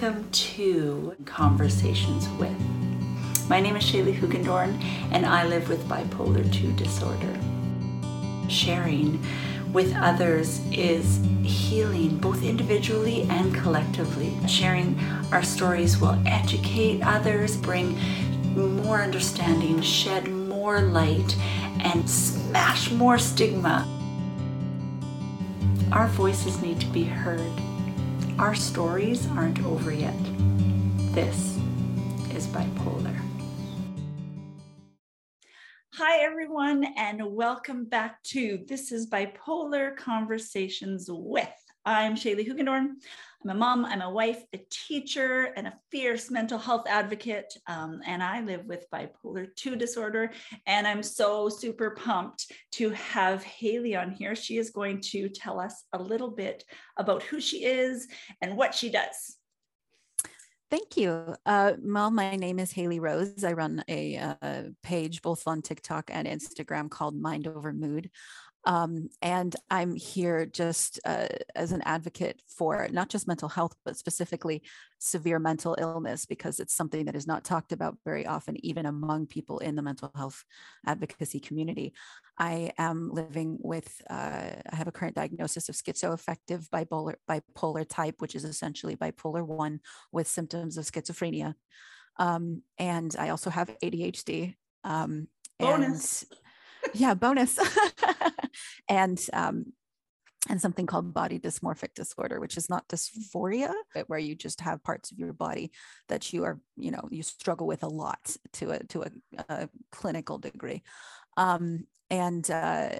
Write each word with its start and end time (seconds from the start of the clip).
Welcome 0.00 0.30
to 0.30 1.14
Conversations 1.26 2.26
with. 2.38 2.58
My 3.50 3.60
name 3.60 3.76
is 3.76 3.84
Shaley 3.84 4.14
Hoogendoorn, 4.14 4.82
and 5.12 5.26
I 5.26 5.44
live 5.46 5.68
with 5.68 5.86
bipolar 5.88 6.50
2 6.50 6.72
disorder. 6.72 7.38
Sharing 8.48 9.22
with 9.74 9.94
others 9.94 10.62
is 10.72 11.20
healing, 11.42 12.16
both 12.16 12.42
individually 12.42 13.24
and 13.24 13.54
collectively. 13.54 14.34
Sharing 14.48 14.98
our 15.32 15.42
stories 15.42 16.00
will 16.00 16.18
educate 16.26 17.02
others, 17.02 17.58
bring 17.58 17.98
more 18.56 19.02
understanding, 19.02 19.82
shed 19.82 20.30
more 20.30 20.80
light, 20.80 21.36
and 21.80 22.08
smash 22.08 22.90
more 22.90 23.18
stigma. 23.18 23.86
Our 25.92 26.08
voices 26.08 26.62
need 26.62 26.80
to 26.80 26.86
be 26.86 27.04
heard. 27.04 27.52
Our 28.40 28.54
stories 28.54 29.28
aren't 29.32 29.62
over 29.66 29.92
yet. 29.92 30.16
This 31.12 31.58
is 32.34 32.46
bipolar. 32.46 33.14
Hi, 35.92 36.24
everyone, 36.24 36.86
and 36.96 37.20
welcome 37.22 37.84
back 37.84 38.22
to 38.28 38.64
This 38.66 38.92
is 38.92 39.10
Bipolar 39.10 39.94
Conversations 39.94 41.10
with. 41.10 41.52
I'm 41.84 42.16
Shaley 42.16 42.46
Hoogendoorn. 42.46 42.92
I'm 43.42 43.50
a 43.50 43.54
mom, 43.54 43.86
I'm 43.86 44.02
a 44.02 44.10
wife, 44.10 44.42
a 44.52 44.60
teacher, 44.70 45.52
and 45.56 45.66
a 45.66 45.72
fierce 45.90 46.30
mental 46.30 46.58
health 46.58 46.84
advocate. 46.86 47.56
Um, 47.66 48.02
and 48.06 48.22
I 48.22 48.42
live 48.42 48.66
with 48.66 48.84
bipolar 48.92 49.48
2 49.56 49.76
disorder. 49.76 50.32
And 50.66 50.86
I'm 50.86 51.02
so 51.02 51.48
super 51.48 51.92
pumped 51.92 52.52
to 52.72 52.90
have 52.90 53.42
Hailey 53.42 53.96
on 53.96 54.10
here. 54.10 54.34
She 54.34 54.58
is 54.58 54.68
going 54.68 55.00
to 55.12 55.30
tell 55.30 55.58
us 55.58 55.84
a 55.94 56.02
little 56.02 56.30
bit 56.30 56.64
about 56.98 57.22
who 57.22 57.40
she 57.40 57.64
is 57.64 58.08
and 58.42 58.58
what 58.58 58.74
she 58.74 58.90
does. 58.90 59.38
Thank 60.70 60.96
you. 60.96 61.34
Uh, 61.44 61.72
well, 61.82 62.12
my 62.12 62.36
name 62.36 62.60
is 62.60 62.70
Hailey 62.70 63.00
Rose. 63.00 63.42
I 63.42 63.54
run 63.54 63.82
a 63.88 64.16
uh, 64.18 64.62
page 64.84 65.20
both 65.20 65.48
on 65.48 65.62
TikTok 65.62 66.10
and 66.12 66.28
Instagram 66.28 66.88
called 66.88 67.16
Mind 67.16 67.48
Over 67.48 67.72
Mood. 67.72 68.10
Um, 68.66 69.08
and 69.22 69.56
I'm 69.70 69.94
here 69.94 70.44
just 70.44 71.00
uh, 71.04 71.28
as 71.54 71.72
an 71.72 71.82
advocate 71.84 72.42
for 72.46 72.88
not 72.90 73.08
just 73.08 73.26
mental 73.26 73.48
health, 73.48 73.74
but 73.84 73.96
specifically 73.96 74.62
severe 74.98 75.38
mental 75.38 75.76
illness, 75.78 76.26
because 76.26 76.60
it's 76.60 76.74
something 76.74 77.06
that 77.06 77.16
is 77.16 77.26
not 77.26 77.44
talked 77.44 77.72
about 77.72 77.96
very 78.04 78.26
often, 78.26 78.62
even 78.64 78.84
among 78.84 79.26
people 79.26 79.58
in 79.60 79.76
the 79.76 79.82
mental 79.82 80.12
health 80.14 80.44
advocacy 80.86 81.40
community. 81.40 81.94
I 82.38 82.72
am 82.76 83.10
living 83.12 83.58
with, 83.60 84.00
uh, 84.10 84.50
I 84.70 84.76
have 84.76 84.88
a 84.88 84.92
current 84.92 85.16
diagnosis 85.16 85.68
of 85.68 85.74
schizoaffective 85.74 86.68
bipolar, 86.68 87.14
bipolar 87.28 87.86
type, 87.88 88.16
which 88.18 88.34
is 88.34 88.44
essentially 88.44 88.96
bipolar 88.96 89.44
1 89.44 89.80
with 90.12 90.28
symptoms 90.28 90.76
of 90.76 90.84
schizophrenia. 90.84 91.54
Um, 92.18 92.62
and 92.78 93.14
I 93.18 93.30
also 93.30 93.48
have 93.48 93.74
ADHD. 93.82 94.54
Um, 94.84 95.28
Bonus. 95.58 96.22
And 96.22 96.39
yeah, 96.94 97.14
bonus. 97.14 97.58
and 98.88 99.20
um, 99.32 99.72
and 100.48 100.60
something 100.60 100.86
called 100.86 101.12
body 101.12 101.38
dysmorphic 101.38 101.94
disorder, 101.94 102.40
which 102.40 102.56
is 102.56 102.70
not 102.70 102.88
dysphoria, 102.88 103.72
but 103.94 104.08
where 104.08 104.18
you 104.18 104.34
just 104.34 104.60
have 104.62 104.82
parts 104.82 105.10
of 105.10 105.18
your 105.18 105.32
body 105.32 105.70
that 106.08 106.32
you 106.32 106.44
are, 106.44 106.58
you 106.76 106.90
know, 106.90 107.06
you 107.10 107.22
struggle 107.22 107.66
with 107.66 107.82
a 107.82 107.88
lot 107.88 108.36
to 108.54 108.70
a 108.70 108.78
to 108.84 109.02
a, 109.02 109.10
a 109.48 109.68
clinical 109.92 110.38
degree. 110.38 110.82
Um, 111.36 111.86
and 112.10 112.50
uh, 112.50 112.90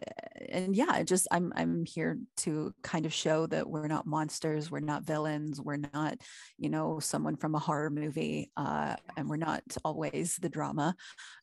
and 0.48 0.74
yeah, 0.74 1.02
just 1.02 1.26
I'm 1.30 1.52
I'm 1.56 1.84
here 1.84 2.18
to 2.38 2.72
kind 2.82 3.06
of 3.06 3.12
show 3.12 3.46
that 3.46 3.68
we're 3.68 3.88
not 3.88 4.06
monsters, 4.06 4.70
we're 4.70 4.80
not 4.80 5.04
villains, 5.04 5.60
we're 5.60 5.76
not 5.92 6.18
you 6.56 6.68
know 6.70 7.00
someone 7.00 7.36
from 7.36 7.54
a 7.54 7.58
horror 7.58 7.90
movie, 7.90 8.50
uh, 8.56 8.96
and 9.16 9.28
we're 9.28 9.36
not 9.36 9.62
always 9.84 10.36
the 10.36 10.48
drama, 10.48 10.94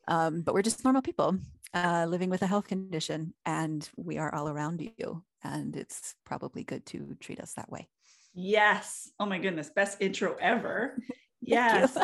um, 0.07 0.41
but 0.41 0.53
we're 0.53 0.61
just 0.61 0.83
normal 0.83 1.01
people 1.01 1.37
uh, 1.73 2.05
living 2.07 2.29
with 2.29 2.41
a 2.41 2.47
health 2.47 2.67
condition, 2.67 3.33
and 3.45 3.89
we 3.97 4.17
are 4.17 4.33
all 4.33 4.49
around 4.49 4.81
you, 4.97 5.23
and 5.43 5.75
it's 5.75 6.15
probably 6.25 6.63
good 6.63 6.85
to 6.87 7.15
treat 7.19 7.39
us 7.39 7.53
that 7.53 7.69
way. 7.69 7.87
Yes. 8.33 9.09
Oh 9.19 9.25
my 9.25 9.39
goodness, 9.39 9.69
best 9.69 9.97
intro 9.99 10.35
ever. 10.39 10.97
yes. 11.41 11.97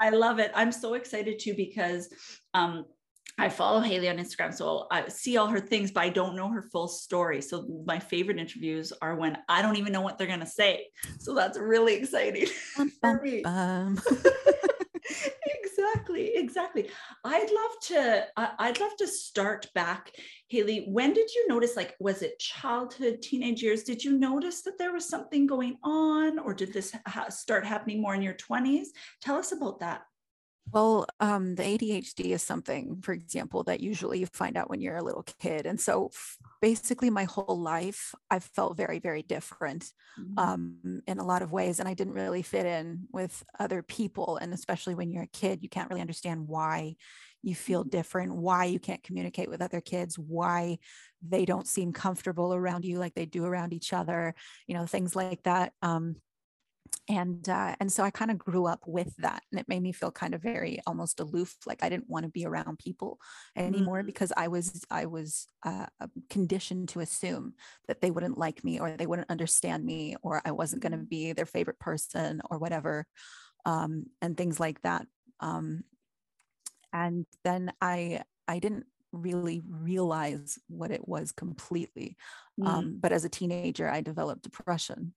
I 0.00 0.10
love 0.10 0.38
it. 0.38 0.52
I'm 0.54 0.72
so 0.72 0.94
excited 0.94 1.38
too 1.38 1.54
because 1.54 2.08
um, 2.54 2.84
I 3.38 3.48
follow 3.48 3.80
Hailey 3.80 4.08
on 4.08 4.18
Instagram, 4.18 4.52
so 4.52 4.86
I 4.90 5.08
see 5.08 5.36
all 5.36 5.46
her 5.46 5.60
things, 5.60 5.92
but 5.92 6.02
I 6.02 6.08
don't 6.08 6.34
know 6.34 6.48
her 6.48 6.62
full 6.62 6.88
story. 6.88 7.40
So 7.40 7.66
my 7.86 7.98
favorite 7.98 8.38
interviews 8.38 8.92
are 9.00 9.14
when 9.14 9.38
I 9.48 9.62
don't 9.62 9.76
even 9.76 9.92
know 9.92 10.00
what 10.00 10.18
they're 10.18 10.26
gonna 10.26 10.46
say. 10.46 10.88
So 11.18 11.34
that's 11.34 11.56
really 11.58 11.94
exciting 11.94 12.46
for 13.00 13.20
me. 13.22 13.42
exactly, 15.62 16.36
exactly. 16.36 16.90
I'd 17.24 17.50
love 17.50 17.80
to. 17.82 18.26
I'd 18.36 18.80
love 18.80 18.96
to 18.98 19.06
start 19.06 19.68
back, 19.74 20.12
Hailey. 20.48 20.86
When 20.88 21.12
did 21.12 21.32
you 21.32 21.46
notice? 21.48 21.76
Like, 21.76 21.94
was 22.00 22.22
it 22.22 22.38
childhood, 22.38 23.22
teenage 23.22 23.62
years? 23.62 23.84
Did 23.84 24.02
you 24.02 24.18
notice 24.18 24.62
that 24.62 24.78
there 24.78 24.92
was 24.92 25.08
something 25.08 25.46
going 25.46 25.78
on, 25.84 26.38
or 26.38 26.54
did 26.54 26.72
this 26.72 26.92
ha- 27.06 27.28
start 27.28 27.64
happening 27.64 28.02
more 28.02 28.14
in 28.14 28.22
your 28.22 28.34
twenties? 28.34 28.92
Tell 29.22 29.36
us 29.36 29.52
about 29.52 29.80
that. 29.80 30.02
Well, 30.72 31.06
um, 31.20 31.54
the 31.54 31.62
ADHD 31.62 32.32
is 32.32 32.42
something, 32.42 33.00
for 33.02 33.12
example, 33.12 33.64
that 33.64 33.80
usually 33.80 34.20
you 34.20 34.26
find 34.26 34.56
out 34.56 34.68
when 34.68 34.80
you're 34.80 34.96
a 34.96 35.02
little 35.02 35.24
kid. 35.40 35.66
And 35.66 35.80
so 35.80 36.10
basically, 36.60 37.10
my 37.10 37.24
whole 37.24 37.58
life, 37.58 38.14
I 38.30 38.38
felt 38.38 38.76
very, 38.76 38.98
very 38.98 39.22
different 39.22 39.92
mm-hmm. 40.18 40.38
um, 40.38 41.02
in 41.06 41.18
a 41.18 41.24
lot 41.24 41.42
of 41.42 41.52
ways. 41.52 41.80
And 41.80 41.88
I 41.88 41.94
didn't 41.94 42.14
really 42.14 42.42
fit 42.42 42.66
in 42.66 43.06
with 43.12 43.44
other 43.58 43.82
people. 43.82 44.36
And 44.36 44.52
especially 44.52 44.94
when 44.94 45.10
you're 45.10 45.24
a 45.24 45.28
kid, 45.28 45.62
you 45.62 45.68
can't 45.68 45.88
really 45.88 46.02
understand 46.02 46.48
why 46.48 46.96
you 47.42 47.54
feel 47.54 47.80
mm-hmm. 47.80 47.90
different, 47.90 48.34
why 48.34 48.64
you 48.64 48.78
can't 48.78 49.02
communicate 49.02 49.48
with 49.48 49.62
other 49.62 49.80
kids, 49.80 50.18
why 50.18 50.78
they 51.26 51.44
don't 51.44 51.66
seem 51.66 51.92
comfortable 51.92 52.54
around 52.54 52.84
you 52.84 52.98
like 52.98 53.14
they 53.14 53.26
do 53.26 53.44
around 53.44 53.72
each 53.72 53.92
other, 53.92 54.34
you 54.66 54.74
know, 54.74 54.86
things 54.86 55.16
like 55.16 55.42
that. 55.44 55.72
Um, 55.82 56.16
and 57.08 57.48
uh, 57.48 57.74
and 57.80 57.90
so 57.90 58.02
I 58.02 58.10
kind 58.10 58.30
of 58.30 58.38
grew 58.38 58.66
up 58.66 58.82
with 58.86 59.14
that, 59.18 59.42
and 59.50 59.58
it 59.58 59.68
made 59.68 59.82
me 59.82 59.92
feel 59.92 60.10
kind 60.10 60.34
of 60.34 60.42
very 60.42 60.80
almost 60.86 61.20
aloof, 61.20 61.56
like 61.66 61.82
I 61.82 61.88
didn't 61.88 62.10
want 62.10 62.24
to 62.24 62.30
be 62.30 62.44
around 62.44 62.78
people 62.78 63.18
anymore 63.56 63.98
mm-hmm. 63.98 64.06
because 64.06 64.32
I 64.36 64.48
was 64.48 64.84
I 64.90 65.06
was 65.06 65.46
uh, 65.64 65.86
conditioned 66.28 66.90
to 66.90 67.00
assume 67.00 67.54
that 67.86 68.00
they 68.00 68.10
wouldn't 68.10 68.38
like 68.38 68.62
me 68.62 68.78
or 68.78 68.90
they 68.90 69.06
wouldn't 69.06 69.30
understand 69.30 69.84
me 69.84 70.16
or 70.22 70.42
I 70.44 70.50
wasn't 70.50 70.82
going 70.82 70.92
to 70.92 70.98
mm-hmm. 70.98 71.06
be 71.08 71.32
their 71.32 71.46
favorite 71.46 71.78
person 71.78 72.42
or 72.50 72.58
whatever, 72.58 73.06
um, 73.64 74.06
and 74.20 74.36
things 74.36 74.60
like 74.60 74.82
that. 74.82 75.06
Um, 75.40 75.84
and 76.92 77.26
then 77.44 77.72
I 77.80 78.22
I 78.46 78.58
didn't 78.58 78.86
really 79.12 79.62
realize 79.66 80.58
what 80.68 80.90
it 80.90 81.08
was 81.08 81.32
completely, 81.32 82.16
mm. 82.60 82.66
um, 82.66 82.98
but 83.00 83.12
as 83.12 83.24
a 83.24 83.30
teenager, 83.30 83.88
I 83.88 84.02
developed 84.02 84.42
depression 84.42 85.14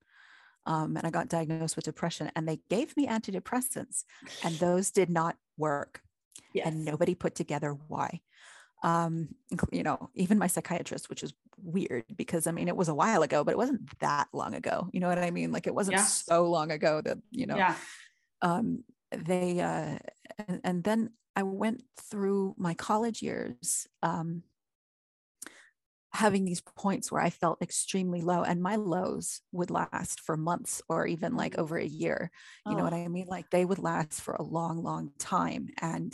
um, 0.66 0.96
and 0.98 1.06
I 1.06 1.10
got 1.10 1.30
diagnosed 1.30 1.76
with 1.76 1.86
depression, 1.86 2.32
and 2.36 2.48
they 2.48 2.60
gave 2.70 2.96
me 2.96 3.08
antidepressants, 3.08 4.04
and 4.44 4.56
those 4.60 4.92
did 4.92 5.10
not 5.10 5.36
work. 5.58 6.02
Yes. 6.54 6.68
And 6.68 6.86
nobody 6.86 7.16
put 7.16 7.36
together 7.36 7.78
why. 7.88 8.22
Um, 8.84 9.30
you 9.72 9.84
know, 9.84 10.10
even 10.16 10.40
my 10.40 10.48
psychiatrist, 10.48 11.10
which 11.10 11.24
is 11.24 11.34
weird 11.64 12.06
because 12.16 12.48
I 12.48 12.52
mean, 12.52 12.68
it 12.68 12.76
was 12.76 12.90
a 12.90 12.96
while 12.96 13.22
ago, 13.22 13.44
but 13.44 13.52
it 13.52 13.58
wasn't 13.58 14.00
that 14.00 14.28
long 14.34 14.56
ago. 14.56 14.90
You 14.92 15.00
know 15.00 15.08
what 15.08 15.20
I 15.20 15.32
mean? 15.32 15.52
Like 15.52 15.68
it 15.68 15.76
wasn't 15.76 15.98
yeah. 15.98 16.04
so 16.04 16.50
long 16.50 16.72
ago 16.72 17.00
that, 17.02 17.18
you 17.30 17.46
know, 17.46 17.58
yeah. 17.58 17.76
um, 18.42 18.84
they, 19.12 19.60
uh, 19.60 20.00
and, 20.48 20.62
and 20.64 20.84
then 20.84 21.12
I 21.36 21.44
went 21.44 21.84
through 22.10 22.56
my 22.58 22.74
college 22.74 23.22
years, 23.22 23.88
um, 24.04 24.44
having 26.14 26.44
these 26.44 26.62
points 26.62 27.12
where 27.12 27.22
I 27.22 27.30
felt 27.30 27.62
extremely 27.62 28.22
low 28.22 28.44
and 28.44 28.62
my 28.62 28.76
lows 28.76 29.42
would 29.52 29.72
last 29.72 30.20
for 30.20 30.36
months 30.36 30.82
or 30.90 31.08
even 31.08 31.36
like 31.36 31.58
over 31.58 31.78
a 31.78 31.86
year. 31.86 32.32
You 32.66 32.74
oh. 32.74 32.78
know 32.78 32.84
what 32.84 32.94
I 32.94 33.08
mean? 33.08 33.28
Like 33.28 33.50
they 33.50 33.64
would 33.64 33.80
last 33.80 34.22
for 34.22 34.34
a 34.34 34.44
long, 34.44 34.84
long 34.84 35.12
time. 35.18 35.70
And 35.82 36.14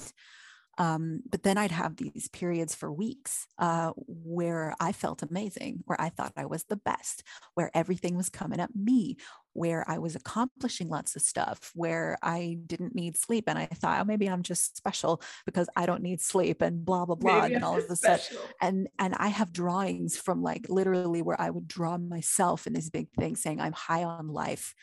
um, 0.80 1.22
but 1.30 1.42
then 1.44 1.58
I'd 1.58 1.72
have 1.72 1.96
these 1.96 2.30
periods 2.32 2.76
for 2.76 2.92
weeks 2.92 3.48
uh, 3.58 3.94
where 3.96 4.76
I 4.80 4.92
felt 4.92 5.24
amazing, 5.24 5.84
where 5.86 6.00
I 6.00 6.10
thought 6.10 6.34
I 6.38 6.46
was 6.46 6.66
the 6.66 6.76
best, 6.76 7.24
where 7.56 7.72
everything 7.74 8.16
was 8.16 8.30
coming 8.30 8.60
at 8.60 8.76
me, 8.76 9.18
where 9.58 9.84
I 9.90 9.98
was 9.98 10.16
accomplishing 10.16 10.88
lots 10.88 11.16
of 11.16 11.24
stuff, 11.24 11.72
where 11.74 12.18
I 12.22 12.60
didn't 12.68 12.94
need 12.94 13.18
sleep. 13.18 13.46
And 13.48 13.58
I 13.58 13.66
thought, 13.66 14.00
oh, 14.00 14.06
maybe 14.06 14.30
I'm 14.30 14.44
just 14.44 14.78
special 14.78 15.20
because 15.48 15.68
I 15.76 15.88
don't 15.88 16.04
need 16.04 16.22
sleep 16.22 16.62
and 16.62 16.86
blah, 16.86 17.06
blah, 17.06 17.16
blah. 17.16 17.42
Maybe 17.42 17.56
and 17.56 17.64
all 17.64 17.78
of 17.78 17.88
this 17.88 18.00
stuff. 18.00 18.30
And 18.62 18.88
and 19.00 19.16
I 19.16 19.30
have 19.30 19.52
drawings 19.52 20.16
from 20.16 20.44
like 20.44 20.68
literally 20.70 21.24
where 21.24 21.42
I 21.42 21.50
would 21.50 21.68
draw 21.68 21.98
myself 21.98 22.68
in 22.68 22.74
these 22.74 22.92
big 22.92 23.08
things 23.18 23.42
saying 23.42 23.60
I'm 23.60 23.74
high 23.74 24.04
on 24.04 24.28
life. 24.28 24.76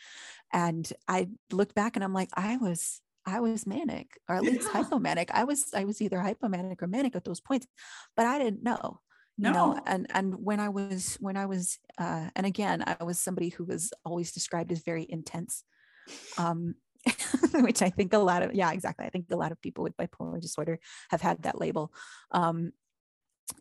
And 0.51 0.91
I 1.07 1.29
look 1.51 1.73
back 1.73 1.95
and 1.95 2.03
I'm 2.03 2.13
like, 2.13 2.29
I 2.33 2.57
was 2.57 3.01
I 3.25 3.39
was 3.39 3.65
manic 3.65 4.19
or 4.29 4.35
at 4.35 4.43
least 4.43 4.67
yeah. 4.73 4.83
hypomanic. 4.83 5.31
I 5.31 5.45
was 5.45 5.73
I 5.73 5.85
was 5.85 6.01
either 6.01 6.17
hypomanic 6.17 6.81
or 6.81 6.87
manic 6.87 7.15
at 7.15 7.23
those 7.23 7.39
points, 7.39 7.65
but 8.15 8.25
I 8.25 8.39
didn't 8.39 8.63
know. 8.63 8.99
No. 9.37 9.49
You 9.49 9.53
know, 9.53 9.81
and 9.85 10.07
and 10.13 10.35
when 10.35 10.59
I 10.59 10.69
was 10.69 11.17
when 11.19 11.37
I 11.37 11.45
was 11.45 11.77
uh, 11.97 12.29
and 12.35 12.45
again 12.45 12.83
I 12.85 13.03
was 13.03 13.19
somebody 13.19 13.49
who 13.49 13.65
was 13.65 13.91
always 14.05 14.31
described 14.31 14.71
as 14.71 14.79
very 14.79 15.05
intense. 15.09 15.63
Um, 16.37 16.75
which 17.53 17.83
I 17.83 17.89
think 17.91 18.13
a 18.13 18.17
lot 18.17 18.41
of, 18.41 18.55
yeah, 18.55 18.71
exactly. 18.71 19.05
I 19.05 19.09
think 19.09 19.27
a 19.31 19.35
lot 19.35 19.51
of 19.51 19.61
people 19.61 19.83
with 19.83 19.95
bipolar 19.95 20.41
disorder 20.41 20.79
have 21.11 21.21
had 21.21 21.43
that 21.43 21.59
label. 21.59 21.93
Um, 22.31 22.71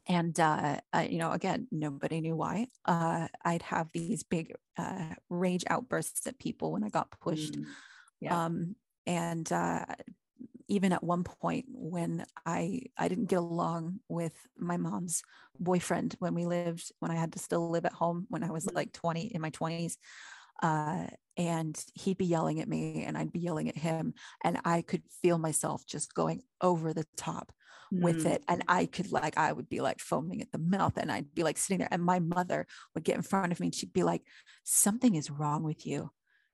and 0.07 0.39
uh, 0.41 0.79
uh, 0.95 1.07
you 1.09 1.19
know 1.19 1.31
again 1.33 1.67
nobody 1.71 2.21
knew 2.21 2.37
why 2.37 2.67
uh, 2.87 3.29
i'd 3.45 3.63
have 3.63 3.91
these 3.93 4.23
big 4.23 4.55
uh, 4.79 5.15
rage 5.29 5.65
outbursts 5.69 6.27
at 6.27 6.39
people 6.39 6.73
when 6.73 6.85
i 6.85 6.89
got 6.89 7.11
pushed 7.21 7.61
mm, 7.61 7.67
yeah. 8.21 8.47
um, 8.47 8.75
and 9.07 9.53
uh, 9.53 9.85
even 10.69 10.93
at 10.93 11.03
one 11.03 11.25
point 11.25 11.67
when 11.69 12.25
I 12.47 12.83
I 12.97 13.09
didn't 13.09 13.29
get 13.29 13.39
along 13.39 14.01
with 14.09 14.35
my 14.59 14.77
mom's 14.77 15.23
boyfriend 15.59 16.17
when 16.19 16.35
we 16.35 16.47
lived 16.47 16.91
when 17.01 17.11
I 17.11 17.17
had 17.17 17.33
to 17.33 17.39
still 17.39 17.71
live 17.71 17.85
at 17.85 17.93
home 17.93 18.27
when 18.29 18.43
I 18.43 18.51
was 18.51 18.67
mm-hmm. 18.67 18.77
like 18.77 18.93
20 18.93 19.27
in 19.27 19.41
my 19.41 19.51
20s 19.51 19.97
uh, 20.63 21.07
and 21.37 21.85
he'd 21.95 22.19
be 22.19 22.25
yelling 22.25 22.61
at 22.61 22.69
me 22.69 23.05
and 23.05 23.19
I'd 23.19 23.33
be 23.33 23.41
yelling 23.41 23.69
at 23.69 23.77
him 23.77 24.15
and 24.43 24.59
I 24.65 24.83
could 24.83 25.03
feel 25.23 25.39
myself 25.39 25.85
just 25.87 26.15
going 26.15 26.43
over 26.61 26.93
the 26.93 27.07
top 27.17 27.53
mm. 27.93 28.03
with 28.03 28.25
it 28.25 28.43
and 28.49 28.63
I 28.69 28.87
could 28.87 29.11
like 29.11 29.37
I 29.37 29.53
would 29.53 29.69
be 29.69 29.81
like 29.81 30.01
foaming 30.01 30.41
at 30.43 30.53
the 30.53 30.59
mouth 30.59 30.97
and 30.97 31.11
I'd 31.11 31.35
be 31.35 31.43
like 31.43 31.59
sitting 31.59 31.79
there 31.79 31.89
and 31.91 32.03
my 32.03 32.21
mother 32.21 32.67
would 32.95 33.05
get 33.05 33.17
in 33.17 33.23
front 33.23 33.53
of 33.53 33.61
me 33.61 33.67
and 33.67 33.75
she'd 33.75 33.93
be 33.93 34.05
like 34.05 34.23
something 34.63 35.15
is 35.15 35.31
wrong 35.31 35.63
with 35.63 35.87
you 35.87 36.11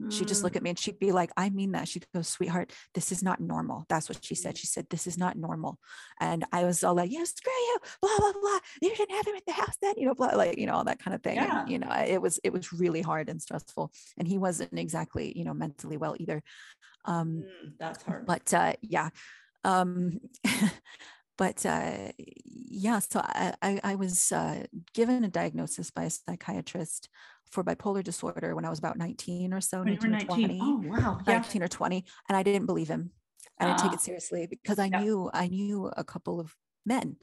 She'd 0.09 0.29
just 0.29 0.43
look 0.43 0.57
at 0.57 0.63
mm. 0.63 0.65
me 0.65 0.71
and 0.71 0.79
she'd 0.79 0.99
be 0.99 1.13
like, 1.13 1.31
I 1.37 1.51
mean 1.51 1.73
that. 1.73 1.89
She'd 1.89 2.07
go, 2.15 2.23
sweetheart, 2.23 2.73
this 2.95 3.13
is 3.13 3.23
not 3.23 3.41
normal. 3.41 3.85
That's 3.89 4.09
what 4.09 4.25
she 4.25 4.35
said. 4.35 4.55
Mm. 4.55 4.59
She 4.59 4.67
said, 4.67 4.87
this 4.89 5.07
is 5.07 5.19
not 5.19 5.37
normal. 5.37 5.79
And 6.21 6.45
I 6.53 6.65
was 6.65 6.83
all 6.83 6.95
like, 6.95 7.11
yeah, 7.11 7.25
screw 7.25 7.53
you, 7.53 7.79
blah, 8.01 8.19
blah, 8.19 8.33
blah. 8.41 8.59
You 8.81 8.95
shouldn't 8.95 9.17
have 9.17 9.27
him 9.27 9.35
in 9.35 9.43
the 9.47 9.53
house 9.53 9.77
then, 9.83 9.95
you 9.97 10.07
know, 10.07 10.15
blah, 10.15 10.29
like, 10.29 10.59
you 10.59 10.67
know, 10.67 10.75
all 10.75 10.85
that 10.85 11.03
kind 11.03 11.15
of 11.15 11.23
thing. 11.23 11.37
Yeah. 11.37 11.61
And, 11.61 11.71
you 11.71 11.79
know, 11.79 11.93
it 11.93 12.23
was, 12.23 12.41
it 12.43 12.53
was 12.53 12.73
really 12.73 13.03
hard 13.03 13.29
and 13.29 13.43
stressful. 13.43 13.93
And 14.17 14.27
he 14.27 14.39
wasn't 14.39 14.79
exactly, 14.79 15.37
you 15.37 15.45
know, 15.45 15.55
mentally 15.55 15.97
well 15.97 16.17
either. 16.19 16.43
Um, 17.05 17.45
mm, 17.45 17.73
that's 17.79 18.03
hard. 18.03 18.27
But 18.27 18.53
uh, 18.55 18.75
yeah. 18.83 19.11
Um, 19.65 20.21
but 21.39 21.65
uh, 21.67 22.13
yeah, 22.45 22.99
so 23.01 23.21
I, 23.23 23.55
I, 23.63 23.81
I 23.83 23.95
was 23.97 24.33
uh, 24.33 24.65
given 24.95 25.25
a 25.25 25.29
diagnosis 25.29 25.91
by 25.91 26.05
a 26.05 26.11
psychiatrist 26.11 27.09
for 27.51 27.65
bipolar 27.65 28.03
disorder 28.03 28.55
when 28.55 28.65
I 28.65 28.71
was 28.71 28.79
about 28.79 28.97
19 28.97 29.53
or 29.53 29.61
so, 29.61 29.83
19 29.83 30.15
or 30.15 30.21
20. 30.21 30.59
Oh, 30.63 30.83
wow. 30.87 31.21
19 31.27 31.61
yeah. 31.61 31.65
or 31.65 31.69
20. 31.69 32.05
And 32.29 32.37
I 32.37 32.43
didn't 32.43 32.67
believe 32.67 32.89
him. 32.89 33.11
I 33.59 33.67
didn't 33.67 33.81
take 33.81 33.91
ah. 33.91 33.95
it 33.95 34.01
seriously 34.01 34.47
because 34.49 34.79
I 34.79 34.87
yeah. 34.87 35.01
knew 35.01 35.31
I 35.35 35.49
knew 35.49 35.91
a 35.95 36.05
couple 36.05 36.41
of 36.41 36.57
men 36.87 37.17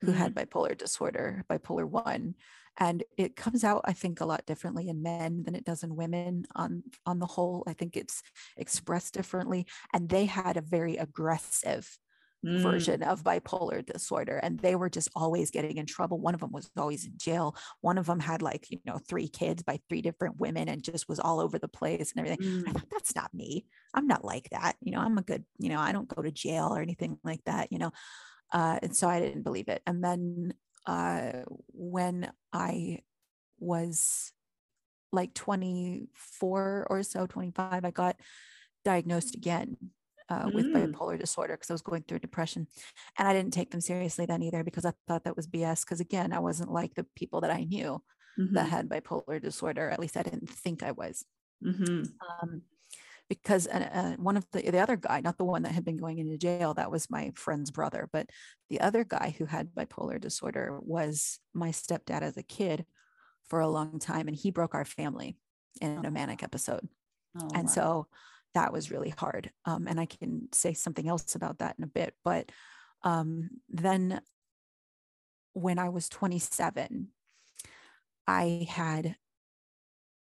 who 0.00 0.08
mm-hmm. 0.08 0.16
had 0.16 0.34
bipolar 0.34 0.76
disorder, 0.76 1.44
bipolar 1.48 1.84
one. 1.84 2.34
And 2.80 3.02
it 3.16 3.34
comes 3.34 3.64
out, 3.64 3.82
I 3.84 3.92
think, 3.92 4.20
a 4.20 4.24
lot 4.24 4.46
differently 4.46 4.88
in 4.88 5.02
men 5.02 5.42
than 5.42 5.56
it 5.56 5.64
does 5.64 5.82
in 5.82 5.96
women 5.96 6.46
on 6.54 6.84
on 7.06 7.18
the 7.18 7.26
whole. 7.26 7.64
I 7.66 7.72
think 7.72 7.96
it's 7.96 8.22
expressed 8.56 9.14
differently. 9.14 9.66
And 9.92 10.08
they 10.08 10.26
had 10.26 10.56
a 10.56 10.62
very 10.62 10.96
aggressive 10.96 11.98
mm. 12.44 12.60
version 12.60 13.02
of 13.02 13.24
bipolar 13.24 13.84
disorder 13.84 14.36
and 14.36 14.58
they 14.58 14.74
were 14.74 14.90
just 14.90 15.08
always 15.14 15.50
getting 15.50 15.76
in 15.76 15.86
trouble. 15.86 16.18
One 16.18 16.34
of 16.34 16.40
them 16.40 16.52
was 16.52 16.70
always 16.76 17.04
in 17.06 17.12
jail. 17.16 17.56
One 17.80 17.98
of 17.98 18.06
them 18.06 18.20
had 18.20 18.42
like 18.42 18.70
you 18.70 18.78
know 18.84 18.98
three 18.98 19.28
kids 19.28 19.62
by 19.62 19.80
three 19.88 20.02
different 20.02 20.38
women 20.38 20.68
and 20.68 20.82
just 20.82 21.08
was 21.08 21.20
all 21.20 21.40
over 21.40 21.58
the 21.58 21.68
place 21.68 22.12
and 22.12 22.26
everything. 22.26 22.62
Mm. 22.62 22.68
i 22.68 22.72
thought 22.72 22.90
that's 22.90 23.14
not 23.14 23.34
me. 23.34 23.66
I'm 23.94 24.06
not 24.06 24.24
like 24.24 24.50
that. 24.50 24.76
You 24.80 24.92
know 24.92 25.00
i'm 25.00 25.18
a 25.18 25.22
good 25.22 25.44
you 25.58 25.68
know 25.68 25.80
i 25.80 25.92
don't 25.92 26.08
go 26.08 26.22
to 26.22 26.30
jail 26.30 26.68
or 26.74 26.80
anything 26.80 27.18
like 27.24 27.42
that 27.46 27.72
you 27.72 27.78
know? 27.78 27.92
Uh, 28.52 28.78
and 28.82 28.96
so 28.96 29.08
i 29.08 29.20
didn't 29.20 29.42
believe 29.42 29.68
it. 29.68 29.82
And 29.86 30.02
then 30.02 30.54
uh, 30.86 31.42
when 31.72 32.30
i 32.52 33.00
was 33.58 34.32
like 35.10 35.34
24 35.34 36.86
or 36.88 37.02
so 37.02 37.26
25 37.26 37.84
i 37.84 37.90
got 37.90 38.16
diagnosed 38.84 39.34
again 39.34 39.76
uh, 40.28 40.44
mm. 40.44 40.54
with 40.54 40.66
bipolar 40.66 41.18
disorder 41.18 41.54
because 41.54 41.70
I 41.70 41.74
was 41.74 41.82
going 41.82 42.02
through 42.02 42.20
depression. 42.20 42.66
And 43.18 43.26
I 43.26 43.32
didn't 43.32 43.52
take 43.52 43.70
them 43.70 43.80
seriously 43.80 44.26
then 44.26 44.42
either 44.42 44.64
because 44.64 44.84
I 44.84 44.92
thought 45.06 45.24
that 45.24 45.36
was 45.36 45.46
BS. 45.46 45.84
Because 45.84 46.00
again, 46.00 46.32
I 46.32 46.38
wasn't 46.38 46.72
like 46.72 46.94
the 46.94 47.06
people 47.14 47.40
that 47.42 47.50
I 47.50 47.64
knew 47.64 48.02
mm-hmm. 48.38 48.54
that 48.54 48.68
had 48.68 48.88
bipolar 48.88 49.40
disorder. 49.40 49.88
At 49.88 50.00
least 50.00 50.16
I 50.16 50.22
didn't 50.22 50.50
think 50.50 50.82
I 50.82 50.92
was. 50.92 51.24
Mm-hmm. 51.64 52.04
Um, 52.42 52.62
because 53.28 53.66
uh, 53.66 54.16
one 54.18 54.36
of 54.38 54.46
the 54.52 54.62
the 54.62 54.78
other 54.78 54.96
guy, 54.96 55.20
not 55.20 55.36
the 55.36 55.44
one 55.44 55.62
that 55.62 55.72
had 55.72 55.84
been 55.84 55.98
going 55.98 56.18
into 56.18 56.38
jail, 56.38 56.72
that 56.74 56.90
was 56.90 57.10
my 57.10 57.30
friend's 57.34 57.70
brother, 57.70 58.08
but 58.10 58.30
the 58.70 58.80
other 58.80 59.04
guy 59.04 59.34
who 59.36 59.44
had 59.44 59.74
bipolar 59.74 60.18
disorder 60.18 60.78
was 60.80 61.38
my 61.52 61.68
stepdad 61.68 62.22
as 62.22 62.38
a 62.38 62.42
kid 62.42 62.86
for 63.48 63.60
a 63.60 63.68
long 63.68 63.98
time, 63.98 64.28
and 64.28 64.36
he 64.36 64.50
broke 64.50 64.74
our 64.74 64.84
family 64.84 65.36
in 65.80 66.04
a 66.04 66.10
manic 66.10 66.42
episode. 66.42 66.88
Oh, 67.38 67.48
and 67.54 67.64
wow. 67.64 67.72
so 67.72 68.06
that 68.58 68.72
was 68.72 68.90
really 68.90 69.10
hard. 69.10 69.52
Um, 69.66 69.86
and 69.86 70.00
I 70.00 70.06
can 70.06 70.48
say 70.52 70.74
something 70.74 71.08
else 71.08 71.36
about 71.36 71.58
that 71.58 71.76
in 71.78 71.84
a 71.84 71.86
bit. 71.86 72.12
But 72.24 72.50
um, 73.04 73.50
then 73.68 74.20
when 75.52 75.78
I 75.78 75.90
was 75.90 76.08
27, 76.08 77.06
I 78.26 78.66
had 78.68 79.14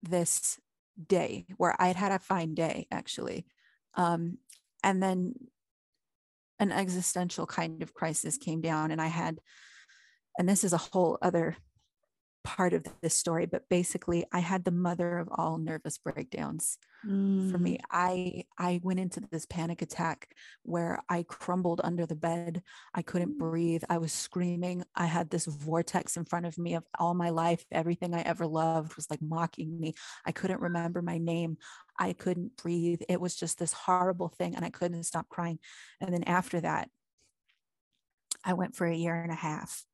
this 0.02 0.58
day 1.08 1.46
where 1.58 1.76
I 1.78 1.88
had 1.88 1.98
had 1.98 2.12
a 2.14 2.20
fine 2.20 2.56
day 2.56 2.88
actually. 2.90 3.46
Um, 3.96 4.38
and 4.82 5.04
then 5.04 5.34
an 6.58 6.72
existential 6.72 7.46
kind 7.46 7.84
of 7.84 7.94
crisis 7.94 8.38
came 8.38 8.62
down, 8.62 8.92
and 8.92 9.02
I 9.02 9.08
had, 9.08 9.40
and 10.38 10.48
this 10.48 10.64
is 10.64 10.72
a 10.72 10.78
whole 10.78 11.18
other 11.22 11.58
part 12.44 12.74
of 12.74 12.86
this 13.02 13.16
story, 13.16 13.46
but 13.46 13.70
basically 13.70 14.26
I 14.32 14.40
had 14.40 14.64
the 14.64 14.72
mother 14.72 15.18
of 15.18 15.30
all 15.32 15.58
nervous 15.58 15.98
breakdowns. 15.98 16.78
Mm. 17.06 17.52
For 17.52 17.58
me, 17.58 17.78
mm. 17.78 17.82
I 17.92 18.44
I 18.58 18.80
went 18.84 19.00
into 19.00 19.22
this 19.32 19.46
panic 19.46 19.82
attack 19.82 20.36
where 20.64 21.02
I 21.10 21.24
crumbled 21.24 21.82
under 21.84 22.06
the 22.06 22.16
bed. 22.16 22.62
I 22.94 23.02
couldn't 23.02 23.36
mm. 23.36 23.40
breathe. 23.40 23.84
I 23.90 23.98
was 23.98 24.14
screaming. 24.14 24.84
I 24.96 25.06
had 25.06 25.30
this 25.30 25.46
vortex 25.46 26.18
in 26.18 26.26
front 26.26 26.46
of 26.46 26.58
me 26.58 26.76
of 26.76 26.84
all 27.00 27.14
my 27.14 27.30
life. 27.30 27.66
Everything 27.72 28.14
I 28.14 28.22
ever 28.22 28.46
loved 28.46 28.96
was 28.96 29.10
like 29.10 29.22
mocking 29.22 29.80
me. 29.80 29.94
I 30.26 30.32
couldn't 30.32 30.62
remember 30.62 31.02
my 31.02 31.18
name. 31.18 31.58
I 32.00 32.14
couldn't 32.14 32.58
breathe. 32.58 33.02
It 33.10 33.22
was 33.22 33.36
just 33.36 33.60
this 33.60 33.74
horrible 33.74 34.30
thing 34.30 34.56
and 34.56 34.66
I 34.66 34.70
couldn't 34.70 35.04
stop 35.04 35.30
crying. 35.30 35.60
And 36.00 36.14
then 36.14 36.24
after 36.24 36.60
that, 36.62 36.90
I 38.44 38.54
went 38.54 38.76
for 38.76 38.88
a 38.88 38.96
year 38.96 39.22
and 39.22 39.32
a 39.32 39.36
half 39.36 39.86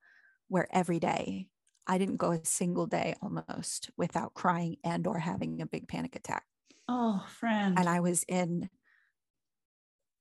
where 0.48 0.68
every 0.72 1.00
day 1.00 1.48
I 1.88 1.98
didn't 1.98 2.18
go 2.18 2.32
a 2.32 2.46
single 2.46 2.86
day 2.86 3.16
almost 3.22 3.90
without 3.98 4.34
crying 4.34 4.78
and 4.84 5.08
or 5.08 5.20
having 5.20 5.62
a 5.62 5.66
big 5.66 5.88
panic 5.88 6.16
attack. 6.16 6.44
Oh, 6.88 7.26
friend. 7.40 7.80
And 7.80 7.88
I 7.88 8.02
was 8.02 8.24
in 8.28 8.70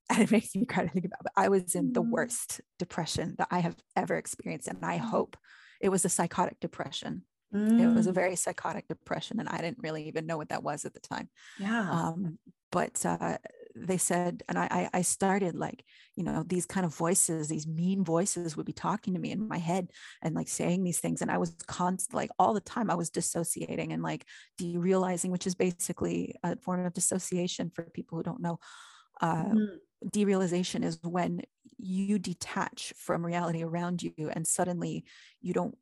and 0.09 0.23
it 0.23 0.31
makes 0.31 0.55
me 0.55 0.65
cry 0.65 0.85
to 0.85 0.89
think 0.89 1.05
about 1.05 1.21
it. 1.25 1.33
I 1.37 1.49
was 1.49 1.75
in 1.75 1.91
mm. 1.91 1.95
the 1.95 2.03
worst 2.03 2.61
depression 2.79 3.35
that 3.39 3.49
I 3.51 3.61
have 3.61 3.77
ever 3.95 4.17
experienced. 4.17 4.69
And 4.69 4.85
I 4.85 4.99
mm. 4.99 5.03
hope 5.03 5.37
it 5.81 5.89
was 5.89 6.05
a 6.05 6.09
psychotic 6.09 6.61
depression. 6.61 7.23
Mm. 7.55 7.81
It 7.81 7.95
was 7.95 8.07
a 8.07 8.11
mm. 8.11 8.15
very 8.15 8.37
psychotic 8.37 8.89
depression. 8.89 9.41
And 9.41 9.49
I 9.49 9.59
didn't 9.59 9.83
really 9.83 10.09
even 10.09 10.27
know 10.27 10.37
what 10.37 10.51
that 10.51 10.63
was 10.63 10.85
at 10.85 10.95
the 10.95 11.01
time. 11.01 11.29
Yeah. 11.59 11.91
Um, 11.91 12.39
but 12.71 13.05
uh, 13.05 13.39
they 13.79 13.99
said, 13.99 14.43
and 14.49 14.59
I, 14.59 14.89
I 14.93 15.03
started 15.03 15.55
like, 15.55 15.85
you 16.15 16.25
know, 16.25 16.43
these 16.47 16.65
kind 16.67 16.87
of 16.87 16.95
voices, 16.95 17.49
these 17.49 17.67
mean 17.67 18.05
voices 18.05 18.57
would 18.57 18.67
be 18.67 18.73
talking 18.73 19.15
to 19.15 19.21
me 19.21 19.31
in 19.31 19.47
my 19.47 19.59
head 19.59 19.91
and 20.23 20.35
like 20.35 20.49
saying 20.49 20.83
these 20.83 20.99
things. 20.99 21.21
And 21.21 21.31
I 21.31 21.39
was 21.39 21.55
constant, 21.67 22.15
like 22.15 22.31
all 22.39 22.55
the 22.55 22.61
time, 22.61 22.91
I 22.91 22.95
was 22.95 23.11
dissociating 23.11 23.93
and 23.93 24.03
like 24.03 24.25
derealizing, 24.61 25.31
which 25.31 25.47
is 25.47 25.55
basically 25.55 26.35
a 26.43 26.57
form 26.57 26.85
of 26.87 26.95
dissociation 26.95 27.71
for 27.75 27.83
people 27.85 28.17
who 28.17 28.25
don't 28.25 28.41
know. 28.41 28.59
Uh, 29.21 29.45
mm-hmm. 29.45 30.09
Derealization 30.09 30.85
is 30.85 30.99
when 31.03 31.43
you 31.79 32.19
detach 32.19 32.95
from 32.97 33.25
reality 33.25 33.63
around 33.63 34.03
you 34.03 34.31
and 34.33 34.47
suddenly 34.47 35.05
you 35.43 35.53
don't 35.53 35.77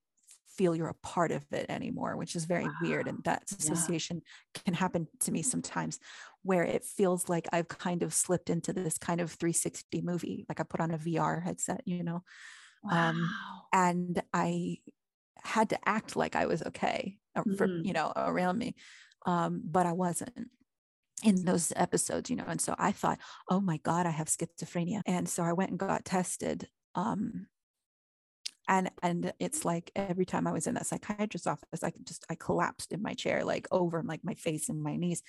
feel 0.56 0.75
you're 0.75 0.88
a 0.88 0.94
part 0.94 1.30
of 1.30 1.42
it 1.52 1.66
anymore, 1.68 2.16
which 2.16 2.37
is 2.37 2.44
very 2.44 2.64
wow. 2.64 2.75
weird. 2.82 3.08
And 3.08 3.23
that 3.25 3.44
association 3.50 4.23
yeah. 4.25 4.62
can 4.64 4.75
happen 4.75 5.08
to 5.20 5.32
me 5.32 5.42
sometimes 5.42 5.99
where 6.42 6.62
it 6.62 6.84
feels 6.84 7.28
like 7.28 7.46
I've 7.52 7.68
kind 7.68 8.02
of 8.02 8.12
slipped 8.12 8.50
into 8.50 8.73
this 8.73 8.99
kind 8.99 9.20
of 9.20 9.30
360 9.30 10.02
movie, 10.02 10.44
like 10.49 10.61
I 10.61 10.64
put 10.64 10.80
on 10.80 10.90
a 10.90 10.99
VR 10.99 11.42
headset, 11.42 11.82
you 11.87 12.02
know? 12.02 12.23
Um, 12.90 12.92
wow. 12.92 13.11
Um, 13.11 13.30
and 13.73 14.23
I 14.32 14.78
had 15.42 15.70
to 15.70 15.88
act 15.88 16.16
like 16.16 16.37
I 16.37 16.46
was 16.46 16.62
okay 16.62 17.18
for, 17.56 17.66
mm-hmm. 17.66 17.84
you 17.87 17.92
know, 17.92 18.12
around 18.14 18.58
me. 18.58 18.75
Um, 19.26 19.62
but 19.64 19.87
I 19.87 19.92
wasn't 19.92 20.50
in 21.23 21.44
those 21.44 21.73
episodes, 21.76 22.30
you 22.30 22.37
know. 22.37 22.44
And 22.46 22.61
so 22.61 22.75
I 22.78 22.92
thought, 22.92 23.18
oh 23.49 23.61
my 23.61 23.78
God, 23.78 24.06
I 24.06 24.11
have 24.11 24.28
schizophrenia. 24.28 25.00
And 25.06 25.28
so 25.28 25.42
I 25.42 25.52
went 25.52 25.70
and 25.70 25.78
got 25.78 26.04
tested. 26.04 26.68
Um, 26.94 27.46
and 28.68 28.90
and 29.02 29.33
it's 29.38 29.64
like 29.64 29.90
every 29.94 30.25
time 30.25 30.47
i 30.47 30.52
was 30.52 30.66
in 30.66 30.75
that 30.75 30.87
psychiatrist's 30.87 31.47
office 31.47 31.83
i 31.83 31.92
just 32.04 32.25
i 32.30 32.35
collapsed 32.35 32.92
in 32.92 33.02
my 33.02 33.12
chair 33.12 33.44
like 33.44 33.66
over 33.71 34.02
like 34.02 34.21
my 34.25 34.35
face 34.35 34.68
and 34.68 34.83
my 34.83 34.97
knees. 34.97 35.23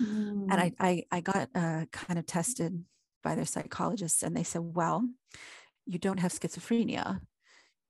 Mm. 0.00 0.46
and 0.50 0.54
I, 0.54 0.72
I 0.78 1.02
i 1.10 1.20
got 1.20 1.48
uh, 1.54 1.86
kind 1.90 2.18
of 2.18 2.26
tested 2.26 2.84
by 3.24 3.34
their 3.34 3.44
psychologists 3.44 4.22
and 4.22 4.36
they 4.36 4.44
said 4.44 4.62
well 4.62 5.04
you 5.88 5.98
don't 5.98 6.20
have 6.20 6.32
schizophrenia. 6.32 7.20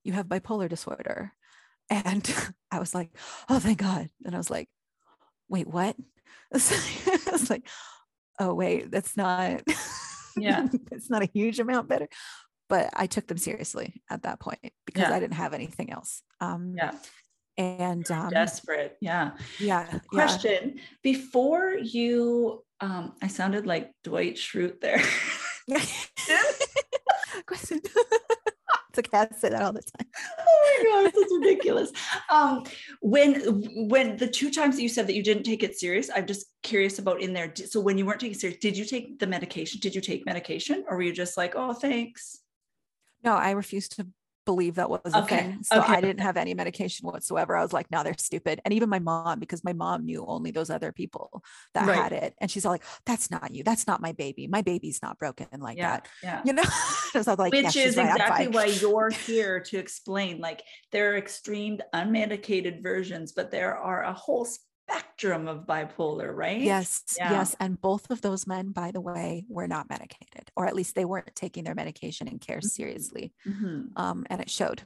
You 0.05 0.13
have 0.13 0.27
bipolar 0.27 0.69
disorder. 0.69 1.33
And 1.91 2.33
i 2.71 2.79
was 2.79 2.95
like 2.95 3.11
oh 3.49 3.59
thank 3.59 3.79
god. 3.79 4.09
And 4.25 4.35
i 4.35 4.39
was 4.39 4.51
like 4.51 4.69
wait 5.49 5.67
what? 5.67 5.97
I 6.55 7.31
was 7.33 7.51
like 7.51 7.69
oh 8.39 8.55
wait 8.55 8.91
that's 8.91 9.17
not 9.17 9.63
Yeah. 10.37 10.69
it's 10.93 11.11
not 11.11 11.23
a 11.23 11.31
huge 11.33 11.59
amount 11.59 11.89
better 11.89 12.09
but 12.69 12.91
i 12.95 13.07
took 13.07 13.27
them 13.27 13.39
seriously 13.39 14.03
at 14.11 14.23
that 14.23 14.41
point 14.41 14.73
because 14.87 15.03
Yeah. 15.03 15.15
i 15.15 15.21
didn't 15.21 15.35
have 15.35 15.55
anything 15.55 15.91
else 15.91 16.23
um 16.41 16.75
Yeah. 16.77 16.93
and 17.57 18.09
um 18.11 18.31
Desperate. 18.31 18.97
Yeah. 19.01 19.33
yeah 19.59 19.87
yeah 19.91 19.99
Question 20.09 20.81
Before 21.03 21.75
you, 21.81 22.63
um, 22.81 23.15
I 23.23 23.27
sounded 23.29 23.67
like 23.67 23.91
Dwight 24.05 24.37
Schrute 24.37 24.81
there. 24.81 25.03
Question. 27.47 27.81
it's 28.91 28.99
a 28.99 29.03
cat 29.03 29.39
say 29.39 29.49
that 29.51 29.63
all 29.63 29.73
the 29.73 29.83
time 29.83 30.09
oh 30.39 30.83
my 30.93 31.03
gosh, 31.03 31.13
that's 31.15 31.33
ridiculous. 31.41 31.93
Um, 32.31 32.65
when 33.01 33.35
when 33.89 34.17
the 34.17 34.27
two 34.29 34.51
times 34.51 34.77
that 34.77 34.83
you 34.83 34.89
said 34.89 35.07
that 35.07 35.15
you 35.15 35.23
didn't 35.23 35.45
take 35.45 35.63
it 35.63 35.79
serious, 35.79 36.11
I'm 36.15 36.27
just 36.27 36.47
curious 36.63 36.99
about 36.99 37.21
in 37.21 37.33
there. 37.33 37.53
So 37.55 37.81
when 37.81 37.99
you 37.99 38.07
weren't 38.07 38.21
taking 38.21 38.35
it 38.35 38.41
serious, 38.41 38.59
did 38.61 38.77
you 38.77 38.85
take 38.85 39.19
the 39.19 39.27
medication? 39.27 39.81
Did 39.81 39.95
you 39.95 40.01
take 40.01 40.27
medication, 40.27 40.85
or 40.89 40.97
were 40.97 41.03
you 41.03 41.13
just 41.13 41.37
like, 41.37 41.55
oh, 41.57 41.73
thanks? 41.73 42.39
No 43.25 43.35
i 43.35 43.51
refused 43.51 43.97
to 43.97 44.07
believe 44.47 44.77
that 44.77 44.89
was 44.89 45.15
a 45.15 45.21
Okay, 45.21 45.23
thing 45.23 45.59
so 45.63 45.83
okay. 45.83 45.93
i 45.93 46.01
didn't 46.01 46.21
have 46.23 46.39
any 46.39 46.55
medication 46.55 47.07
whatsoever 47.07 47.55
i 47.55 47.61
was 47.63 47.73
like 47.75 47.91
no 47.91 48.03
they're 48.03 48.15
stupid 48.17 48.61
and 48.65 48.73
even 48.73 48.89
my 48.89 48.99
mom 48.99 49.39
because 49.39 49.63
my 49.63 49.75
mom 49.75 50.07
knew 50.07 50.25
only 50.27 50.51
those 50.51 50.71
other 50.71 50.91
people 50.91 51.43
that 51.75 51.85
Right. 51.87 51.99
had 51.99 52.13
it 52.15 52.35
and 52.41 52.51
she's 52.51 52.65
all 52.65 52.73
like 52.73 52.85
that's 53.05 53.31
not 53.31 53.55
you 53.55 53.63
that's 53.63 53.87
not 53.87 54.01
my 54.01 54.13
baby 54.13 54.47
my 54.47 54.63
baby's 54.63 55.03
not 55.03 55.19
broken 55.19 55.47
like 55.61 55.77
Yeah, 55.77 55.83
that 55.83 56.07
yeah. 56.23 56.45
you 56.47 56.55
know 56.55 56.63
so 57.13 57.19
I 57.19 57.19
was 57.19 57.39
like 57.39 57.55
yeah, 57.61 57.71
Which 57.71 57.73
she's 57.73 57.85
is 57.87 57.97
right, 57.97 58.09
exactly 58.17 58.47
why 58.49 58.67
you're 58.67 59.11
here 59.27 59.61
to 59.61 59.79
explain. 59.79 60.39
Like 60.39 60.63
there 60.93 61.13
are 61.13 61.17
extreme 61.17 61.79
unmedicated 61.95 62.83
versions, 62.83 63.33
but 63.33 63.51
there 63.51 63.77
are 63.77 64.03
a 64.05 64.13
whole 64.13 64.47
spectrum 64.91 65.49
of 65.49 65.67
bipolar, 65.67 66.35
right? 66.35 66.61
Yes, 66.61 67.05
Yeah. 67.19 67.31
yes. 67.33 67.57
And 67.61 67.81
both 67.81 68.11
of 68.11 68.21
those 68.23 68.47
men, 68.47 68.73
by 68.73 68.91
the 68.91 69.01
way, 69.01 69.45
were 69.49 69.69
not 69.69 69.89
medicated, 69.91 70.51
or 70.57 70.67
at 70.67 70.75
least 70.75 70.95
they 70.95 71.05
weren't 71.05 71.35
taking 71.35 71.65
their 71.65 71.75
medication 71.75 72.29
and 72.29 72.41
care 72.41 72.61
Mhm. 72.61 72.71
seriously. 72.71 73.33
Mhm. 73.47 73.93
Um, 73.97 74.27
and 74.31 74.41
it 74.41 74.51
showed. 74.51 74.83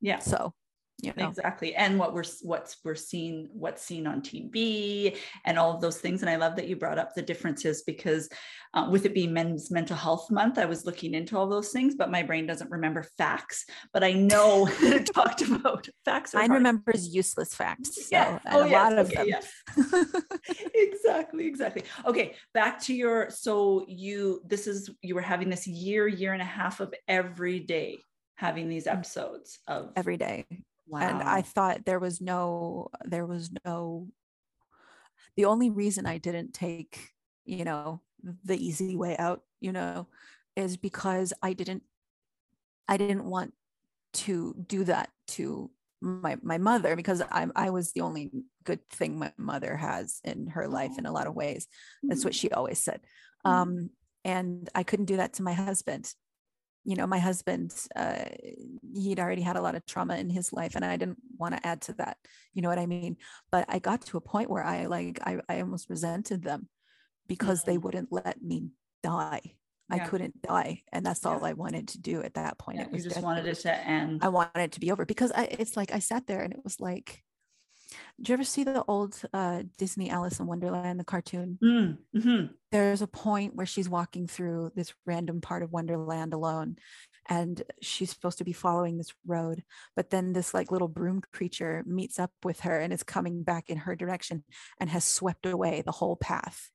Yeah. 0.00 0.18
So, 0.20 0.54
you 1.02 1.12
know, 1.16 1.28
Exactly. 1.28 1.74
And 1.74 1.98
what 1.98 2.14
we're 2.14 2.24
what's 2.42 2.76
we're 2.84 2.94
seeing, 2.94 3.48
what's 3.52 3.82
seen 3.82 4.06
on 4.06 4.22
TV 4.22 5.16
and 5.44 5.58
all 5.58 5.74
of 5.74 5.80
those 5.80 5.98
things. 5.98 6.22
And 6.22 6.30
I 6.30 6.36
love 6.36 6.54
that 6.56 6.68
you 6.68 6.76
brought 6.76 6.98
up 6.98 7.14
the 7.14 7.22
differences 7.22 7.82
because 7.82 8.28
uh, 8.74 8.88
with 8.90 9.04
it 9.04 9.12
being 9.12 9.32
men's 9.34 9.70
mental 9.70 9.96
health 9.96 10.30
month, 10.30 10.58
I 10.58 10.64
was 10.64 10.86
looking 10.86 11.12
into 11.14 11.36
all 11.36 11.48
those 11.48 11.70
things, 11.72 11.94
but 11.96 12.10
my 12.10 12.22
brain 12.22 12.46
doesn't 12.46 12.70
remember 12.70 13.02
facts. 13.18 13.66
But 13.92 14.04
I 14.04 14.12
know 14.12 14.66
that 14.80 14.92
it 14.94 15.06
talked 15.12 15.42
about 15.42 15.88
facts. 16.04 16.34
mine 16.34 16.50
hard. 16.50 16.60
remembers 16.60 17.14
useless 17.14 17.54
facts. 17.54 17.90
So, 18.12 18.16
Yeah. 18.16 18.38
Oh, 18.50 18.62
a 18.62 18.68
yes. 18.68 18.90
lot 18.90 18.98
of 18.98 19.06
Okay, 19.10 19.16
them. 19.16 19.28
yeah. 19.28 20.04
exactly 20.74 21.46
exactly 21.46 21.82
okay 22.06 22.34
back 22.54 22.80
to 22.80 22.94
your 22.94 23.30
so 23.30 23.84
you 23.88 24.40
this 24.46 24.66
is 24.66 24.90
you 25.02 25.14
were 25.14 25.20
having 25.20 25.48
this 25.50 25.66
year 25.66 26.06
year 26.08 26.32
and 26.32 26.42
a 26.42 26.44
half 26.44 26.80
of 26.80 26.92
every 27.08 27.60
day 27.60 27.98
having 28.36 28.68
these 28.68 28.86
episodes 28.86 29.58
of 29.68 29.86
Mm. 29.86 29.92
Every 29.96 30.16
day. 30.16 30.46
Wow 30.92 31.08
And 31.08 31.22
I 31.22 31.42
thought 31.42 31.84
there 31.84 31.98
was 32.00 32.20
no, 32.20 32.88
there 33.04 33.26
was 33.26 33.50
no, 33.64 34.08
the 35.36 35.44
only 35.44 35.70
reason 35.70 36.06
I 36.06 36.18
didn't 36.18 36.52
take, 36.52 37.10
you 37.44 37.64
know, 37.64 38.02
the 38.44 38.56
easy 38.56 38.96
way 38.96 39.16
out, 39.16 39.42
you 39.60 39.72
know, 39.72 40.08
is 40.56 40.76
because 40.76 41.32
I 41.42 41.54
didn't, 41.54 41.82
I 42.88 42.96
didn't 42.96 43.24
want 43.24 43.54
to 44.14 44.54
do 44.68 44.84
that 44.84 45.10
to 45.28 45.70
my 46.00 46.36
my 46.42 46.58
mother 46.58 46.96
because 46.96 47.22
I'm 47.30 47.52
I 47.56 47.70
was 47.70 47.92
the 47.92 48.02
only 48.02 48.30
good 48.64 48.88
thing 48.90 49.18
my 49.18 49.32
mother 49.38 49.76
has 49.76 50.20
in 50.24 50.48
her 50.48 50.68
life 50.68 50.98
in 50.98 51.06
a 51.06 51.12
lot 51.12 51.26
of 51.28 51.34
ways. 51.34 51.68
That's 52.08 52.24
what 52.24 52.34
she 52.34 52.50
always 52.50 52.78
said. 52.80 53.02
Mhm. 53.46 53.50
Um, 53.50 53.90
and 54.24 54.68
I 54.74 54.84
couldn't 54.84 55.06
do 55.06 55.16
that 55.18 55.34
to 55.34 55.42
my 55.44 55.54
husband. 55.54 56.14
You 56.84 56.96
know, 56.96 57.06
my 57.06 57.18
husband, 57.18 57.72
uh, 57.94 58.24
he'd 58.94 59.20
already 59.20 59.42
had 59.42 59.56
a 59.56 59.62
lot 59.62 59.74
of 59.74 59.86
trauma 59.86 60.16
in 60.16 60.30
his 60.30 60.52
life, 60.52 60.74
and 60.74 60.84
I 60.84 60.96
didn't 60.96 61.18
want 61.38 61.54
to 61.56 61.66
add 61.66 61.80
to 61.82 61.92
that. 61.94 62.16
You 62.54 62.62
know 62.62 62.68
what 62.68 62.78
I 62.78 62.86
mean? 62.86 63.16
But 63.50 63.66
I 63.68 63.78
got 63.78 64.02
to 64.06 64.16
a 64.16 64.20
point 64.20 64.50
where 64.50 64.64
I 64.64 64.86
like 64.86 65.20
I, 65.24 65.38
I 65.48 65.60
almost 65.60 65.88
resented 65.88 66.42
them 66.42 66.68
because 67.28 67.64
they 67.64 67.78
wouldn't 67.78 68.12
let 68.12 68.42
me 68.42 68.70
die. 69.02 69.54
I 69.90 69.98
couldn't 69.98 70.40
die, 70.40 70.82
and 70.90 71.04
that's 71.04 71.26
all 71.26 71.40
Yeah. 71.42 71.48
I 71.48 71.52
wanted 71.52 71.88
to 71.88 72.00
do 72.00 72.22
at 72.22 72.34
that 72.34 72.58
point. 72.58 72.78
Yeah, 72.78 72.84
it 72.84 72.92
you 72.92 73.02
just 73.02 73.16
death. 73.16 73.24
wanted 73.24 73.46
it 73.46 73.56
to 73.56 73.76
end 73.86 74.24
I 74.24 74.28
wanted 74.28 74.60
it 74.62 74.72
to 74.72 74.80
be 74.80 74.90
over 74.90 75.04
because 75.04 75.32
I, 75.32 75.44
it's 75.44 75.76
like 75.76 75.92
I 75.92 75.98
sat 75.98 76.26
there 76.26 76.40
and 76.40 76.52
it 76.52 76.60
was 76.64 76.80
like, 76.80 77.22
did 78.18 78.28
you 78.28 78.32
ever 78.34 78.44
see 78.44 78.64
the 78.64 78.84
old 78.86 79.20
uh, 79.32 79.64
Disney 79.78 80.10
Alice 80.10 80.38
in 80.40 80.46
Wonderland, 80.46 81.00
the 81.00 81.04
cartoon? 81.04 81.60
Mm, 81.62 81.98
mhm. 82.14 82.54
There's 82.70 83.02
a 83.02 83.06
point 83.06 83.54
where 83.54 83.66
she's 83.66 83.88
walking 83.88 84.26
through 84.26 84.72
this 84.74 84.94
random 85.04 85.42
part 85.42 85.62
of 85.62 85.72
Wonderland 85.72 86.32
alone 86.32 86.76
and 87.28 87.62
she's 87.82 88.10
supposed 88.10 88.38
to 88.38 88.44
be 88.44 88.54
following 88.54 88.96
this 88.96 89.12
road. 89.26 89.62
But 89.94 90.08
then 90.10 90.32
this 90.32 90.54
like 90.54 90.72
little 90.72 90.88
broom 90.88 91.20
creature 91.32 91.84
meets 91.86 92.18
up 92.18 92.32
with 92.42 92.60
her 92.60 92.78
and 92.80 92.92
is 92.92 93.02
coming 93.02 93.42
back 93.42 93.68
in 93.68 93.76
her 93.78 93.94
direction 93.94 94.44
and 94.80 94.88
has 94.88 95.04
swept 95.04 95.44
away 95.44 95.82
the 95.82 95.92
whole 95.92 96.16
path 96.16 96.70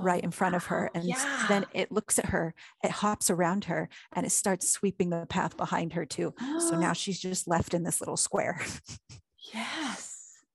right 0.00 0.22
in 0.22 0.30
Oh, 0.30 0.32
front 0.32 0.54
of 0.54 0.66
her. 0.66 0.90
And 0.94 1.12
s- 1.12 1.28
then 1.40 1.66
it 1.72 1.90
looks 1.92 2.18
at 2.18 2.26
her, 2.26 2.54
it 2.84 2.90
hops 2.90 3.30
around 3.30 3.64
her, 3.64 3.88
and 4.12 4.26
it 4.26 4.30
starts 4.30 4.68
sweeping 4.70 5.10
the 5.10 5.26
path 5.28 5.56
behind 5.56 5.94
her 5.94 6.06
too. 6.06 6.34
So 6.56 6.76
now 6.76 6.92
she's 6.92 7.20
just 7.20 7.48
left 7.48 7.74
in 7.74 7.82
this 7.84 8.00
little 8.00 8.16
square. 8.16 8.60
yes 9.52 10.07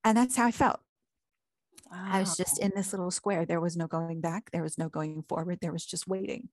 And 0.03 0.17
that's 0.17 0.35
how 0.35 0.45
I 0.47 0.51
felt. 0.51 0.81
I 2.09 2.19
was 2.19 2.35
just 2.35 2.59
in 2.59 2.71
this 2.75 2.91
little 2.91 3.11
square. 3.11 3.45
There 3.45 3.61
was 3.61 3.77
no 3.77 3.87
going 3.87 4.19
back. 4.21 4.49
There 4.51 4.63
was 4.63 4.77
no 4.77 4.89
going 4.89 5.23
forward. 5.23 5.59
There 5.61 5.71
was 5.71 5.85
just 5.85 6.07
waiting. 6.07 6.49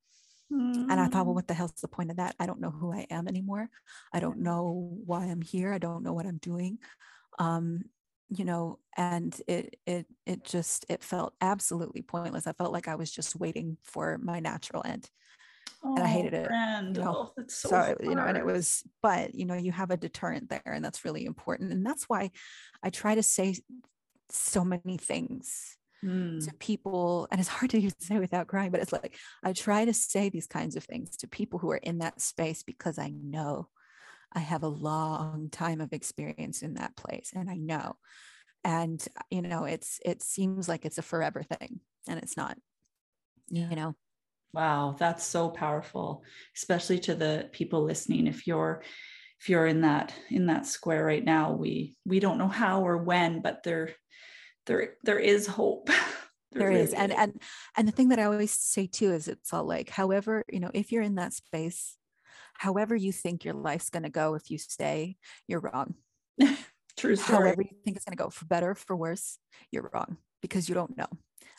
And 0.88 1.00
I 1.00 1.08
thought, 1.08 1.26
well, 1.26 1.34
Mm. 1.34 1.36
what 1.36 1.48
the 1.48 1.54
hell's 1.54 1.72
the 1.80 1.88
point 1.88 2.10
of 2.10 2.16
that? 2.16 2.34
I 2.40 2.46
don't 2.46 2.60
know 2.60 2.70
who 2.70 2.92
I 2.92 3.06
am 3.10 3.28
anymore. 3.28 3.70
I 4.12 4.20
don't 4.20 4.40
know 4.40 5.00
why 5.06 5.26
I'm 5.26 5.42
here. 5.42 5.72
I 5.72 5.78
don't 5.78 6.02
know 6.02 6.12
what 6.12 6.26
I'm 6.26 6.38
doing. 6.38 6.78
Um, 7.38 7.84
you 8.28 8.44
know, 8.44 8.80
and 8.96 9.40
it 9.48 9.76
it 9.86 10.06
it 10.26 10.44
just 10.44 10.86
it 10.88 11.02
felt 11.04 11.34
absolutely 11.40 12.02
pointless. 12.02 12.46
I 12.46 12.52
felt 12.54 12.72
like 12.72 12.88
I 12.88 12.96
was 12.96 13.10
just 13.12 13.36
waiting 13.36 13.78
for 13.84 14.18
my 14.18 14.40
natural 14.40 14.82
end. 14.86 15.10
And 15.82 16.04
I 16.04 16.08
hated 16.08 16.34
it, 16.34 16.46
friend. 16.46 16.96
you 16.96 17.02
know. 17.04 17.32
Oh, 17.36 17.42
so, 17.48 17.68
so 17.68 17.96
you 18.02 18.14
know 18.14 18.24
and 18.24 18.36
it 18.36 18.44
was 18.44 18.82
but 19.02 19.34
you 19.34 19.44
know 19.44 19.54
you 19.54 19.72
have 19.72 19.90
a 19.90 19.96
deterrent 19.96 20.48
there 20.48 20.62
and 20.64 20.84
that's 20.84 21.04
really 21.04 21.24
important 21.24 21.72
and 21.72 21.84
that's 21.84 22.04
why 22.08 22.30
i 22.82 22.90
try 22.90 23.14
to 23.14 23.22
say 23.22 23.56
so 24.28 24.64
many 24.64 24.96
things 24.96 25.76
Mm, 26.02 26.42
to 26.46 26.54
people 26.54 27.28
and 27.30 27.38
it's 27.38 27.48
hard 27.50 27.70
to 27.72 27.76
even 27.78 27.92
say 28.00 28.18
without 28.18 28.46
crying 28.46 28.70
but 28.70 28.80
it's 28.80 28.92
like 28.92 29.14
i 29.44 29.52
try 29.52 29.84
to 29.84 29.92
say 29.92 30.30
these 30.30 30.46
kinds 30.46 30.74
of 30.74 30.84
things 30.84 31.14
to 31.18 31.28
people 31.28 31.58
who 31.58 31.70
are 31.70 31.76
in 31.76 31.98
that 31.98 32.22
space 32.22 32.62
because 32.62 32.98
i 32.98 33.10
know 33.10 33.68
i 34.32 34.38
have 34.38 34.62
a 34.62 34.68
long 34.68 35.50
time 35.50 35.82
of 35.82 35.92
experience 35.92 36.62
in 36.62 36.74
that 36.74 36.96
place 36.96 37.32
and 37.34 37.50
i 37.50 37.56
know 37.56 37.96
and 38.64 39.06
you 39.30 39.42
know 39.42 39.64
it's 39.64 40.00
it 40.06 40.22
seems 40.22 40.70
like 40.70 40.86
it's 40.86 40.96
a 40.98 41.02
forever 41.02 41.42
thing 41.42 41.80
and 42.08 42.18
it's 42.18 42.36
not 42.36 42.56
Yeah. 43.50 43.68
you 43.68 43.76
know 43.76 43.94
Wow, 44.52 44.96
that's 44.98 45.24
so 45.24 45.48
powerful, 45.48 46.24
especially 46.56 46.98
to 47.00 47.14
the 47.14 47.48
people 47.52 47.82
listening. 47.84 48.26
If 48.26 48.46
you're 48.46 48.82
if 49.40 49.48
you're 49.48 49.66
in 49.66 49.82
that 49.82 50.12
in 50.28 50.46
that 50.46 50.66
square 50.66 51.04
right 51.04 51.24
now, 51.24 51.52
we 51.52 51.96
we 52.04 52.20
don't 52.20 52.38
know 52.38 52.48
how 52.48 52.84
or 52.84 52.98
when, 52.98 53.42
but 53.42 53.62
there 53.62 53.94
there 54.66 54.94
there 55.04 55.18
is 55.18 55.46
hope. 55.46 55.90
there 56.52 56.70
is 56.72 56.90
really 56.92 57.04
and 57.04 57.12
and 57.12 57.42
and 57.76 57.88
the 57.88 57.92
thing 57.92 58.08
that 58.08 58.18
i 58.18 58.24
always 58.24 58.50
say 58.50 58.86
too 58.86 59.12
is 59.12 59.28
it's 59.28 59.52
all 59.52 59.64
like 59.64 59.88
however 59.88 60.44
you 60.50 60.58
know 60.58 60.70
if 60.74 60.90
you're 60.90 61.02
in 61.02 61.14
that 61.14 61.32
space 61.32 61.96
however 62.54 62.96
you 62.96 63.12
think 63.12 63.44
your 63.44 63.54
life's 63.54 63.90
going 63.90 64.02
to 64.02 64.10
go 64.10 64.34
if 64.34 64.50
you 64.50 64.58
stay 64.58 65.16
you're 65.46 65.60
wrong 65.60 65.94
true 66.96 67.14
story. 67.14 67.38
however 67.38 67.62
you 67.62 67.76
think 67.84 67.96
it's 67.96 68.04
going 68.04 68.16
to 68.16 68.22
go 68.22 68.30
for 68.30 68.46
better 68.46 68.74
for 68.74 68.96
worse 68.96 69.38
you're 69.70 69.88
wrong 69.92 70.16
because 70.42 70.68
you 70.68 70.74
don't 70.74 70.96
know 70.96 71.06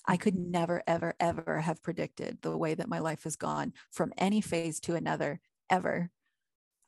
i 0.08 0.18
could 0.18 0.36
never 0.36 0.84
ever 0.88 1.14
ever 1.20 1.62
have 1.62 1.82
predicted 1.84 2.40
the 2.42 2.58
way 2.58 2.74
that 2.74 2.90
my 2.90 3.00
life 3.00 3.24
has 3.24 3.36
gone 3.36 3.74
from 3.92 4.12
any 4.18 4.42
phase 4.42 4.80
to 4.80 4.96
another 4.96 5.40
ever 5.70 6.12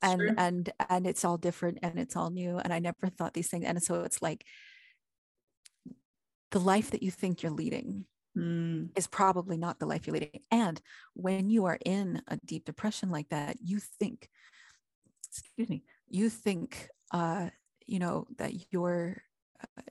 and 0.02 0.22
Sure. 0.22 0.36
and 0.38 0.72
and 0.90 1.08
it's 1.08 1.26
all 1.26 1.38
different 1.38 1.80
and 1.84 2.00
it's 2.00 2.16
all 2.16 2.30
new 2.30 2.58
and 2.60 2.74
i 2.74 2.80
never 2.80 3.08
thought 3.10 3.34
these 3.34 3.50
things 3.50 3.66
and 3.66 3.82
so 3.84 4.04
it's 4.04 4.22
like 4.22 4.46
the 6.52 6.60
life 6.60 6.92
that 6.92 7.04
you 7.04 7.12
think 7.12 7.42
you're 7.44 7.52
leading 7.52 8.06
Mm, 8.36 8.90
is 8.98 9.06
probably 9.06 9.58
not 9.58 9.78
the 9.78 9.86
life 9.86 10.08
you're 10.08 10.16
leading. 10.16 10.42
And 10.50 10.82
when 11.14 11.52
you 11.52 11.66
are 11.66 11.78
in 11.86 12.24
a 12.28 12.38
deep 12.44 12.66
depression 12.66 13.12
like 13.12 13.30
that, 13.30 13.58
you 13.62 13.80
think, 13.80 14.28
excuse 15.30 15.70
me, 15.70 15.84
you 16.08 16.30
think, 16.30 16.90
uh, 17.12 17.50
you 17.86 18.00
know, 18.00 18.28
that 18.38 18.72
you're, 18.72 19.24
uh, 19.62 19.82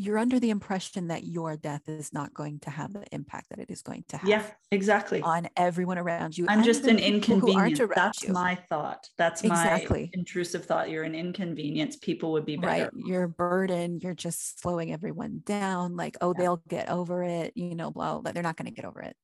you're 0.00 0.16
under 0.16 0.40
the 0.40 0.48
impression 0.48 1.08
that 1.08 1.24
your 1.24 1.56
death 1.58 1.82
is 1.86 2.10
not 2.10 2.32
going 2.32 2.58
to 2.60 2.70
have 2.70 2.92
the 2.94 3.04
impact 3.12 3.50
that 3.50 3.58
it 3.58 3.70
is 3.70 3.82
going 3.82 4.02
to 4.08 4.16
have 4.16 4.28
yeah 4.28 4.42
exactly 4.70 5.20
on 5.20 5.46
everyone 5.56 5.98
around 5.98 6.36
you 6.36 6.46
i'm 6.48 6.64
just 6.64 6.84
an 6.86 6.98
inconvenience 6.98 7.80
that's 7.94 8.22
you. 8.22 8.32
my 8.32 8.54
thought 8.70 9.06
that's 9.18 9.42
exactly. 9.42 10.02
my 10.04 10.10
intrusive 10.14 10.64
thought 10.64 10.88
you're 10.88 11.04
an 11.04 11.14
inconvenience 11.14 11.96
people 11.96 12.32
would 12.32 12.46
be 12.46 12.56
better. 12.56 12.84
right 12.84 12.90
you're 13.06 13.24
a 13.24 13.28
burden 13.28 14.00
you're 14.00 14.14
just 14.14 14.60
slowing 14.60 14.90
everyone 14.90 15.42
down 15.44 15.96
like 15.96 16.16
oh 16.22 16.32
yeah. 16.34 16.42
they'll 16.42 16.62
get 16.68 16.88
over 16.88 17.22
it 17.22 17.52
you 17.54 17.74
know 17.74 17.90
blah, 17.90 18.18
blah. 18.18 18.32
they're 18.32 18.42
not 18.42 18.56
going 18.56 18.66
to 18.66 18.74
get 18.74 18.86
over 18.86 19.02
it 19.02 19.14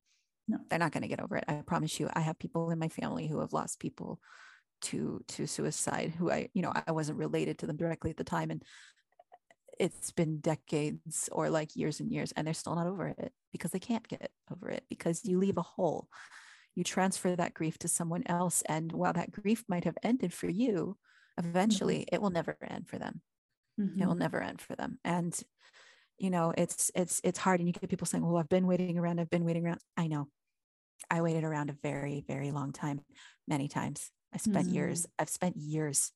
no 0.47 0.59
they're 0.69 0.79
not 0.79 0.93
going 0.93 1.03
to 1.03 1.09
get 1.09 1.21
over 1.21 1.37
it 1.37 1.45
i 1.49 1.55
promise 1.67 1.99
you 1.99 2.09
i 2.13 2.21
have 2.21 2.39
people 2.39 2.71
in 2.71 2.79
my 2.79 2.89
family 2.89 3.27
who 3.27 3.41
have 3.41 3.55
lost 3.55 3.81
people 3.81 4.21
to 4.83 5.25
to 5.27 5.47
suicide 5.47 6.13
who 6.19 6.31
i 6.31 6.51
you 6.53 6.61
know 6.61 6.73
i 6.87 6.93
wasn't 6.93 7.17
related 7.19 7.59
to 7.59 7.67
them 7.67 7.79
directly 7.79 8.11
at 8.11 8.17
the 8.19 8.25
time 8.25 8.51
and 8.51 8.63
it's 9.79 10.11
been 10.11 10.39
decades 10.39 11.29
or 11.33 11.51
like 11.51 11.77
years 11.77 12.01
and 12.01 12.11
years 12.11 12.33
and 12.33 12.47
they're 12.47 12.55
still 12.55 12.75
not 12.75 12.87
over 12.87 13.09
it 13.09 13.33
because 13.53 13.71
they 13.71 13.79
can't 13.79 14.09
get 14.09 14.31
over 14.53 14.69
it 14.71 14.85
because 14.89 15.25
you 15.25 15.39
leave 15.39 15.59
a 15.59 15.63
hole 15.63 16.09
you 16.75 16.85
transfer 16.85 17.35
that 17.35 17.55
grief 17.55 17.79
to 17.79 17.89
someone 17.89 18.23
else 18.27 18.63
and 18.69 18.93
while 18.93 19.13
that 19.13 19.33
grief 19.33 19.65
might 19.69 19.85
have 19.85 19.99
ended 20.03 20.33
for 20.33 20.49
you 20.49 20.97
eventually 21.39 22.01
mm-hmm. 22.01 22.15
it 22.15 22.23
will 22.23 22.31
never 22.31 22.57
end 22.69 22.89
for 22.89 22.99
them 22.99 23.21
mm-hmm. 23.81 24.01
it 24.01 24.07
will 24.07 24.13
mm-hmm. 24.13 24.21
never 24.21 24.43
end 24.43 24.61
for 24.61 24.77
them 24.77 24.99
and 25.05 25.43
you 26.19 26.31
know 26.31 26.53
it's 26.57 26.91
it's 26.95 27.21
it's 27.25 27.39
hard 27.39 27.61
and 27.61 27.69
you 27.69 27.73
get 27.73 27.91
people 27.91 28.07
saying 28.07 28.25
well 28.25 28.37
i've 28.37 28.49
been 28.49 28.67
waiting 28.67 28.99
around 28.99 29.21
i've 29.21 29.31
been 29.31 29.45
waiting 29.45 29.67
around 29.67 29.81
i 29.97 30.07
know 30.07 30.29
i 31.11 31.21
waited 31.21 31.45
around 31.45 31.71
a 31.71 31.77
very 31.83 32.25
very 32.27 32.51
long 32.51 32.73
time 32.73 33.01
many 33.47 33.69
times 33.69 34.11
i 34.35 34.39
spent 34.39 34.67
mm-hmm. 34.67 34.77
years 34.77 35.07
i've 35.19 35.29
spent 35.29 35.57
years 35.57 36.13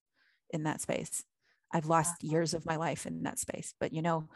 in 0.50 0.64
that 0.64 0.80
space 0.80 1.22
I've 1.72 1.86
lost 1.86 2.22
years 2.22 2.54
of 2.54 2.66
my 2.66 2.76
life 2.76 3.06
in 3.06 3.22
that 3.22 3.38
space. 3.38 3.74
But 3.78 3.92
you 3.92 4.02
know, 4.02 4.28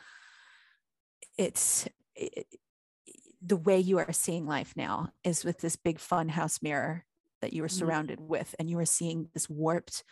it's 1.36 1.88
it, 2.14 2.46
the 3.44 3.56
way 3.56 3.78
you 3.78 3.98
are 3.98 4.12
seeing 4.12 4.46
life 4.46 4.72
now 4.76 5.10
is 5.22 5.44
with 5.44 5.58
this 5.58 5.76
big 5.76 5.98
fun 5.98 6.28
house 6.30 6.62
mirror 6.62 7.04
that 7.42 7.52
you 7.52 7.62
are 7.62 7.66
mm-hmm. 7.66 7.78
surrounded 7.78 8.18
mm-hmm. 8.18 8.28
with, 8.28 8.54
and 8.58 8.70
you 8.70 8.78
are 8.78 8.86
seeing 8.86 9.28
this 9.34 9.50
warped, 9.50 10.02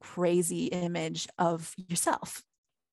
crazy 0.00 0.66
image 0.66 1.26
of 1.38 1.72
yourself. 1.76 2.42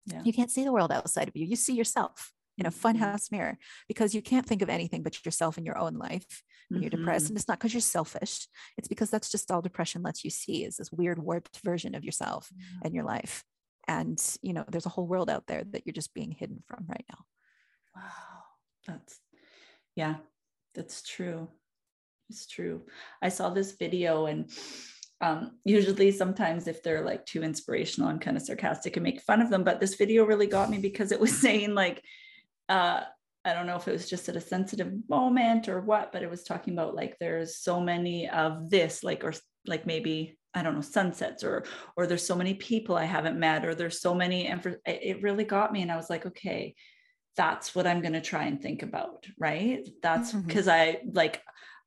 Yeah. 0.06 0.22
You 0.24 0.34
can't 0.34 0.52
see 0.52 0.64
the 0.64 0.72
world 0.72 0.92
outside 0.92 1.28
of 1.28 1.36
you. 1.36 1.46
You 1.46 1.56
see 1.56 1.74
yourself 1.74 2.32
in 2.58 2.66
a 2.66 2.72
fun 2.72 2.98
mm-hmm. 2.98 3.36
mirror 3.36 3.58
because 3.88 4.16
you 4.16 4.22
can't 4.22 4.46
think 4.46 4.62
of 4.62 4.70
anything 4.70 5.04
but 5.04 5.26
yourself 5.26 5.58
in 5.58 5.66
your 5.66 5.78
own 5.78 5.96
life 5.96 6.44
when 6.70 6.82
you're 6.82 6.90
depressed. 6.90 7.26
Mm-hmm. 7.26 7.32
And 7.32 7.38
it's 7.38 7.48
not 7.48 7.60
because 7.60 7.74
you're 7.74 7.82
selfish. 7.82 8.48
It's 8.78 8.88
because 8.88 9.10
that's 9.10 9.30
just 9.30 9.52
all 9.52 9.62
depression 9.62 10.04
lets 10.04 10.24
you 10.24 10.30
see 10.30 10.64
is 10.64 10.78
this 10.78 10.92
weird 10.92 11.20
warped 11.20 11.60
version 11.64 11.96
of 11.96 12.04
yourself 12.04 12.50
mm-hmm. 12.54 12.86
and 12.86 12.96
your 12.96 13.04
life 13.04 13.44
and 13.88 14.22
you 14.42 14.54
know 14.54 14.66
there's 14.70 14.86
a 14.86 14.90
whole 14.90 15.08
world 15.08 15.30
out 15.30 15.48
there 15.48 15.64
that 15.72 15.86
you're 15.86 15.94
just 15.94 16.14
being 16.14 16.32
hidden 16.32 16.64
from 16.68 16.86
right 16.88 17.06
now. 17.10 17.20
Wow. 17.96 18.44
That's 18.88 19.20
yeah 19.96 20.16
that's 20.74 21.02
true. 21.04 21.48
It's 22.30 22.48
true. 22.48 22.84
I 23.22 23.30
saw 23.30 23.50
this 23.50 23.74
video 23.74 24.26
and 24.26 24.50
um, 25.22 25.52
usually 25.64 26.12
sometimes 26.12 26.68
if 26.68 26.82
they're 26.82 27.06
like 27.06 27.26
too 27.26 27.44
inspirational 27.44 28.10
i'm 28.10 28.20
kind 28.20 28.36
of 28.36 28.44
sarcastic 28.44 28.98
and 28.98 29.04
make 29.04 29.22
fun 29.22 29.42
of 29.42 29.50
them 29.50 29.64
but 29.64 29.80
this 29.80 29.96
video 29.96 30.26
really 30.26 30.48
got 30.48 30.70
me 30.70 30.80
because 30.80 31.12
it 31.12 31.20
was 31.20 31.38
saying 31.42 31.76
like 31.76 32.04
uh, 32.70 33.02
i 33.46 33.54
don't 33.54 33.68
know 33.68 33.76
if 33.76 33.88
it 33.88 33.92
was 33.92 34.10
just 34.10 34.28
at 34.30 34.36
a 34.36 34.42
sensitive 34.42 34.92
moment 35.08 35.70
or 35.70 35.80
what 35.80 36.12
but 36.12 36.24
it 36.24 36.30
was 36.30 36.44
talking 36.44 36.74
about 36.74 36.96
like 36.96 37.18
there's 37.20 37.58
so 37.58 37.80
many 37.80 38.28
of 38.30 38.70
this 38.70 39.04
like 39.04 39.24
or 39.24 39.34
like 39.66 39.86
maybe 39.86 40.38
I 40.54 40.64
don't 40.64 40.76
know, 40.76 40.82
sunsets 40.82 41.44
or 41.44 41.64
or 41.96 42.08
there's 42.08 42.26
so 42.26 42.36
many 42.36 42.54
people 42.56 42.96
I 42.96 43.06
haven't 43.06 43.40
met 43.40 43.66
or 43.66 43.74
there's 43.74 44.02
so 44.02 44.14
many 44.14 44.48
and 44.48 44.62
for, 44.62 44.80
it 44.86 45.22
really 45.22 45.46
got 45.46 45.72
me 45.72 45.82
and 45.82 45.92
I 45.92 45.96
was 45.96 46.10
like, 46.10 46.26
okay, 46.26 46.76
that's 47.38 47.74
what 47.74 47.88
I'm 47.88 48.02
going 48.02 48.14
to 48.14 48.22
try 48.22 48.44
and 48.44 48.62
think 48.62 48.84
about, 48.84 49.26
right? 49.40 49.88
That's 50.02 50.34
because 50.34 50.68
mm-hmm. 50.68 51.00
I 51.00 51.12
like 51.14 51.42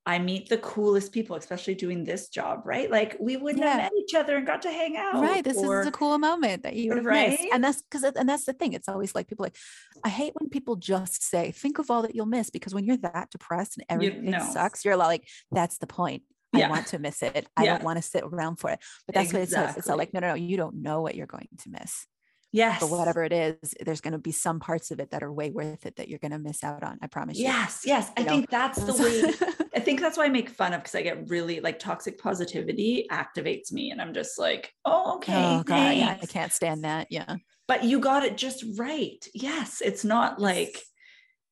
I 0.07 0.19
meet 0.19 0.51
the 0.51 0.59
coolest 0.59 1.13
people, 1.13 1.35
especially 1.37 1.75
doing 1.75 2.05
this 2.05 2.29
job, 2.29 2.63
right? 2.67 2.91
Like 2.91 3.17
we 3.19 3.39
wouldn't 3.39 3.65
yeah. 3.65 3.71
have 3.71 3.83
met 3.85 3.93
each 3.99 4.15
other 4.15 4.37
and 4.37 4.47
got 4.47 4.61
to 4.63 4.71
hang 4.71 4.99
out. 4.99 5.15
Right. 5.15 5.43
This 5.43 5.57
or, 5.57 5.81
is 5.81 5.87
a 5.87 5.91
cool 5.91 6.19
moment 6.19 6.63
that 6.65 6.77
you 6.77 6.91
would 6.91 6.99
have 6.99 7.07
right? 7.07 7.31
missed. 7.31 7.45
And 7.53 7.65
that's 7.65 7.81
because 7.81 8.05
and 8.05 8.29
that's 8.29 8.45
the 8.45 8.53
thing. 8.53 8.75
It's 8.75 8.89
always 8.89 9.15
like 9.15 9.29
people 9.29 9.45
like, 9.45 9.57
I 10.05 10.11
hate 10.11 10.35
when 10.39 10.51
people 10.51 10.77
just 10.77 11.23
say, 11.23 11.53
think 11.53 11.79
of 11.79 11.91
all 11.91 12.03
that 12.03 12.15
you'll 12.15 12.27
miss. 12.27 12.51
Because 12.51 12.75
when 12.75 12.85
you're 12.85 12.99
that 12.99 13.31
depressed 13.31 13.79
and 13.79 13.87
everything 13.89 14.27
you 14.27 14.31
know. 14.33 14.51
sucks, 14.53 14.85
you're 14.85 14.97
like, 14.97 15.27
that's 15.51 15.79
the 15.79 15.87
point 15.87 16.23
yeah. 16.59 16.67
I 16.67 16.71
want 16.71 16.87
to 16.89 16.99
miss 16.99 17.23
it. 17.23 17.47
I 17.57 17.65
yeah. 17.65 17.75
don't 17.75 17.85
want 17.85 17.99
to 17.99 18.03
sit 18.03 18.25
around 18.25 18.57
for 18.57 18.71
it. 18.71 18.79
But 19.07 19.15
that's 19.15 19.33
exactly. 19.33 19.57
what 19.57 19.69
it 19.69 19.73
says. 19.75 19.77
It's 19.77 19.89
like, 19.89 20.15
no, 20.15 20.21
no, 20.21 20.29
no, 20.29 20.35
you 20.35 20.57
don't 20.57 20.83
know 20.83 21.03
what 21.03 21.15
you're 21.15 21.27
going 21.27 21.49
to 21.63 21.71
miss. 21.71 22.07
Yes. 22.55 22.79
But 22.79 22.91
whatever 22.91 23.25
it 23.25 23.33
is, 23.33 23.75
there's 23.81 24.01
going 24.01 24.13
to 24.13 24.19
be 24.19 24.31
some 24.31 24.61
parts 24.61 24.93
of 24.93 25.01
it 25.01 25.11
that 25.11 25.25
are 25.25 25.33
way 25.33 25.51
worth 25.51 25.87
it 25.87 25.97
that 25.97 26.09
you're 26.09 26.21
going 26.21 26.31
to 26.31 26.39
miss 26.39 26.63
out 26.63 26.85
on. 26.85 27.01
I 27.03 27.09
promise 27.09 27.37
you. 27.37 27.47
Yes. 27.47 27.83
Yes. 27.85 28.13
You 28.17 28.23
I 28.23 28.27
know? 28.27 28.31
think 28.31 28.49
that's 28.49 28.81
the 28.81 28.93
way. 28.93 29.65
I 29.75 29.81
think 29.81 30.01
that's 30.01 30.17
why 30.17 30.27
I 30.27 30.29
make 30.29 30.49
fun 30.51 30.73
of 30.73 30.81
because 30.81 30.95
I 30.95 31.03
get 31.03 31.29
really 31.29 31.59
like 31.59 31.81
toxic 31.81 32.17
positivity 32.17 33.09
activates 33.11 33.73
me. 33.73 33.91
And 33.91 34.01
I'm 34.01 34.15
just 34.15 34.39
like, 34.39 34.73
oh, 34.85 35.17
okay. 35.17 35.35
Oh, 35.35 35.65
God. 35.65 35.97
Yeah, 35.97 36.17
I 36.23 36.27
can't 36.27 36.53
stand 36.53 36.85
that. 36.85 37.09
Yeah. 37.11 37.35
But 37.67 37.83
you 37.83 37.99
got 37.99 38.23
it 38.23 38.37
just 38.37 38.65
right. 38.79 39.27
Yes. 39.35 39.83
It's 39.85 40.05
not 40.05 40.39
like, 40.39 40.81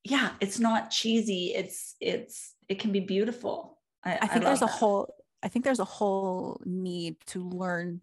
yeah, 0.04 0.30
it's 0.38 0.60
not 0.60 0.90
cheesy. 0.90 1.46
It's, 1.46 1.96
it's, 2.00 2.54
it 2.68 2.78
can 2.78 2.92
be 2.92 3.00
beautiful. 3.00 3.76
I, 4.04 4.18
I 4.22 4.26
think 4.26 4.44
I 4.44 4.48
there's 4.48 4.60
that. 4.60 4.68
a 4.68 4.72
whole 4.72 5.14
I 5.42 5.48
think 5.48 5.64
there's 5.64 5.80
a 5.80 5.84
whole 5.84 6.60
need 6.64 7.16
to 7.26 7.48
learn 7.48 8.00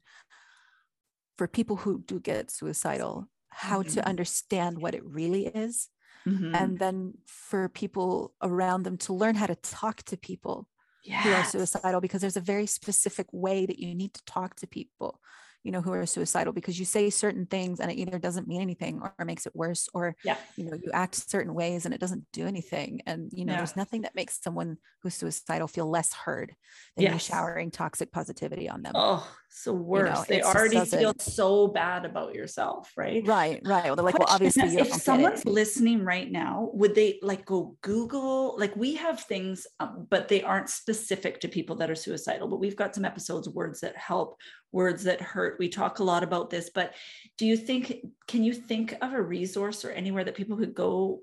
for 1.38 1.47
people 1.47 1.77
who 1.77 2.03
do 2.05 2.19
get 2.19 2.51
suicidal 2.51 3.27
how 3.49 3.81
mm-hmm. 3.81 3.93
to 3.93 4.07
understand 4.07 4.77
what 4.77 4.93
it 4.93 5.03
really 5.05 5.47
is. 5.47 5.89
Mm-hmm. 6.27 6.53
And 6.53 6.77
then 6.77 7.13
for 7.25 7.69
people 7.69 8.33
around 8.41 8.83
them 8.83 8.97
to 8.97 9.13
learn 9.13 9.35
how 9.35 9.45
to 9.45 9.55
talk 9.55 10.03
to 10.03 10.17
people 10.17 10.67
yes. 11.03 11.23
who 11.23 11.31
are 11.31 11.43
suicidal, 11.45 12.01
because 12.01 12.21
there's 12.21 12.38
a 12.38 12.41
very 12.41 12.65
specific 12.65 13.27
way 13.31 13.65
that 13.65 13.79
you 13.79 13.95
need 13.95 14.13
to 14.13 14.25
talk 14.25 14.55
to 14.57 14.67
people 14.67 15.19
you 15.63 15.71
know 15.71 15.81
who 15.81 15.91
are 15.91 16.05
suicidal 16.05 16.53
because 16.53 16.79
you 16.79 16.85
say 16.85 17.09
certain 17.09 17.45
things 17.45 17.79
and 17.79 17.91
it 17.91 17.97
either 17.97 18.17
doesn't 18.17 18.47
mean 18.47 18.61
anything 18.61 18.99
or, 19.01 19.13
or 19.19 19.25
makes 19.25 19.45
it 19.45 19.55
worse 19.55 19.89
or 19.93 20.15
yeah. 20.23 20.37
you 20.55 20.63
know 20.63 20.73
you 20.73 20.89
act 20.93 21.15
certain 21.15 21.53
ways 21.53 21.85
and 21.85 21.93
it 21.93 21.99
doesn't 21.99 22.25
do 22.31 22.47
anything 22.47 23.01
and 23.05 23.29
you 23.33 23.45
know 23.45 23.53
yeah. 23.53 23.57
there's 23.57 23.75
nothing 23.75 24.01
that 24.01 24.15
makes 24.15 24.41
someone 24.41 24.77
who's 25.01 25.15
suicidal 25.15 25.67
feel 25.67 25.89
less 25.89 26.13
heard 26.13 26.55
than 26.95 27.03
yes. 27.03 27.13
you 27.13 27.19
showering 27.19 27.71
toxic 27.71 28.11
positivity 28.11 28.69
on 28.69 28.81
them 28.81 28.93
oh 28.95 29.27
so 29.51 29.73
worse 29.73 30.07
you 30.07 30.13
know, 30.13 30.25
they 30.27 30.41
already 30.41 30.79
feel 30.85 31.13
so 31.19 31.67
bad 31.67 32.05
about 32.05 32.35
yourself 32.35 32.93
right? 32.95 33.25
Right 33.25 33.59
right. 33.65 33.85
Well 33.85 33.95
they're 33.95 34.05
like 34.05 34.17
well 34.19 34.27
obviously 34.29 34.77
if 34.77 34.93
someone's 34.93 35.43
listening 35.43 36.03
right 36.03 36.31
now 36.31 36.69
would 36.73 36.93
they 36.93 37.19
like 37.23 37.45
go 37.45 37.75
google? 37.81 38.55
Like 38.59 38.75
we 38.75 38.95
have 38.95 39.21
things 39.21 39.65
um, 39.79 40.07
but 40.09 40.27
they 40.27 40.43
aren't 40.43 40.69
specific 40.69 41.41
to 41.41 41.47
people 41.47 41.75
that 41.77 41.89
are 41.89 41.95
suicidal 41.95 42.47
but 42.47 42.59
we've 42.59 42.75
got 42.75 42.93
some 42.93 43.05
episodes 43.05 43.49
words 43.49 43.81
that 43.81 43.97
help 43.97 44.38
words 44.71 45.03
that 45.03 45.19
hurt. 45.19 45.57
We 45.59 45.67
talk 45.67 45.97
a 45.97 46.03
lot 46.03 46.23
about 46.23 46.51
this 46.51 46.69
but 46.69 46.93
do 47.38 47.47
you 47.47 47.57
think 47.57 48.05
can 48.27 48.43
you 48.43 48.53
think 48.53 48.95
of 49.01 49.13
a 49.13 49.21
resource 49.21 49.83
or 49.83 49.89
anywhere 49.89 50.23
that 50.23 50.35
people 50.35 50.57
could 50.57 50.75
go 50.75 51.21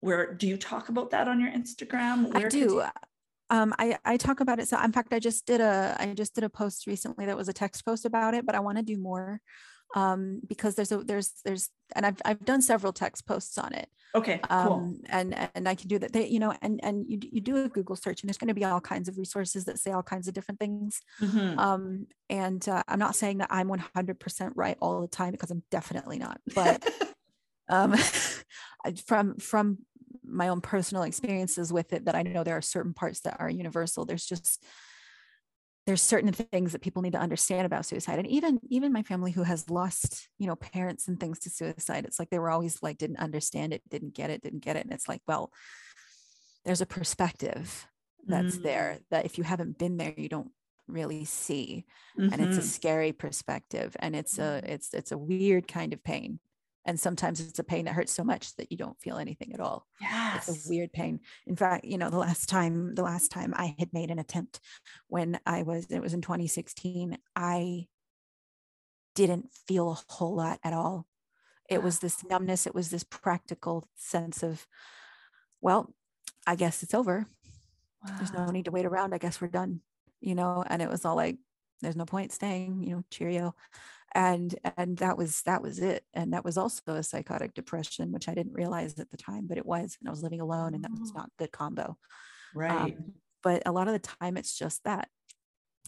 where 0.00 0.34
do 0.34 0.46
you 0.46 0.58
talk 0.58 0.90
about 0.90 1.12
that 1.12 1.28
on 1.28 1.40
your 1.40 1.50
instagram? 1.50 2.30
Where 2.30 2.46
i 2.46 2.48
do 2.50 2.82
um, 3.54 3.72
I, 3.78 3.98
I 4.04 4.16
talk 4.16 4.40
about 4.40 4.58
it. 4.58 4.68
So 4.68 4.82
in 4.82 4.90
fact, 4.90 5.12
I 5.12 5.20
just 5.20 5.46
did 5.46 5.60
a, 5.60 5.96
I 5.98 6.12
just 6.14 6.34
did 6.34 6.42
a 6.42 6.48
post 6.48 6.86
recently 6.86 7.26
that 7.26 7.36
was 7.36 7.48
a 7.48 7.52
text 7.52 7.84
post 7.84 8.04
about 8.04 8.34
it, 8.34 8.44
but 8.44 8.56
I 8.56 8.60
want 8.60 8.78
to 8.78 8.84
do 8.84 8.98
more 8.98 9.40
um, 9.94 10.40
because 10.48 10.74
there's 10.74 10.90
a, 10.90 10.98
there's, 10.98 11.34
there's, 11.44 11.70
and 11.94 12.04
I've, 12.04 12.20
I've 12.24 12.44
done 12.44 12.62
several 12.62 12.92
text 12.92 13.26
posts 13.28 13.56
on 13.56 13.72
it. 13.72 13.88
Okay. 14.16 14.40
Um, 14.50 14.66
cool. 14.66 14.94
and, 15.08 15.48
and 15.54 15.68
I 15.68 15.76
can 15.76 15.86
do 15.86 16.00
that. 16.00 16.12
They, 16.12 16.26
you 16.26 16.40
know, 16.40 16.52
and, 16.62 16.80
and 16.82 17.04
you, 17.08 17.18
you 17.22 17.40
do 17.40 17.64
a 17.64 17.68
Google 17.68 17.94
search 17.94 18.22
and 18.22 18.28
there's 18.28 18.38
going 18.38 18.48
to 18.48 18.54
be 18.54 18.64
all 18.64 18.80
kinds 18.80 19.08
of 19.08 19.18
resources 19.18 19.66
that 19.66 19.78
say 19.78 19.92
all 19.92 20.02
kinds 20.02 20.26
of 20.26 20.34
different 20.34 20.58
things. 20.58 21.00
Mm-hmm. 21.20 21.58
Um, 21.58 22.06
and 22.28 22.68
uh, 22.68 22.82
I'm 22.88 22.98
not 22.98 23.14
saying 23.14 23.38
that 23.38 23.48
I'm 23.50 23.68
100% 23.68 24.52
right 24.56 24.76
all 24.80 25.00
the 25.00 25.06
time 25.06 25.30
because 25.30 25.52
I'm 25.52 25.62
definitely 25.70 26.18
not, 26.18 26.40
but 26.56 26.84
um, 27.68 27.94
from, 29.06 29.36
from 29.36 29.78
my 30.26 30.48
own 30.48 30.60
personal 30.60 31.04
experiences 31.04 31.72
with 31.72 31.92
it 31.92 32.06
that 32.06 32.14
I 32.14 32.22
know 32.22 32.44
there 32.44 32.56
are 32.56 32.62
certain 32.62 32.94
parts 32.94 33.20
that 33.20 33.36
are 33.40 33.50
universal. 33.50 34.04
There's 34.04 34.26
just 34.26 34.64
there's 35.86 36.02
certain 36.02 36.32
things 36.32 36.72
that 36.72 36.80
people 36.80 37.02
need 37.02 37.12
to 37.12 37.20
understand 37.20 37.66
about 37.66 37.84
suicide 37.84 38.18
and 38.18 38.26
even 38.28 38.58
even 38.70 38.92
my 38.92 39.02
family 39.02 39.32
who 39.32 39.42
has 39.42 39.68
lost 39.68 40.28
you 40.38 40.46
know 40.46 40.56
parents 40.56 41.08
and 41.08 41.20
things 41.20 41.38
to 41.38 41.50
suicide 41.50 42.04
it's 42.04 42.18
like 42.18 42.30
they 42.30 42.38
were 42.38 42.50
always 42.50 42.82
like 42.82 42.96
didn't 42.96 43.18
understand 43.18 43.72
it 43.72 43.82
didn't 43.90 44.14
get 44.14 44.30
it 44.30 44.42
didn't 44.42 44.64
get 44.64 44.76
it 44.76 44.84
and 44.84 44.92
it's 44.92 45.08
like 45.08 45.20
well 45.28 45.50
there's 46.64 46.80
a 46.80 46.86
perspective 46.86 47.86
that's 48.26 48.56
mm 48.56 48.62
there 48.62 48.98
that 49.10 49.26
if 49.26 49.36
you 49.36 49.44
haven't 49.44 49.76
been 49.76 49.98
there 49.98 50.14
you 50.16 50.30
don't 50.30 50.50
really 50.88 51.26
see 51.26 51.84
mm-hmm. 52.18 52.32
and 52.32 52.42
it's 52.42 52.56
a 52.56 52.60
mm-hmm. 52.60 52.68
scary 52.68 53.12
perspective 53.12 53.94
and 54.00 54.16
it's 54.16 54.38
a 54.38 54.40
mm-hmm. 54.40 54.72
it's 54.72 54.94
it's 54.94 55.12
a 55.12 55.18
weird 55.18 55.68
kind 55.68 55.92
of 55.92 56.02
pain 56.02 56.38
and 56.84 56.98
sometimes 56.98 57.40
it's 57.40 57.58
a 57.58 57.64
pain 57.64 57.86
that 57.86 57.94
hurts 57.94 58.12
so 58.12 58.24
much 58.24 58.54
that 58.56 58.70
you 58.70 58.76
don't 58.76 59.00
feel 59.00 59.16
anything 59.16 59.52
at 59.54 59.60
all. 59.60 59.86
Yes. 60.00 60.48
it's 60.48 60.66
a 60.66 60.68
weird 60.68 60.92
pain. 60.92 61.20
In 61.46 61.56
fact 61.56 61.84
you 61.84 61.98
know 61.98 62.10
the 62.10 62.18
last 62.18 62.48
time 62.48 62.94
the 62.94 63.02
last 63.02 63.30
time 63.30 63.54
i 63.56 63.74
had 63.78 63.92
made 63.92 64.10
an 64.10 64.18
attempt 64.18 64.60
when 65.08 65.38
i 65.46 65.62
was 65.62 65.86
it 65.90 66.00
was 66.00 66.14
in 66.14 66.20
2016 66.20 67.18
i 67.36 67.86
didn't 69.14 69.48
feel 69.68 69.90
a 69.90 70.12
whole 70.12 70.34
lot 70.34 70.58
at 70.64 70.72
all. 70.72 71.06
It 71.68 71.82
was 71.82 72.00
this 72.00 72.24
numbness. 72.28 72.66
It 72.66 72.74
was 72.74 72.90
this 72.90 73.04
practical 73.04 73.88
sense 73.96 74.42
of 74.42 74.66
well 75.60 75.94
i 76.46 76.56
guess 76.56 76.82
it's 76.82 76.94
over. 76.94 77.26
Wow. 78.06 78.16
there's 78.18 78.32
no 78.32 78.50
need 78.50 78.66
to 78.66 78.70
wait 78.70 78.86
around. 78.86 79.14
I 79.14 79.18
guess 79.18 79.40
we're 79.40 79.48
done 79.48 79.80
you 80.24 80.34
know 80.34 80.64
and 80.66 80.80
it 80.80 80.88
was 80.88 81.04
all 81.04 81.14
like 81.14 81.36
there's 81.82 81.96
no 81.96 82.06
point 82.06 82.32
staying 82.32 82.82
you 82.82 82.96
know 82.96 83.04
cheerio 83.10 83.54
and 84.14 84.54
and 84.76 84.98
that 84.98 85.18
was 85.18 85.42
that 85.42 85.62
was 85.62 85.78
it 85.78 86.04
and 86.14 86.32
that 86.32 86.44
was 86.44 86.56
also 86.56 86.80
a 86.88 87.02
psychotic 87.02 87.52
depression 87.54 88.12
which 88.12 88.28
i 88.28 88.34
didn't 88.34 88.52
realize 88.52 88.98
at 88.98 89.10
the 89.10 89.16
time 89.16 89.46
but 89.46 89.58
it 89.58 89.66
was 89.66 89.96
and 90.00 90.08
i 90.08 90.10
was 90.10 90.22
living 90.22 90.40
alone 90.40 90.74
and 90.74 90.84
that 90.84 90.92
was 90.98 91.12
oh. 91.14 91.18
not 91.18 91.30
good 91.38 91.50
combo 91.50 91.96
right 92.54 92.94
um, 92.94 93.12
but 93.42 93.62
a 93.66 93.72
lot 93.72 93.88
of 93.88 93.92
the 93.92 93.98
time 93.98 94.36
it's 94.36 94.56
just 94.56 94.82
that 94.84 95.08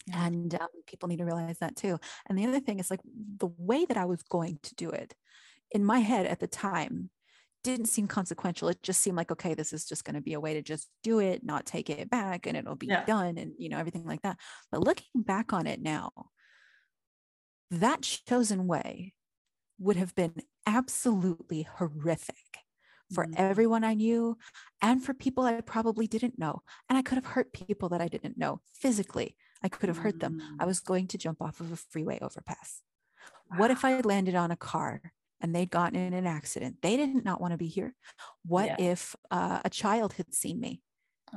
yeah. 0.07 0.25
and 0.25 0.55
um, 0.55 0.67
people 0.85 1.07
need 1.07 1.19
to 1.19 1.25
realize 1.25 1.57
that 1.59 1.75
too 1.75 1.97
and 2.27 2.37
the 2.37 2.45
other 2.45 2.59
thing 2.59 2.79
is 2.79 2.91
like 2.91 3.01
the 3.37 3.49
way 3.57 3.85
that 3.85 3.97
i 3.97 4.05
was 4.05 4.21
going 4.23 4.59
to 4.61 4.75
do 4.75 4.89
it 4.89 5.15
in 5.71 5.83
my 5.83 5.99
head 5.99 6.25
at 6.25 6.39
the 6.39 6.47
time 6.47 7.09
didn't 7.63 7.87
seem 7.87 8.07
consequential 8.07 8.69
it 8.69 8.81
just 8.83 9.01
seemed 9.01 9.17
like 9.17 9.31
okay 9.31 9.53
this 9.53 9.73
is 9.73 9.85
just 9.85 10.05
going 10.05 10.15
to 10.15 10.21
be 10.21 10.33
a 10.33 10.39
way 10.39 10.53
to 10.53 10.61
just 10.61 10.87
do 11.03 11.19
it 11.19 11.43
not 11.43 11.65
take 11.65 11.89
it 11.89 12.09
back 12.09 12.45
and 12.45 12.55
it'll 12.55 12.75
be 12.75 12.87
yeah. 12.87 13.03
done 13.05 13.37
and 13.37 13.53
you 13.57 13.69
know 13.69 13.77
everything 13.77 14.05
like 14.05 14.21
that 14.21 14.37
but 14.71 14.81
looking 14.81 15.21
back 15.23 15.53
on 15.53 15.67
it 15.67 15.81
now 15.81 16.11
that 17.71 18.01
chosen 18.01 18.67
way 18.67 19.13
would 19.79 19.95
have 19.95 20.15
been 20.15 20.33
absolutely 20.65 21.63
horrific 21.63 22.35
for 23.13 23.25
mm-hmm. 23.25 23.33
everyone 23.37 23.83
I 23.83 23.93
knew 23.93 24.37
and 24.81 25.03
for 25.03 25.13
people 25.13 25.45
I 25.45 25.61
probably 25.61 26.07
didn't 26.07 26.37
know. 26.37 26.61
And 26.89 26.97
I 26.97 27.01
could 27.01 27.15
have 27.15 27.25
hurt 27.25 27.53
people 27.53 27.89
that 27.89 28.01
I 28.01 28.07
didn't 28.07 28.37
know 28.37 28.61
physically. 28.73 29.35
I 29.63 29.69
could 29.69 29.89
have 29.89 29.97
hurt 29.97 30.19
them. 30.19 30.41
I 30.59 30.63
mm. 30.63 30.67
was 30.67 30.79
going 30.79 31.07
to 31.07 31.17
jump 31.17 31.41
off 31.41 31.59
of 31.61 31.71
a 31.71 31.75
freeway 31.75 32.19
overpass. 32.21 32.81
Wow. 33.49 33.57
What 33.57 33.71
if 33.71 33.83
I 33.83 33.99
landed 34.01 34.35
on 34.35 34.51
a 34.51 34.55
car 34.57 35.01
and 35.41 35.55
they'd 35.55 35.69
gotten 35.69 35.97
in 35.97 36.13
an 36.13 36.27
accident? 36.27 36.77
They 36.81 36.95
didn't 36.97 37.25
not 37.25 37.41
want 37.41 37.53
to 37.53 37.57
be 37.57 37.67
here. 37.67 37.95
What 38.45 38.67
yeah. 38.67 38.91
if 38.91 39.15
uh, 39.31 39.61
a 39.65 39.69
child 39.69 40.13
had 40.13 40.33
seen 40.33 40.59
me? 40.59 40.81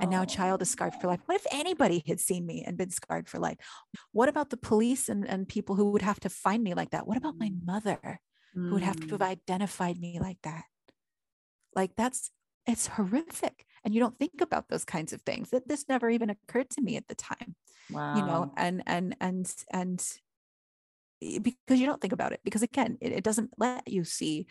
And 0.00 0.10
now 0.10 0.22
a 0.22 0.26
child 0.26 0.62
is 0.62 0.70
scarred 0.70 0.94
for 0.94 1.08
life. 1.08 1.20
What 1.26 1.36
if 1.36 1.46
anybody 1.52 2.02
had 2.06 2.20
seen 2.20 2.46
me 2.46 2.62
and 2.64 2.76
been 2.76 2.90
scarred 2.90 3.28
for 3.28 3.38
life? 3.38 3.56
What 4.12 4.28
about 4.28 4.50
the 4.50 4.56
police 4.56 5.08
and, 5.08 5.28
and 5.28 5.48
people 5.48 5.74
who 5.74 5.90
would 5.90 6.02
have 6.02 6.20
to 6.20 6.30
find 6.30 6.62
me 6.62 6.74
like 6.74 6.90
that? 6.90 7.06
What 7.06 7.16
about 7.16 7.38
my 7.38 7.48
mm. 7.48 7.64
mother 7.64 8.20
who 8.54 8.72
would 8.72 8.82
have 8.82 9.00
to 9.00 9.08
have 9.08 9.20
mm. 9.20 9.26
identified 9.26 9.98
me 9.98 10.18
like 10.20 10.38
that? 10.42 10.64
Like 11.74 11.92
that's 11.96 12.30
it's 12.66 12.86
horrific. 12.86 13.64
And 13.84 13.94
you 13.94 14.00
don't 14.00 14.18
think 14.18 14.40
about 14.40 14.68
those 14.68 14.84
kinds 14.84 15.12
of 15.12 15.22
things. 15.22 15.50
That 15.50 15.68
this 15.68 15.86
never 15.88 16.10
even 16.10 16.30
occurred 16.30 16.70
to 16.70 16.82
me 16.82 16.96
at 16.96 17.08
the 17.08 17.14
time. 17.14 17.56
Wow. 17.90 18.16
You 18.16 18.26
know, 18.26 18.52
and 18.56 18.82
and 18.86 19.16
and 19.20 19.52
and 19.72 20.06
because 21.20 21.78
you 21.78 21.86
don't 21.86 22.00
think 22.00 22.14
about 22.14 22.32
it 22.32 22.40
because 22.44 22.62
again 22.62 22.96
it, 23.00 23.12
it 23.12 23.24
doesn't 23.24 23.50
let 23.58 23.86
you 23.86 24.04
see 24.04 24.46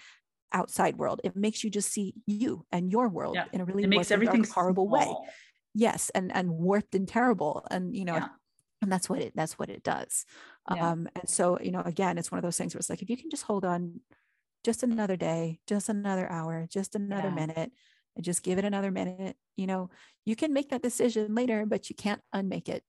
outside 0.51 0.97
world 0.97 1.21
it 1.23 1.35
makes 1.35 1.63
you 1.63 1.69
just 1.69 1.91
see 1.91 2.13
you 2.25 2.65
and 2.71 2.91
your 2.91 3.07
world 3.07 3.35
yeah. 3.35 3.45
in 3.53 3.61
a 3.61 3.65
really 3.65 3.83
it 3.83 3.89
makes 3.89 4.11
everything 4.11 4.43
horrible 4.43 4.87
small. 4.87 5.21
way 5.23 5.29
yes 5.75 6.09
and 6.15 6.35
and 6.35 6.49
warped 6.49 6.95
and 6.95 7.07
terrible 7.07 7.65
and 7.69 7.95
you 7.95 8.03
know 8.03 8.15
yeah. 8.15 8.27
and 8.81 8.91
that's 8.91 9.09
what 9.09 9.21
it 9.21 9.31
that's 9.35 9.59
what 9.59 9.69
it 9.69 9.83
does 9.83 10.25
yeah. 10.73 10.91
um 10.91 11.07
and 11.15 11.29
so 11.29 11.59
you 11.61 11.71
know 11.71 11.81
again 11.81 12.17
it's 12.17 12.31
one 12.31 12.39
of 12.39 12.43
those 12.43 12.57
things 12.57 12.73
where 12.73 12.79
it's 12.79 12.89
like 12.89 13.01
if 13.01 13.09
you 13.09 13.17
can 13.17 13.29
just 13.29 13.43
hold 13.43 13.63
on 13.63 13.99
just 14.63 14.83
another 14.83 15.15
day, 15.15 15.59
just 15.67 15.89
another 15.89 16.29
hour, 16.29 16.67
just 16.69 16.95
another 16.95 17.31
minute, 17.31 17.71
and 18.15 18.25
just 18.25 18.43
give 18.43 18.57
it 18.57 18.65
another 18.65 18.91
minute. 18.91 19.35
You 19.55 19.67
know, 19.67 19.89
you 20.25 20.35
can 20.35 20.53
make 20.53 20.69
that 20.69 20.81
decision 20.81 21.33
later, 21.33 21.65
but 21.65 21.89
you 21.89 21.95
can't 21.95 22.21
unmake 22.33 22.69
it. 22.69 22.83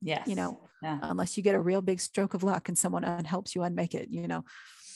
Yes. 0.00 0.26
You 0.28 0.36
know, 0.36 0.68
unless 0.82 1.36
you 1.36 1.42
get 1.42 1.54
a 1.54 1.60
real 1.60 1.82
big 1.82 2.00
stroke 2.00 2.34
of 2.34 2.42
luck 2.42 2.68
and 2.68 2.78
someone 2.78 3.02
helps 3.24 3.54
you 3.54 3.62
unmake 3.62 3.94
it, 3.94 4.08
you 4.10 4.28
know. 4.28 4.44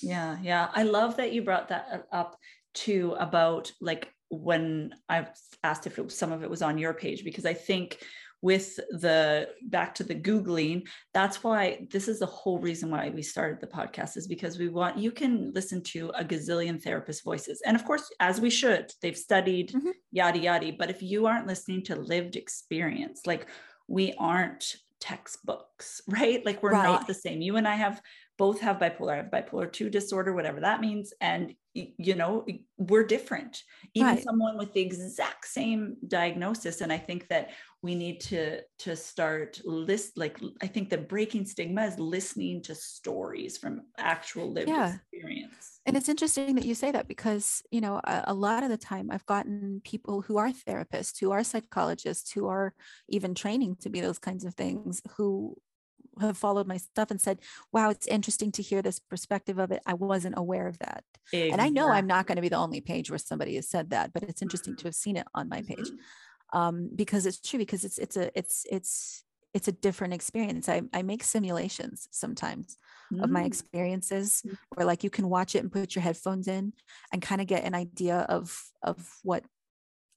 Yeah. 0.03 0.39
Yeah. 0.43 0.69
I 0.75 0.83
love 0.85 1.17
that 1.17 1.33
you 1.33 1.43
brought 1.43 1.69
that 1.69 2.07
up 2.13 2.37
too 2.75 3.17
about 3.19 3.73
like 3.81 4.13
when 4.29 4.95
I've 5.09 5.31
asked 5.65 5.87
if 5.87 5.99
it, 5.99 6.13
some 6.13 6.33
of 6.33 6.43
it 6.43 6.51
was 6.51 6.63
on 6.63 6.79
your 6.79 6.95
page, 6.95 7.25
because 7.25 7.45
I 7.45 7.55
think 7.55 7.99
with 8.43 8.77
the 8.91 9.49
back 9.65 9.95
to 9.95 10.05
the 10.05 10.15
googling 10.15 10.87
that's 11.13 11.45
why 11.45 11.87
this 11.91 12.09
is 12.09 12.19
the 12.19 12.27
whole 12.27 12.59
reason 12.59 12.91
why 12.91 13.11
we 13.11 13.23
started 13.23 13.61
the 13.61 13.67
podcast 13.67 14.17
is 14.17 14.27
because 14.27 14.59
we 14.59 14.69
want 14.69 14.97
you 14.97 15.11
can 15.11 15.53
listen 15.55 15.83
to 15.83 16.11
a 16.15 16.25
gazillion 16.25 16.83
therapist 16.83 17.23
voices 17.23 17.61
and 17.67 17.77
of 17.77 17.85
course 17.85 18.11
as 18.19 18.41
we 18.41 18.51
should 18.51 18.91
they've 19.03 19.17
studied 19.17 19.71
mm-hmm. 19.73 19.91
yada 20.11 20.39
yada 20.39 20.73
but 20.79 20.91
if 20.91 21.03
you 21.03 21.27
aren't 21.27 21.47
listening 21.47 21.83
to 21.83 21.97
lived 21.97 22.37
experience 22.37 23.27
like 23.27 23.47
we 23.89 24.15
aren't 24.19 24.77
textbooks 25.01 26.01
right 26.09 26.45
like 26.47 26.63
we're 26.63 26.73
right. 26.73 26.85
not 26.85 27.07
the 27.07 27.15
same 27.15 27.41
you 27.41 27.57
and 27.57 27.69
i 27.69 27.75
have 27.75 28.01
both 28.41 28.59
have 28.59 28.79
bipolar 28.79 29.13
I 29.13 29.17
have 29.17 29.27
bipolar 29.27 29.71
2 29.71 29.91
disorder 29.91 30.33
whatever 30.33 30.61
that 30.61 30.81
means 30.81 31.13
and 31.21 31.55
you 31.75 32.15
know 32.15 32.47
we're 32.79 33.05
different 33.05 33.63
even 33.95 34.15
right. 34.15 34.25
someone 34.25 34.57
with 34.57 34.73
the 34.73 34.81
exact 34.81 35.47
same 35.47 35.97
diagnosis 36.09 36.81
and 36.81 36.91
i 36.91 36.97
think 36.99 37.29
that 37.29 37.51
we 37.83 37.95
need 37.95 38.19
to 38.19 38.61
to 38.79 38.97
start 38.97 39.61
list 39.65 40.17
like 40.17 40.41
i 40.63 40.67
think 40.67 40.89
the 40.89 40.99
breaking 40.99 41.45
stigma 41.45 41.85
is 41.85 41.99
listening 41.99 42.63
to 42.63 42.75
stories 42.75 43.59
from 43.59 43.83
actual 43.99 44.51
lived 44.51 44.69
yeah. 44.69 44.95
experience 44.95 45.81
and 45.87 45.97
it's 45.97 46.09
interesting 46.09 46.55
that 46.55 46.65
you 46.65 46.75
say 46.75 46.91
that 46.91 47.07
because 47.07 47.63
you 47.71 47.81
know 47.81 48.01
a, 48.05 48.25
a, 48.29 48.35
lot 48.35 48.65
of 48.65 48.71
the 48.71 48.77
time 48.93 49.11
i've 49.13 49.27
gotten 49.27 49.81
people 49.85 50.23
who 50.23 50.39
are 50.39 50.51
therapists 50.51 51.21
who 51.21 51.31
are 51.31 51.45
psychologists 51.45 52.33
who 52.33 52.49
are 52.49 52.73
even 53.09 53.35
training 53.35 53.77
to 53.77 53.91
be 53.91 54.01
those 54.01 54.19
kinds 54.19 54.45
of 54.45 54.55
things 54.55 55.03
who 55.17 55.55
have 56.21 56.37
followed 56.37 56.67
my 56.67 56.77
stuff 56.77 57.11
and 57.11 57.21
said, 57.21 57.39
wow, 57.73 57.91
it's 57.91 58.07
interesting 58.07 58.53
to 58.53 58.63
hear 58.63 58.83
this 58.83 58.99
perspective 58.99 59.59
of 59.59 59.71
it. 59.71 59.83
I 59.87 59.95
wasn't 59.95 60.39
aware 60.39 60.67
of 60.67 60.79
that. 60.79 61.05
Exactly. 61.33 61.51
And 61.53 61.61
I 61.61 61.69
know 61.69 61.91
I'm 61.91 62.07
not 62.07 62.27
going 62.27 62.37
to 62.37 62.43
be 62.43 62.49
the 62.49 62.57
only 62.57 62.81
page 62.81 63.11
where 63.11 63.19
somebody 63.19 63.55
has 63.57 63.69
said 63.69 63.91
that, 63.91 64.13
but 64.13 64.23
it's 64.23 64.43
interesting 64.43 64.77
to 64.77 64.85
have 64.85 64.95
seen 64.95 65.17
it 65.17 65.27
on 65.35 65.49
my 65.49 65.63
page. 65.63 65.79
Mm-hmm. 65.79 66.59
Um, 66.59 66.91
because 66.95 67.27
it's 67.27 67.41
true, 67.41 67.59
because 67.59 67.85
it's, 67.85 67.99
it's 67.99 68.17
a, 68.17 68.37
it's, 68.37 68.67
it's, 68.71 69.25
it's 69.55 69.69
a 69.69 69.73
different 69.73 70.15
experience. 70.15 70.69
I, 70.69 70.83
I 70.93 71.03
make 71.03 71.23
simulations 71.23 72.09
sometimes 72.11 72.77
mm. 73.13 73.23
of 73.23 73.31
my 73.31 73.43
mm. 73.43 73.47
experiences 73.47 74.43
mm. 74.47 74.57
where 74.71 74.87
like 74.87 75.05
you 75.05 75.11
can 75.11 75.29
watch 75.29 75.55
it 75.55 75.59
and 75.59 75.73
put 75.73 75.95
your 75.95 76.03
headphones 76.03 76.49
in 76.49 76.73
and 77.13 77.23
kind 77.23 77.41
of 77.41 77.47
get 77.47 77.65
an 77.65 77.75
idea 77.75 78.19
of, 78.29 78.61
of 78.83 79.09
what 79.23 79.45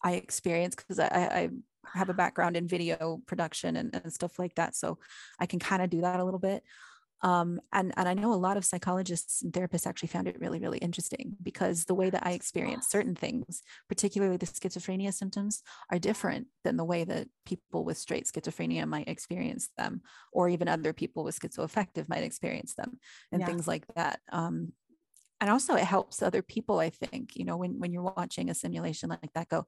I 0.03 0.13
experience. 0.13 0.75
Cause 0.75 0.99
I, 0.99 1.07
I, 1.07 1.49
have 1.93 2.09
a 2.09 2.13
background 2.13 2.57
in 2.57 2.67
video 2.67 3.21
production 3.25 3.75
and, 3.75 3.93
and 3.93 4.13
stuff 4.13 4.39
like 4.39 4.55
that. 4.55 4.75
So 4.75 4.97
I 5.39 5.45
can 5.45 5.59
kind 5.59 5.81
of 5.81 5.89
do 5.89 6.01
that 6.01 6.19
a 6.19 6.23
little 6.23 6.39
bit. 6.39 6.63
Um, 7.23 7.61
and, 7.71 7.93
and 7.95 8.09
I 8.09 8.13
know 8.13 8.33
a 8.33 8.35
lot 8.35 8.57
of 8.57 8.65
psychologists 8.65 9.41
and 9.41 9.53
therapists 9.53 9.87
actually 9.87 10.09
found 10.09 10.27
it 10.27 10.41
really, 10.41 10.59
really 10.59 10.77
interesting 10.79 11.37
because 11.41 11.85
the 11.85 11.95
way 11.95 12.09
that 12.09 12.25
I 12.25 12.31
experience 12.31 12.89
certain 12.89 13.15
things, 13.15 13.61
particularly 13.87 14.35
the 14.35 14.45
schizophrenia 14.45 15.13
symptoms, 15.13 15.63
are 15.89 15.99
different 15.99 16.47
than 16.65 16.75
the 16.75 16.83
way 16.83 17.05
that 17.05 17.29
people 17.45 17.85
with 17.85 17.97
straight 17.97 18.25
schizophrenia 18.25 18.85
might 18.85 19.07
experience 19.07 19.69
them, 19.77 20.01
or 20.33 20.49
even 20.49 20.67
other 20.67 20.91
people 20.91 21.23
with 21.23 21.39
schizoaffective 21.39 22.09
might 22.09 22.25
experience 22.25 22.73
them, 22.73 22.99
and 23.31 23.39
yeah. 23.39 23.47
things 23.47 23.69
like 23.69 23.85
that. 23.95 24.19
Um, 24.33 24.73
and 25.39 25.49
also, 25.49 25.75
it 25.75 25.83
helps 25.83 26.21
other 26.21 26.41
people. 26.41 26.79
I 26.79 26.89
think 26.89 27.35
you 27.35 27.45
know 27.45 27.55
when 27.55 27.79
when 27.79 27.93
you're 27.93 28.03
watching 28.03 28.49
a 28.49 28.53
simulation 28.53 29.09
like 29.09 29.33
that, 29.33 29.49
go, 29.49 29.65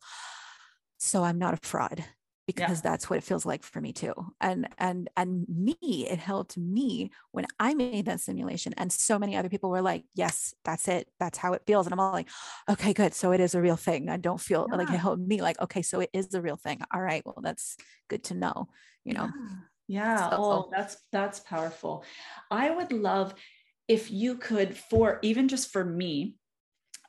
so 0.98 1.24
i'm 1.24 1.38
not 1.38 1.54
a 1.54 1.68
fraud 1.68 2.04
because 2.48 2.78
yeah. 2.84 2.92
that's 2.92 3.10
what 3.10 3.18
it 3.18 3.24
feels 3.24 3.46
like 3.46 3.64
for 3.64 3.82
me 3.82 3.92
too. 3.92 4.14
And 4.40 4.68
and 4.78 5.10
and 5.18 5.46
me 5.50 6.08
it 6.08 6.20
helped 6.20 6.58
me 6.58 7.12
when 7.32 7.46
i 7.60 7.74
made 7.74 8.06
that 8.06 8.22
simulation. 8.22 8.74
And 8.78 8.92
so 8.92 9.18
many 9.18 9.36
other 9.36 9.50
people 9.50 9.70
were 9.70 9.82
like 9.82 10.04
yes 10.14 10.54
that's 10.64 10.88
it. 10.88 11.08
That's 11.20 11.38
how 11.38 11.54
it 11.54 11.64
feels. 11.66 11.88
And 11.88 11.94
i'm 11.94 12.00
all 12.00 12.12
like 12.12 12.30
okay 12.70 12.94
good. 12.94 13.14
So 13.14 13.32
it 13.32 13.40
is 13.40 13.56
a 13.56 13.62
real 13.62 13.76
thing. 13.76 14.10
I 14.10 14.18
don't 14.18 14.40
feel 14.40 14.68
yeah. 14.70 14.78
like 14.78 14.90
it 14.90 15.00
helped 15.00 15.22
me 15.22 15.42
like 15.42 15.60
okay 15.60 15.82
so 15.82 16.02
it 16.02 16.10
is 16.14 16.34
a 16.34 16.42
real 16.42 16.58
thing. 16.58 16.82
All 16.94 17.02
right. 17.02 17.24
Well 17.26 17.40
that's 17.42 17.78
good 18.10 18.24
to 18.26 18.36
know 18.36 18.68
you 19.04 19.14
know? 19.14 19.30
Yeah, 19.88 20.18
yeah. 20.18 20.30
So, 20.30 20.36
oh 20.38 20.70
that's 20.72 20.98
that's 21.12 21.40
powerful. 21.40 22.04
I 22.52 22.70
would 22.72 22.92
love 22.92 23.34
if 23.88 24.12
you 24.12 24.36
could 24.36 24.76
for 24.76 25.20
even 25.22 25.48
just 25.48 25.72
for 25.72 25.86
me 25.86 26.36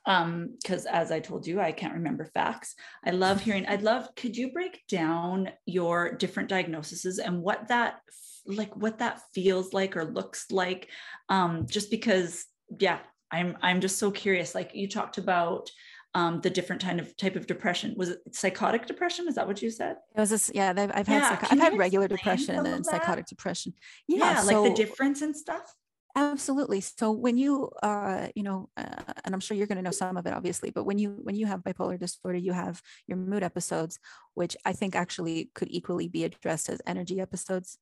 um 0.06 0.54
because 0.62 0.86
as 0.86 1.10
i 1.10 1.18
told 1.18 1.46
you 1.46 1.60
i 1.60 1.72
can't 1.72 1.94
remember 1.94 2.24
facts. 2.24 2.74
I 3.04 3.10
love 3.10 3.40
hearing 3.40 3.66
i'd 3.66 3.82
love 3.82 4.08
could 4.14 4.36
you 4.36 4.52
break 4.52 4.86
down 4.88 5.50
your 5.66 6.14
different 6.14 6.48
diagnoses 6.48 7.18
and 7.18 7.42
what 7.42 7.68
that 7.68 8.00
like 8.46 8.74
what 8.76 8.98
that 8.98 9.20
feels 9.34 9.72
like 9.72 9.96
or 9.96 10.04
looks 10.04 10.50
like? 10.50 10.88
Um 11.28 11.66
just 11.68 11.90
because 11.90 12.46
yeah 12.80 12.98
i'm 13.30 13.56
i'm 13.62 13.80
just 13.80 13.98
so 13.98 14.10
curious 14.10 14.54
like 14.54 14.74
you 14.74 14.88
talked 14.88 15.18
about 15.18 15.70
um, 16.14 16.40
the 16.40 16.48
different 16.48 16.82
kind 16.82 16.98
of 16.98 17.14
type 17.18 17.36
of 17.36 17.46
depression. 17.46 17.94
Was 17.94 18.08
it 18.08 18.20
psychotic 18.32 18.86
depression? 18.86 19.28
Is 19.28 19.34
that 19.34 19.46
what 19.46 19.60
you 19.60 19.70
said? 19.70 19.96
It 20.14 20.20
was 20.20 20.30
this 20.30 20.50
yeah 20.54 20.72
i've 20.74 21.06
had 21.06 21.20
yeah. 21.20 21.38
i've 21.50 21.58
had 21.58 21.76
regular 21.76 22.08
depression 22.08 22.64
and 22.64 22.86
psychotic 22.86 23.26
depression. 23.26 23.74
Yeah, 24.08 24.18
yeah 24.18 24.40
so, 24.40 24.62
like 24.62 24.70
the 24.70 24.82
difference 24.82 25.20
and 25.20 25.36
stuff 25.36 25.74
Absolutely. 26.16 26.80
So 26.80 27.12
when 27.12 27.36
you, 27.36 27.70
uh, 27.82 28.28
you 28.34 28.42
know, 28.42 28.70
uh, 28.78 29.02
and 29.24 29.34
I'm 29.34 29.40
sure 29.40 29.54
you're 29.54 29.66
going 29.66 29.76
to 29.76 29.82
know 29.82 29.90
some 29.90 30.16
of 30.16 30.26
it, 30.26 30.32
obviously, 30.32 30.70
but 30.70 30.84
when 30.84 30.98
you 30.98 31.10
when 31.22 31.34
you 31.36 31.44
have 31.44 31.60
bipolar 31.60 31.98
disorder, 31.98 32.38
you 32.38 32.54
have 32.54 32.80
your 33.06 33.18
mood 33.18 33.42
episodes, 33.42 33.98
which 34.32 34.56
I 34.64 34.72
think 34.72 34.96
actually 34.96 35.50
could 35.54 35.68
equally 35.70 36.08
be 36.08 36.24
addressed 36.24 36.70
as 36.70 36.80
energy 36.86 37.20
episodes. 37.20 37.78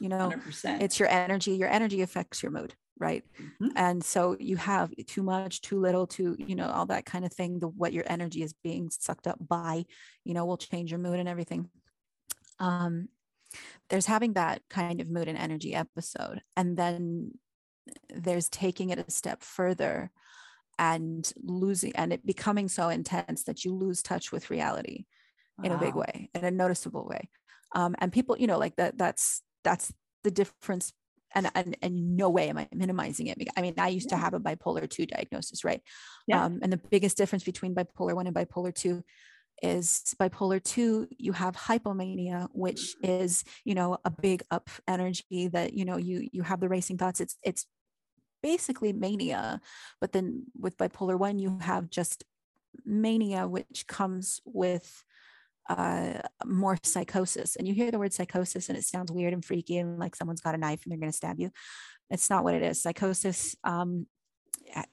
You 0.00 0.08
know, 0.08 0.32
100%. 0.34 0.82
it's 0.82 0.98
your 0.98 1.08
energy. 1.08 1.52
Your 1.52 1.68
energy 1.68 2.02
affects 2.02 2.42
your 2.42 2.50
mood. 2.50 2.74
right 2.98 3.24
mm-hmm. 3.38 3.68
and 3.76 4.02
so 4.02 4.36
you 4.40 4.56
have 4.56 4.90
too 5.06 5.22
much 5.22 5.60
too 5.60 5.78
little 5.78 6.06
too 6.06 6.34
you 6.38 6.56
know 6.56 6.68
all 6.76 6.86
that 6.86 7.04
kind 7.04 7.24
of 7.26 7.32
thing 7.32 7.58
the 7.58 7.68
what 7.68 7.92
your 7.92 8.04
energy 8.06 8.42
is 8.42 8.54
being 8.64 8.88
sucked 8.90 9.26
up 9.26 9.36
by 9.38 9.84
you 10.24 10.32
know 10.32 10.46
will 10.46 10.56
change 10.56 10.90
your 10.90 10.98
mood 10.98 11.20
and 11.20 11.28
everything 11.28 11.68
um 12.58 13.08
there's 13.90 14.06
having 14.06 14.32
that 14.32 14.62
kind 14.70 15.02
of 15.02 15.10
mood 15.10 15.28
and 15.28 15.36
energy 15.38 15.74
episode 15.74 16.40
and 16.56 16.76
then 16.76 17.32
there's 18.14 18.48
taking 18.48 18.90
it 18.90 18.98
a 18.98 19.10
step 19.10 19.42
further 19.42 20.10
and 20.78 21.32
losing 21.42 21.94
and 21.96 22.12
it 22.12 22.26
becoming 22.26 22.68
so 22.68 22.88
intense 22.88 23.44
that 23.44 23.64
you 23.64 23.74
lose 23.74 24.02
touch 24.02 24.30
with 24.32 24.50
reality 24.50 25.06
wow. 25.58 25.64
in 25.66 25.72
a 25.72 25.78
big 25.78 25.94
way 25.94 26.28
in 26.34 26.44
a 26.44 26.50
noticeable 26.50 27.06
way 27.06 27.28
um, 27.74 27.94
and 27.98 28.12
people 28.12 28.36
you 28.38 28.46
know 28.46 28.58
like 28.58 28.76
that 28.76 28.98
that's 28.98 29.42
that's 29.64 29.92
the 30.24 30.30
difference 30.30 30.92
and, 31.34 31.50
and 31.54 31.76
and 31.82 32.16
no 32.16 32.30
way 32.30 32.48
am 32.48 32.56
I 32.56 32.68
minimizing 32.72 33.26
it. 33.26 33.36
I 33.56 33.60
mean, 33.60 33.74
I 33.78 33.88
used 33.88 34.10
yeah. 34.10 34.16
to 34.16 34.22
have 34.22 34.34
a 34.34 34.40
bipolar 34.40 34.88
two 34.88 35.06
diagnosis, 35.06 35.64
right? 35.64 35.82
Yeah. 36.26 36.44
Um, 36.44 36.60
and 36.62 36.72
the 36.72 36.78
biggest 36.78 37.16
difference 37.16 37.44
between 37.44 37.74
bipolar 37.74 38.14
one 38.14 38.26
and 38.26 38.34
bipolar 38.34 38.74
two 38.74 39.02
is 39.62 40.02
bipolar 40.20 40.62
two, 40.62 41.08
you 41.18 41.32
have 41.32 41.56
hypomania, 41.56 42.48
which 42.52 42.94
is, 43.02 43.44
you 43.64 43.74
know, 43.74 43.98
a 44.04 44.10
big 44.10 44.42
up 44.50 44.68
energy 44.86 45.48
that, 45.48 45.74
you 45.74 45.84
know, 45.84 45.96
you 45.96 46.28
you 46.32 46.42
have 46.42 46.60
the 46.60 46.68
racing 46.68 46.98
thoughts. 46.98 47.20
It's 47.20 47.36
it's 47.42 47.66
basically 48.46 48.92
mania. 48.92 49.60
But 50.00 50.12
then 50.12 50.44
with 50.56 50.76
bipolar 50.76 51.18
one, 51.18 51.40
you 51.40 51.58
have 51.60 51.90
just 51.90 52.22
mania, 52.84 53.48
which 53.48 53.88
comes 53.88 54.40
with 54.44 55.02
uh, 55.68 56.20
more 56.44 56.78
psychosis. 56.84 57.56
And 57.56 57.66
you 57.66 57.74
hear 57.74 57.90
the 57.90 57.98
word 57.98 58.12
psychosis 58.12 58.68
and 58.68 58.78
it 58.78 58.84
sounds 58.84 59.10
weird 59.10 59.32
and 59.32 59.44
freaky 59.44 59.78
and 59.78 59.98
like 59.98 60.14
someone's 60.14 60.40
got 60.40 60.54
a 60.54 60.58
knife 60.58 60.84
and 60.84 60.92
they're 60.92 61.04
going 61.04 61.10
to 61.10 61.16
stab 61.16 61.40
you. 61.40 61.50
It's 62.08 62.30
not 62.30 62.44
what 62.44 62.54
it 62.54 62.62
is. 62.62 62.80
Psychosis 62.80 63.56
um, 63.64 64.06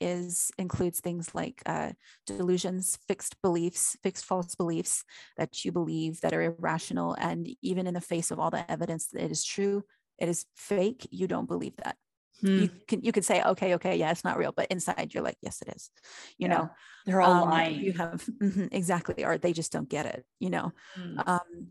is 0.01 0.49
includes 0.57 0.99
things 0.99 1.35
like 1.35 1.61
uh, 1.67 1.91
delusions, 2.25 2.97
fixed 3.07 3.39
beliefs, 3.43 3.95
fixed 4.01 4.25
false 4.25 4.55
beliefs 4.55 5.03
that 5.37 5.63
you 5.63 5.71
believe 5.71 6.21
that 6.21 6.33
are 6.33 6.41
irrational. 6.41 7.15
And 7.19 7.47
even 7.61 7.85
in 7.85 7.93
the 7.93 8.01
face 8.01 8.31
of 8.31 8.39
all 8.39 8.49
the 8.49 8.65
evidence 8.71 9.09
that 9.09 9.23
it 9.23 9.31
is 9.31 9.43
true, 9.43 9.83
it 10.17 10.27
is 10.27 10.47
fake, 10.55 11.07
you 11.11 11.27
don't 11.27 11.47
believe 11.47 11.75
that 11.83 11.97
hmm. 12.43 12.59
you 12.59 12.69
can 12.87 13.01
you 13.01 13.11
could 13.11 13.25
say 13.25 13.41
okay 13.41 13.75
okay 13.75 13.95
yeah 13.95 14.11
it's 14.11 14.23
not 14.23 14.37
real 14.37 14.51
but 14.51 14.67
inside 14.69 15.11
you're 15.13 15.23
like 15.23 15.37
yes 15.41 15.61
it 15.61 15.73
is 15.75 15.89
you 16.37 16.47
yeah. 16.47 16.53
know 16.53 16.69
they're 17.05 17.21
all 17.21 17.43
um, 17.43 17.49
lying 17.49 17.79
you 17.79 17.93
have 17.93 18.23
mm-hmm, 18.41 18.65
exactly 18.71 19.23
or 19.23 19.37
they 19.37 19.53
just 19.53 19.71
don't 19.71 19.89
get 19.89 20.05
it 20.05 20.25
you 20.39 20.49
know 20.49 20.71
hmm. 20.95 21.19
um, 21.25 21.67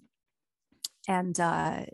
and 1.09 1.39
uh 1.39 1.85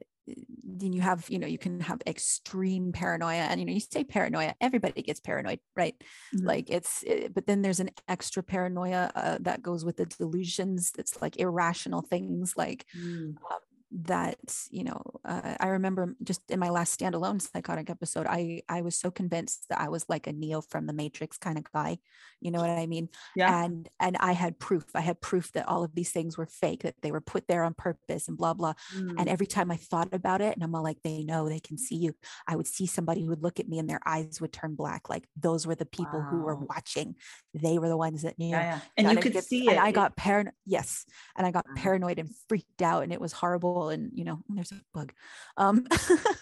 then 0.65 0.93
you 0.93 1.01
have 1.01 1.25
you 1.29 1.39
know 1.39 1.47
you 1.47 1.59
can 1.59 1.81
have 1.81 2.01
extreme 2.07 2.93
paranoia 2.93 3.47
and 3.49 3.61
you 3.61 3.67
know 3.67 3.73
you 3.73 3.81
say 3.81 4.05
paranoia 4.05 4.55
everybody 4.61 5.03
gets 5.03 5.21
paranoid 5.21 5.59
right 5.77 5.95
mm-hmm. 6.35 6.47
like 6.47 6.71
it's 6.71 7.03
it, 7.07 7.35
but 7.35 7.47
then 7.47 7.63
there's 7.63 7.81
an 7.81 7.91
extra 8.09 8.43
paranoia 8.43 9.11
uh, 9.15 9.39
that 9.41 9.63
goes 9.63 9.85
with 9.85 9.97
the 9.97 10.07
delusions 10.07 10.91
that's 10.91 11.21
like 11.23 11.39
irrational 11.39 12.03
things 12.03 12.55
like 12.57 12.85
mm. 12.97 13.29
um, 13.29 13.59
that 13.91 14.39
you 14.71 14.85
know 14.85 15.01
uh, 15.25 15.55
i 15.61 15.69
remember 15.69 16.15
just 16.23 16.43
in 16.51 16.59
my 16.59 16.69
last 16.69 16.99
standalone 16.99 17.41
psychotic 17.41 17.89
episode 17.91 18.27
i 18.29 18.61
i 18.69 18.81
was 18.81 18.95
so 18.95 19.11
convinced 19.11 19.65
that 19.69 19.81
i 19.81 19.89
was 19.89 20.05
like 20.09 20.27
a 20.27 20.33
neo 20.33 20.61
from 20.61 20.87
the 20.87 20.93
matrix 20.93 21.39
kind 21.39 21.59
of 21.59 21.65
guy 21.73 21.99
you 22.41 22.51
know 22.51 22.61
what 22.61 22.71
i 22.71 22.87
mean? 22.87 23.09
Yeah. 23.35 23.65
And 23.65 23.89
and 23.99 24.17
i 24.21 24.33
had 24.33 24.59
proof 24.59 24.85
i 24.95 25.01
had 25.01 25.21
proof 25.21 25.53
that 25.53 25.67
all 25.69 25.83
of 25.83 25.95
these 25.95 26.11
things 26.11 26.39
were 26.39 26.47
fake 26.47 26.83
that 26.83 26.95
they 27.03 27.11
were 27.11 27.21
put 27.21 27.49
there 27.49 27.65
on 27.65 27.75
purpose 27.75 28.29
and 28.29 28.37
blah 28.37 28.55
blah. 28.55 28.75
Mm. 28.97 29.15
and 29.19 29.29
every 29.29 29.47
time 29.47 29.71
i 29.71 29.77
thought 29.77 30.09
about 30.13 30.41
it 30.41 30.55
and 30.55 30.63
i'm 30.63 30.75
all 30.75 30.83
like 30.83 31.03
they 31.03 31.25
know 31.25 31.49
they 31.49 31.61
can 31.61 31.79
see 31.79 31.97
you 31.97 32.15
i 32.47 32.55
would 32.55 32.67
see 32.67 32.87
somebody 32.87 33.23
who 33.23 33.29
would 33.29 33.43
look 33.43 33.59
at 33.59 33.69
me 33.69 33.79
and 33.79 33.89
their 33.89 34.01
eyes 34.07 34.41
would 34.41 34.53
turn 34.53 34.75
black 34.75 35.09
like 35.09 35.25
those 35.37 35.67
were 35.67 35.75
the 35.75 35.87
people 35.87 36.21
wow. 36.21 36.27
who 36.31 36.39
were 36.39 36.57
watching. 36.57 37.15
They 37.55 37.79
were 37.79 37.89
the 37.89 37.97
ones 37.97 38.23
that 38.23 38.39
knew. 38.39 38.49
Yeah, 38.49 38.61
yeah. 38.61 38.81
and 38.97 39.11
you 39.11 39.17
could 39.19 39.33
get, 39.33 39.45
see 39.45 39.67
it. 39.67 39.71
And 39.71 39.81
i 39.81 39.93
got 39.93 40.17
paranoid 40.17 40.55
yes 40.67 41.05
and 41.37 41.47
i 41.47 41.51
got 41.51 41.67
paranoid 41.77 42.19
and 42.19 42.31
freaked 42.49 42.83
out 42.83 43.03
and 43.03 43.13
it 43.13 43.21
was 43.21 43.33
horrible 43.33 43.78
and 43.89 44.11
you 44.15 44.25
know 44.25 44.41
there's 44.49 44.73
a 44.73 44.81
bug 44.93 45.13
um 45.57 45.87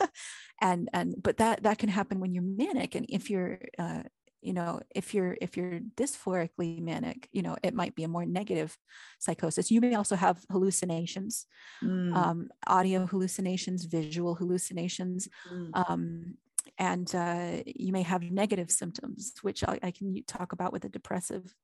and 0.61 0.89
and 0.93 1.15
but 1.23 1.37
that 1.37 1.63
that 1.63 1.79
can 1.79 1.89
happen 1.89 2.21
when 2.21 2.33
you're 2.33 2.43
manic 2.43 2.95
and 2.95 3.07
if 3.09 3.31
you're 3.31 3.59
uh 3.79 4.03
you 4.47 4.53
know 4.53 4.81
if 4.95 5.13
you're 5.13 5.37
if 5.41 5.57
you're 5.57 5.81
dysphorically 5.97 6.81
manic 6.81 7.29
you 7.33 7.43
know 7.43 7.57
it 7.63 7.75
might 7.75 7.95
be 7.95 8.05
a 8.05 8.09
more 8.09 8.25
negative 8.25 8.77
psychosis 9.19 9.71
you 9.71 9.81
may 9.81 9.95
also 9.95 10.15
have 10.15 10.39
hallucinations 10.51 11.47
mm. 11.83 12.15
um, 12.15 12.49
audio 12.67 13.07
hallucinations 13.07 13.85
visual 13.85 14.35
hallucinations 14.37 15.29
mm. 15.53 15.71
um, 15.75 16.35
and 16.79 17.15
uh, 17.15 17.63
you 17.67 17.93
may 17.93 18.03
have 18.03 18.23
negative 18.23 18.71
symptoms 18.71 19.33
which 19.43 19.65
I, 19.65 19.79
I, 19.83 19.91
can 19.91 20.23
talk 20.27 20.53
about 20.53 20.73
with 20.73 20.85
a 20.85 20.89
depressive 20.89 21.55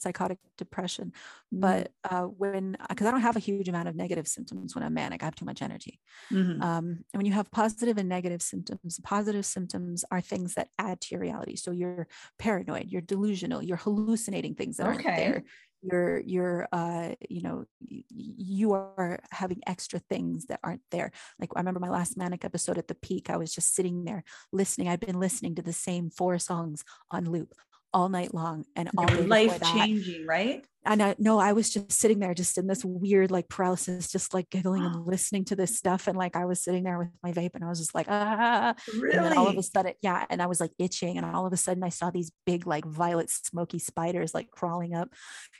psychotic 0.00 0.38
depression. 0.56 1.12
Mm-hmm. 1.52 1.60
But 1.60 1.92
uh, 2.10 2.22
when, 2.24 2.76
because 2.88 3.06
I 3.06 3.10
don't 3.10 3.20
have 3.20 3.36
a 3.36 3.40
huge 3.40 3.68
amount 3.68 3.88
of 3.88 3.96
negative 3.96 4.26
symptoms 4.26 4.74
when 4.74 4.84
I'm 4.84 4.94
manic, 4.94 5.22
I 5.22 5.26
have 5.26 5.34
too 5.34 5.44
much 5.44 5.62
energy. 5.62 6.00
Mm-hmm. 6.32 6.62
Um, 6.62 6.84
and 7.12 7.18
when 7.18 7.26
you 7.26 7.32
have 7.32 7.50
positive 7.50 7.98
and 7.98 8.08
negative 8.08 8.42
symptoms, 8.42 9.00
positive 9.02 9.46
symptoms 9.46 10.04
are 10.10 10.20
things 10.20 10.54
that 10.54 10.68
add 10.78 11.00
to 11.02 11.08
your 11.12 11.20
reality. 11.20 11.56
So 11.56 11.70
you're 11.70 12.08
paranoid, 12.38 12.86
you're 12.88 13.02
delusional, 13.02 13.62
you're 13.62 13.76
hallucinating 13.76 14.54
things 14.54 14.76
that 14.78 14.86
okay. 14.86 14.92
aren't 14.92 15.04
there. 15.04 15.44
You're, 15.82 16.18
you're, 16.26 16.68
uh, 16.72 17.14
you 17.30 17.40
know, 17.40 17.64
you 17.88 18.74
are 18.74 19.18
having 19.30 19.62
extra 19.66 19.98
things 19.98 20.44
that 20.46 20.60
aren't 20.62 20.82
there. 20.90 21.10
Like 21.38 21.50
I 21.56 21.60
remember 21.60 21.80
my 21.80 21.88
last 21.88 22.18
manic 22.18 22.44
episode 22.44 22.76
at 22.76 22.86
the 22.86 22.94
peak, 22.94 23.30
I 23.30 23.38
was 23.38 23.54
just 23.54 23.74
sitting 23.74 24.04
there 24.04 24.22
listening. 24.52 24.88
I've 24.88 25.00
been 25.00 25.18
listening 25.18 25.54
to 25.54 25.62
the 25.62 25.72
same 25.72 26.10
four 26.10 26.38
songs 26.38 26.84
on 27.10 27.30
loop 27.30 27.54
all 27.92 28.08
night 28.08 28.32
long 28.34 28.64
and 28.76 28.90
all 28.96 29.08
life 29.22 29.60
changing, 29.62 30.26
right? 30.26 30.64
And 30.86 31.02
I 31.02 31.14
no, 31.18 31.38
I 31.38 31.52
was 31.52 31.68
just 31.68 31.92
sitting 31.92 32.20
there, 32.20 32.32
just 32.32 32.56
in 32.56 32.66
this 32.66 32.84
weird 32.84 33.30
like 33.30 33.48
paralysis, 33.48 34.10
just 34.10 34.32
like 34.32 34.48
giggling 34.48 34.82
and 34.82 35.04
listening 35.06 35.44
to 35.46 35.56
this 35.56 35.76
stuff. 35.76 36.06
And 36.06 36.16
like 36.16 36.36
I 36.36 36.46
was 36.46 36.62
sitting 36.62 36.84
there 36.84 36.98
with 36.98 37.08
my 37.22 37.32
vape 37.32 37.54
and 37.54 37.62
I 37.62 37.68
was 37.68 37.78
just 37.78 37.94
like, 37.94 38.06
ah. 38.08 38.74
Really? 38.94 39.16
And 39.16 39.26
then 39.26 39.36
all 39.36 39.48
of 39.48 39.58
a 39.58 39.62
sudden, 39.62 39.92
yeah. 40.00 40.24
And 40.30 40.40
I 40.40 40.46
was 40.46 40.60
like 40.60 40.72
itching. 40.78 41.18
And 41.18 41.26
all 41.26 41.46
of 41.46 41.52
a 41.52 41.58
sudden 41.58 41.82
I 41.82 41.90
saw 41.90 42.10
these 42.10 42.32
big, 42.46 42.66
like 42.66 42.86
violet 42.86 43.28
smoky 43.28 43.78
spiders 43.78 44.32
like 44.32 44.50
crawling 44.50 44.94
up, 44.94 45.10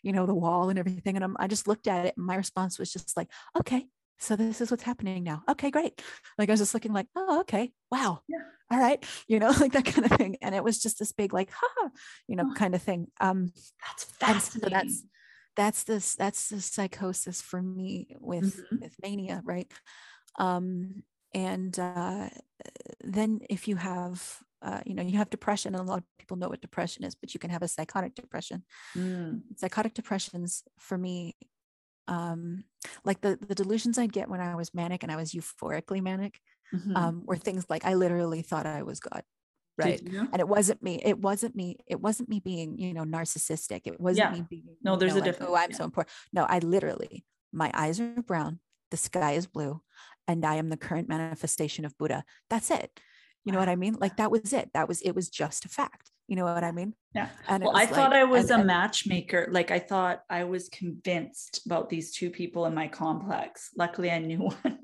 you 0.02 0.12
know, 0.12 0.24
the 0.24 0.34
wall 0.34 0.70
and 0.70 0.78
everything. 0.78 1.16
And 1.16 1.24
I'm, 1.24 1.36
I 1.38 1.48
just 1.48 1.68
looked 1.68 1.86
at 1.86 2.06
it. 2.06 2.14
And 2.16 2.24
my 2.24 2.36
response 2.36 2.78
was 2.78 2.90
just 2.90 3.14
like, 3.16 3.28
okay, 3.58 3.86
so 4.20 4.36
this 4.36 4.60
is 4.60 4.70
what's 4.70 4.82
happening 4.82 5.24
now. 5.24 5.42
Okay, 5.48 5.70
great. 5.70 6.00
Like 6.38 6.48
I 6.48 6.52
was 6.52 6.60
just 6.60 6.74
looking 6.74 6.92
like, 6.92 7.06
oh, 7.16 7.40
okay, 7.40 7.72
wow. 7.90 8.20
Yeah. 8.28 8.38
All 8.70 8.78
right. 8.78 9.04
You 9.26 9.40
know, 9.40 9.50
like 9.60 9.72
that 9.72 9.86
kind 9.86 10.10
of 10.10 10.16
thing. 10.16 10.36
And 10.42 10.54
it 10.54 10.62
was 10.62 10.80
just 10.80 10.98
this 10.98 11.12
big, 11.12 11.32
like, 11.32 11.50
ha, 11.50 11.90
you 12.28 12.36
know, 12.36 12.48
oh, 12.50 12.54
kind 12.54 12.74
of 12.74 12.82
thing. 12.82 13.08
Um 13.20 13.52
that's 13.86 14.04
fascinating. 14.04 14.60
So 14.62 14.68
that's 14.68 15.02
that's 15.56 15.84
this 15.84 16.14
that's 16.14 16.48
the 16.48 16.60
psychosis 16.60 17.40
for 17.42 17.60
me 17.62 18.16
with 18.20 18.56
mm-hmm. 18.56 18.82
with 18.82 18.94
mania, 19.02 19.42
right? 19.44 19.70
Um, 20.38 21.02
and 21.34 21.76
uh 21.78 22.28
then 23.02 23.40
if 23.48 23.68
you 23.68 23.76
have 23.76 24.42
uh, 24.62 24.80
you 24.84 24.94
know, 24.94 25.02
you 25.02 25.16
have 25.16 25.30
depression, 25.30 25.74
and 25.74 25.82
a 25.82 25.90
lot 25.90 25.98
of 25.98 26.04
people 26.18 26.36
know 26.36 26.48
what 26.48 26.60
depression 26.60 27.02
is, 27.02 27.14
but 27.14 27.32
you 27.32 27.40
can 27.40 27.48
have 27.48 27.62
a 27.62 27.68
psychotic 27.68 28.14
depression. 28.14 28.62
Mm. 28.94 29.40
Psychotic 29.56 29.94
depressions 29.94 30.64
for 30.78 30.98
me 30.98 31.34
um, 32.10 32.64
like 33.04 33.22
the 33.22 33.38
the 33.40 33.54
delusions 33.54 33.96
I'd 33.96 34.12
get 34.12 34.28
when 34.28 34.40
I 34.40 34.54
was 34.56 34.74
manic 34.74 35.02
and 35.02 35.10
I 35.10 35.16
was 35.16 35.32
euphorically 35.32 36.02
manic 36.02 36.38
mm-hmm. 36.74 36.96
um, 36.96 37.22
were 37.24 37.36
things 37.36 37.64
like 37.70 37.86
I 37.86 37.94
literally 37.94 38.42
thought 38.42 38.66
I 38.66 38.82
was 38.82 39.00
God. 39.00 39.22
Right. 39.78 40.02
And 40.02 40.40
it 40.40 40.48
wasn't 40.48 40.82
me. 40.82 41.00
It 41.02 41.18
wasn't 41.18 41.56
me. 41.56 41.78
It 41.86 42.02
wasn't 42.02 42.28
me 42.28 42.40
being, 42.40 42.78
you 42.78 42.92
know, 42.92 43.04
narcissistic. 43.04 43.86
It 43.86 43.98
wasn't 43.98 44.30
yeah. 44.30 44.38
me 44.38 44.46
being, 44.50 44.76
no, 44.82 44.96
there's 44.96 45.14
know, 45.14 45.22
a 45.22 45.24
difference. 45.24 45.50
Oh, 45.50 45.56
I'm 45.56 45.70
yeah. 45.70 45.76
so 45.76 45.84
important. 45.84 46.12
No, 46.34 46.44
I 46.44 46.58
literally, 46.58 47.24
my 47.50 47.70
eyes 47.72 47.98
are 47.98 48.20
brown, 48.20 48.60
the 48.90 48.98
sky 48.98 49.32
is 49.32 49.46
blue, 49.46 49.80
and 50.28 50.44
I 50.44 50.56
am 50.56 50.68
the 50.68 50.76
current 50.76 51.08
manifestation 51.08 51.86
of 51.86 51.96
Buddha. 51.96 52.24
That's 52.50 52.70
it. 52.70 52.90
You 53.44 53.52
know 53.52 53.58
what 53.58 53.68
I 53.68 53.76
mean? 53.76 53.96
Like 53.98 54.16
that 54.16 54.30
was 54.30 54.52
it. 54.52 54.70
That 54.74 54.88
was, 54.88 55.00
it 55.02 55.12
was 55.14 55.28
just 55.28 55.64
a 55.64 55.68
fact. 55.68 56.10
You 56.28 56.36
know 56.36 56.44
what 56.44 56.62
I 56.62 56.70
mean? 56.70 56.94
Yeah. 57.12 57.28
And 57.48 57.64
well, 57.64 57.76
I 57.76 57.80
like, 57.80 57.90
thought 57.90 58.12
I 58.12 58.22
was 58.22 58.50
and, 58.50 58.62
a 58.62 58.64
matchmaker. 58.64 59.48
Like 59.50 59.72
I 59.72 59.80
thought 59.80 60.20
I 60.30 60.44
was 60.44 60.68
convinced 60.68 61.66
about 61.66 61.88
these 61.88 62.12
two 62.12 62.30
people 62.30 62.66
in 62.66 62.74
my 62.74 62.86
complex. 62.86 63.70
Luckily, 63.76 64.10
I 64.10 64.18
knew 64.18 64.38
one. 64.62 64.78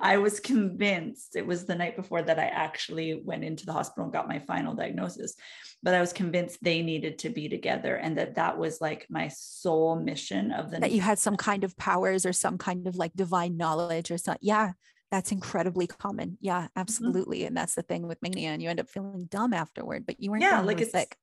I 0.00 0.18
was 0.18 0.40
convinced 0.40 1.36
it 1.36 1.46
was 1.46 1.64
the 1.64 1.74
night 1.74 1.96
before 1.96 2.22
that 2.22 2.38
I 2.38 2.46
actually 2.46 3.20
went 3.24 3.44
into 3.44 3.66
the 3.66 3.72
hospital 3.72 4.04
and 4.04 4.12
got 4.12 4.28
my 4.28 4.40
final 4.40 4.74
diagnosis. 4.74 5.34
But 5.82 5.94
I 5.94 6.00
was 6.00 6.12
convinced 6.12 6.58
they 6.60 6.82
needed 6.82 7.18
to 7.20 7.30
be 7.30 7.48
together 7.48 7.96
and 7.96 8.18
that 8.18 8.34
that 8.34 8.58
was 8.58 8.80
like 8.80 9.06
my 9.08 9.28
sole 9.28 9.96
mission 9.96 10.50
of 10.52 10.70
the 10.70 10.80
that 10.80 10.92
you 10.92 11.00
had 11.00 11.18
some 11.18 11.36
kind 11.36 11.64
of 11.64 11.76
powers 11.76 12.26
or 12.26 12.32
some 12.32 12.58
kind 12.58 12.86
of 12.86 12.96
like 12.96 13.14
divine 13.14 13.56
knowledge 13.56 14.10
or 14.10 14.18
something. 14.18 14.40
Yeah, 14.42 14.72
that's 15.10 15.32
incredibly 15.32 15.86
common. 15.86 16.38
Yeah, 16.40 16.62
mm-hmm. 16.62 16.78
absolutely. 16.80 17.38
Mm-hmm. 17.38 17.48
And 17.48 17.56
that's 17.56 17.74
the 17.74 17.82
thing 17.82 18.06
with 18.06 18.22
mania, 18.22 18.50
and 18.50 18.62
you 18.62 18.68
end 18.68 18.80
up 18.80 18.88
feeling 18.88 19.26
dumb 19.26 19.52
afterward, 19.52 20.06
but 20.06 20.20
you 20.20 20.30
weren't 20.30 20.42
yeah, 20.42 20.60
like 20.60 20.80
it's 20.80 20.92
sick. 20.92 21.16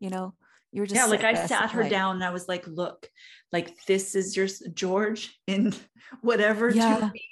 You 0.00 0.10
know, 0.10 0.34
you 0.72 0.82
were 0.82 0.86
just 0.86 0.96
yeah, 0.96 1.06
like 1.06 1.24
I 1.24 1.46
sat 1.46 1.70
her 1.70 1.88
down 1.88 2.16
and 2.16 2.24
I 2.24 2.30
was 2.30 2.46
like, 2.46 2.66
look, 2.66 3.08
like 3.52 3.84
this 3.86 4.14
is 4.14 4.36
your 4.36 4.46
George 4.72 5.38
in 5.46 5.74
whatever 6.20 6.70
yeah. 6.70 6.98
to 6.98 7.10
be. 7.12 7.24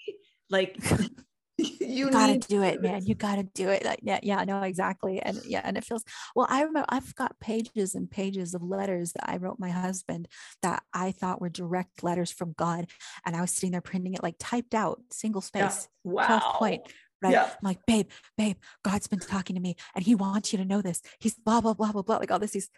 Like 0.51 0.79
you 1.81 2.11
gotta 2.11 2.39
do 2.39 2.63
it, 2.63 2.83
man. 2.83 3.05
You 3.05 3.15
gotta 3.15 3.43
do 3.43 3.71
it. 3.71 3.85
Like, 3.85 4.01
yeah, 4.03 4.21
yeah, 4.23 4.45
no, 4.45 4.63
exactly. 4.63 5.21
And 5.21 5.41
yeah, 5.47 5.63
and 5.65 5.77
it 5.77 5.85
feels 5.85 6.05
well. 6.35 6.47
I 6.51 6.63
remember 6.63 6.85
I've 6.89 7.15
got 7.15 7.39
pages 7.41 7.95
and 7.95 8.11
pages 8.11 8.55
of 8.55 8.63
letters 8.63 9.13
that 9.13 9.31
I 9.31 9.39
wrote 9.39 9.59
my 9.59 9.71
husband 9.71 10.29
that 10.63 10.83
I 10.93 11.13
thought 11.13 11.41
were 11.41 11.49
direct 11.49 12.03
letters 12.03 12.31
from 12.31 12.55
God, 12.59 12.91
and 13.25 13.35
I 13.35 13.41
was 13.41 13.53
sitting 13.53 13.73
there 13.73 13.81
printing 13.81 14.15
it 14.15 14.23
like 14.23 14.37
typed 14.39 14.75
out, 14.75 15.01
single 15.11 15.41
space, 15.41 15.89
yeah. 16.05 16.13
wow. 16.13 16.57
point. 16.57 16.83
Right. 17.23 17.33
Yeah. 17.33 17.45
I'm 17.45 17.51
like, 17.63 17.79
babe, 17.87 18.09
babe, 18.37 18.57
God's 18.85 19.07
been 19.07 19.19
talking 19.19 19.57
to 19.57 19.63
me 19.63 19.77
and 19.95 20.05
he 20.05 20.15
wants 20.15 20.53
you 20.53 20.59
to 20.59 20.67
know 20.67 20.83
this. 20.83 21.01
He's 21.19 21.35
blah, 21.35 21.63
blah, 21.63 21.73
blah, 21.73 21.91
blah, 21.91 22.03
blah. 22.03 22.19
Like 22.19 22.31
all 22.31 22.39
this. 22.39 22.53
He's 22.53 22.69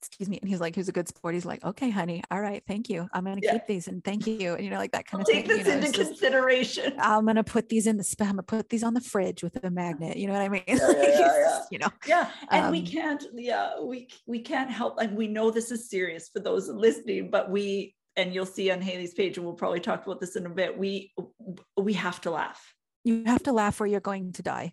excuse 0.00 0.28
me. 0.28 0.38
And 0.40 0.48
he's 0.48 0.60
like, 0.60 0.74
he's 0.74 0.88
a 0.88 0.92
good 0.92 1.08
sport. 1.08 1.34
He's 1.34 1.44
like, 1.44 1.64
okay, 1.64 1.90
honey. 1.90 2.22
All 2.30 2.40
right. 2.40 2.62
Thank 2.66 2.88
you. 2.88 3.08
I'm 3.12 3.24
going 3.24 3.40
to 3.40 3.44
yeah. 3.44 3.52
keep 3.52 3.66
these 3.66 3.88
and 3.88 4.02
thank 4.02 4.26
you. 4.26 4.54
And 4.54 4.64
you 4.64 4.70
know, 4.70 4.78
like 4.78 4.92
that 4.92 5.06
kind 5.06 5.20
I'll 5.20 5.28
of 5.28 5.34
take 5.34 5.46
thing. 5.46 5.58
this 5.58 5.66
you 5.66 5.80
know, 5.80 5.86
into 5.86 6.04
consideration. 6.04 6.84
Just, 6.84 6.96
I'm 7.06 7.24
going 7.24 7.36
to 7.36 7.44
put 7.44 7.68
these 7.68 7.86
in 7.86 7.96
the 7.96 8.02
spam. 8.02 8.22
I'm 8.22 8.36
going 8.36 8.36
to 8.38 8.42
put 8.44 8.68
these 8.68 8.82
on 8.82 8.94
the 8.94 9.00
fridge 9.00 9.42
with 9.42 9.62
a 9.64 9.70
magnet. 9.70 10.16
You 10.16 10.28
know 10.28 10.34
what 10.34 10.42
I 10.42 10.48
mean? 10.48 10.62
Yeah, 10.68 10.92
yeah, 10.96 11.18
yeah, 11.18 11.60
you 11.70 11.78
know? 11.78 11.88
Yeah. 12.06 12.30
And 12.50 12.66
um, 12.66 12.70
we 12.70 12.82
can't, 12.82 13.24
yeah, 13.34 13.80
we, 13.80 14.08
we 14.26 14.40
can't 14.40 14.70
help. 14.70 14.98
And 15.00 15.16
we 15.16 15.26
know 15.26 15.50
this 15.50 15.70
is 15.70 15.88
serious 15.90 16.28
for 16.28 16.40
those 16.40 16.68
listening, 16.68 17.30
but 17.30 17.50
we, 17.50 17.94
and 18.16 18.34
you'll 18.34 18.46
see 18.46 18.70
on 18.70 18.80
Hailey's 18.80 19.14
page, 19.14 19.36
and 19.36 19.46
we'll 19.46 19.54
probably 19.54 19.80
talk 19.80 20.04
about 20.04 20.20
this 20.20 20.36
in 20.36 20.46
a 20.46 20.50
bit. 20.50 20.76
We, 20.76 21.12
we 21.76 21.94
have 21.94 22.20
to 22.22 22.30
laugh. 22.30 22.74
You 23.04 23.24
have 23.26 23.42
to 23.44 23.52
laugh 23.52 23.80
or 23.80 23.86
you're 23.86 24.00
going 24.00 24.32
to 24.32 24.42
die. 24.42 24.72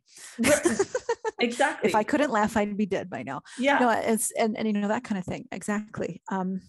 Exactly. 1.46 1.90
if 1.90 1.96
I 1.96 2.04
couldn't 2.04 2.32
laugh, 2.32 2.58
I'd 2.58 2.78
be 2.78 2.86
dead 2.86 3.10
by 3.10 3.24
now. 3.24 3.42
Yeah. 3.58 3.80
No, 3.80 3.90
it's 3.90 4.32
and 4.32 4.58
and 4.58 4.68
you 4.68 4.74
know 4.74 4.88
that 4.88 5.04
kind 5.04 5.20
of 5.20 5.26
thing. 5.26 5.48
Exactly. 5.52 6.22
Um, 6.30 6.62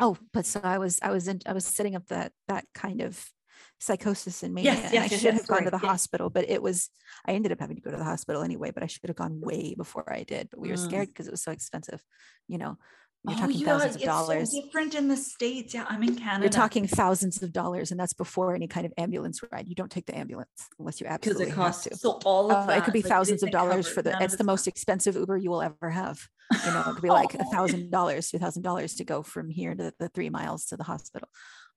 oh, 0.00 0.16
but 0.32 0.46
so 0.46 0.60
I 0.62 0.78
was 0.78 0.98
I 1.02 1.10
was 1.10 1.28
in 1.28 1.40
I 1.46 1.52
was 1.52 1.64
setting 1.64 1.96
up 1.96 2.06
that 2.08 2.32
that 2.48 2.64
kind 2.74 3.00
of 3.02 3.24
psychosis 3.80 4.42
in 4.42 4.54
me. 4.54 4.62
Yes, 4.62 4.92
yes, 4.92 4.92
I 4.92 4.94
yes, 4.94 5.10
should 5.10 5.22
yes, 5.22 5.38
have 5.38 5.46
gone 5.48 5.64
to 5.64 5.70
the 5.70 5.78
yes. 5.82 5.90
hospital, 5.90 6.30
but 6.30 6.48
it 6.48 6.62
was 6.62 6.88
I 7.26 7.32
ended 7.32 7.52
up 7.52 7.58
having 7.60 7.76
to 7.76 7.82
go 7.82 7.90
to 7.90 7.96
the 7.96 8.04
hospital 8.04 8.42
anyway, 8.42 8.70
but 8.70 8.82
I 8.82 8.86
should 8.86 9.08
have 9.08 9.16
gone 9.16 9.40
way 9.40 9.74
before 9.76 10.10
I 10.12 10.22
did. 10.22 10.48
But 10.50 10.60
we 10.60 10.68
were 10.68 10.76
Mm. 10.76 10.84
scared 10.84 11.08
because 11.08 11.26
it 11.26 11.32
was 11.32 11.42
so 11.42 11.52
expensive, 11.52 12.02
you 12.48 12.58
know. 12.58 12.76
You're 13.24 13.36
Oh, 13.36 13.40
talking 13.40 13.56
yeah, 13.60 13.66
thousands 13.66 13.94
of 13.94 14.00
it's 14.02 14.04
dollars. 14.04 14.50
So 14.52 14.62
different 14.62 14.94
in 14.96 15.06
the 15.06 15.16
States. 15.16 15.72
Yeah. 15.74 15.84
I'm 15.88 16.02
in 16.02 16.16
Canada. 16.16 16.42
You're 16.42 16.50
talking 16.50 16.88
thousands 16.88 17.40
of 17.42 17.52
dollars, 17.52 17.92
and 17.92 18.00
that's 18.00 18.14
before 18.14 18.54
any 18.54 18.66
kind 18.66 18.84
of 18.84 18.92
ambulance 18.98 19.40
ride. 19.52 19.68
You 19.68 19.76
don't 19.76 19.90
take 19.92 20.06
the 20.06 20.18
ambulance 20.18 20.48
unless 20.78 21.00
you 21.00 21.04
because 21.04 21.14
absolutely 21.14 21.48
it 21.50 21.54
costs 21.54 21.84
have 21.84 21.92
to. 21.92 21.98
so 21.98 22.10
all 22.24 22.50
of 22.50 22.56
Uh, 22.56 22.66
that. 22.66 22.78
it 22.78 22.84
could 22.84 22.92
be 22.92 23.02
like, 23.02 23.08
thousands 23.08 23.42
of 23.44 23.50
dollars 23.52 23.86
covered. 23.88 23.94
for 23.94 24.02
the 24.02 24.22
it's 24.24 24.36
the 24.36 24.44
most 24.44 24.66
expensive 24.66 25.14
uber 25.14 25.36
you 25.36 25.50
will 25.50 25.62
ever 25.62 25.90
have 25.90 26.20
you 26.66 26.72
know 26.72 26.80
it 26.80 26.92
could 26.94 27.02
be 27.02 27.08
like 27.20 27.34
a 27.34 27.44
Oh. 27.46 27.50
thousand 27.52 27.90
dollars 27.90 28.28
two 28.30 28.38
thousand 28.38 28.62
dollars 28.62 28.94
to 28.96 29.04
go 29.04 29.22
from 29.22 29.48
here 29.50 29.74
to 29.74 29.92
the 30.00 30.08
three 30.08 30.28
miles 30.28 30.66
to 30.66 30.76
the 30.76 30.84
hospital 30.84 31.28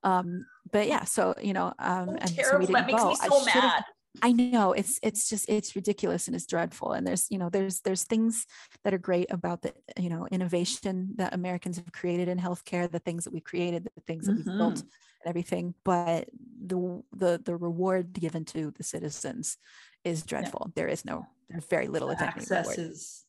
um 0.04 0.46
but 0.72 0.88
yeah 0.88 1.04
so 1.06 1.34
you 1.42 1.54
know 1.54 1.68
um 1.80 2.10
Oh, 2.10 2.18
and 2.20 2.30
so 2.30 2.36
we 2.36 2.42
terrible. 2.44 2.60
didn't 2.68 2.74
that 2.74 2.88
makes 2.88 3.02
go. 3.04 3.10
me 3.10 3.16
so 3.16 3.46
mad. 3.46 3.84
I 4.22 4.32
know 4.32 4.72
it's 4.74 5.00
it's 5.04 5.30
just 5.30 5.48
it's 5.50 5.76
ridiculous 5.76 6.28
and 6.28 6.36
it's 6.36 6.46
dreadful 6.46 6.94
and 6.94 7.06
there's 7.06 7.28
you 7.30 7.38
know 7.38 7.50
there's 7.50 7.82
there's 7.82 8.04
things 8.04 8.46
that 8.84 8.94
are 8.94 8.98
great 8.98 9.32
about 9.32 9.62
the 9.62 9.74
you 9.98 10.10
know 10.10 10.28
innovation 10.32 11.14
that 11.18 11.34
Americans 11.34 11.78
have 11.78 11.92
created 11.92 12.28
in 12.28 12.38
healthcare 12.40 12.90
the 12.90 13.00
things 13.00 13.24
that 13.26 13.34
we 13.34 13.42
created 13.42 13.84
the 13.96 14.02
things 14.02 14.26
that 14.26 14.36
we've 14.36 14.58
built 14.58 14.76
Mhm. 14.76 14.82
and 14.82 15.30
everything 15.30 15.74
but 15.84 16.30
the 16.66 17.04
the 17.12 17.42
the 17.44 17.56
reward 17.56 18.14
given 18.14 18.46
to 18.46 18.72
the 18.72 18.84
citizens 18.84 19.58
is 20.04 20.24
dreadful 20.24 20.72
there 20.76 20.88
is 20.88 21.06
no 21.06 21.26
there's 21.50 21.66
very 21.66 21.88
little 21.88 22.10
if 22.10 22.22
Access 22.22 22.50
reward 22.50 22.80
is 22.92 23.26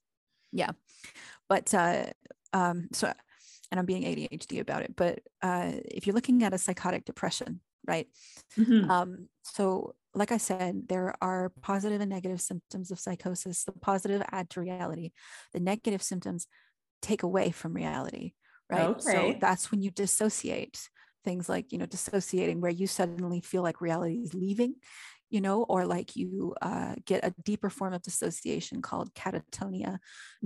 but 1.49 1.73
uh 1.75 2.07
um 2.53 2.89
so 2.93 3.13
and 3.71 3.81
i'm 3.81 3.87
being 3.87 4.03
adhd 4.05 4.61
about 4.61 4.83
it 4.83 4.95
but 4.97 5.21
uh 5.43 5.73
if 5.85 6.07
you're 6.07 6.15
looking 6.15 6.43
at 6.43 6.55
a 6.55 6.59
psychotic 6.59 7.05
depression 7.05 7.61
right 7.87 8.09
Mhm. 8.57 8.91
um 8.91 9.29
so 9.43 9.95
like 10.17 10.33
i 10.33 10.37
said 10.37 10.89
there 10.89 11.15
are 11.21 11.53
positive 11.63 12.01
and 12.01 12.11
negative 12.11 12.41
symptoms 12.41 12.91
of 12.91 12.99
psychosis. 12.99 13.65
The 13.65 13.73
positive 13.73 14.23
add 14.33 14.51
to 14.51 14.61
reality. 14.61 15.13
The 15.53 15.61
negative 15.61 16.03
symptoms 16.03 16.47
take 17.03 17.23
away 17.23 17.51
from 17.51 17.75
reality 17.75 18.33
right? 18.71 19.01
So 19.01 19.35
that's 19.41 19.71
when 19.71 19.83
you 19.83 19.91
dissociate 19.91 20.89
things 21.25 21.49
like 21.49 21.73
you 21.73 21.79
know 21.79 21.87
dissociating 21.87 22.61
where 22.61 22.71
you 22.71 22.87
suddenly 22.87 23.41
feel 23.41 23.63
like 23.63 23.81
reality 23.81 24.17
is 24.17 24.35
leaving 24.35 24.75
you 25.31 25.41
know 25.41 25.65
or 25.65 25.87
like 25.87 26.17
you 26.17 26.55
uh, 26.63 26.95
get 27.05 27.25
a 27.25 27.35
deeper 27.45 27.71
form 27.71 27.93
of 27.95 28.03
dissociation 28.03 28.83
called 28.83 29.15
catatonia 29.15 29.99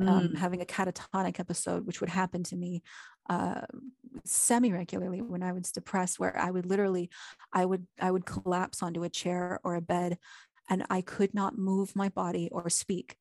um, 0.06 0.32
Mm. 0.32 0.36
having 0.36 0.62
a 0.62 0.66
catatonic 0.66 1.38
episode, 1.40 1.86
which 1.86 2.00
would 2.00 2.10
happen 2.10 2.42
to 2.44 2.56
me 2.56 2.82
uh, 3.28 3.62
semi 4.24 4.72
regularly 4.72 5.20
when 5.22 5.42
I 5.42 5.52
was 5.52 5.70
depressed, 5.72 6.18
where 6.18 6.36
I 6.38 6.50
would 6.50 6.66
literally, 6.66 7.10
I 7.52 7.64
would, 7.64 7.86
I 8.00 8.10
would 8.10 8.26
collapse 8.26 8.82
onto 8.82 9.02
a 9.04 9.08
chair 9.10 9.60
or 9.64 9.74
a 9.74 9.80
bed, 9.80 10.18
and 10.68 10.84
I 10.90 11.02
could 11.02 11.34
not 11.34 11.58
move 11.58 11.94
my 11.96 12.08
body 12.08 12.48
or 12.50 12.68
speak 12.70 13.16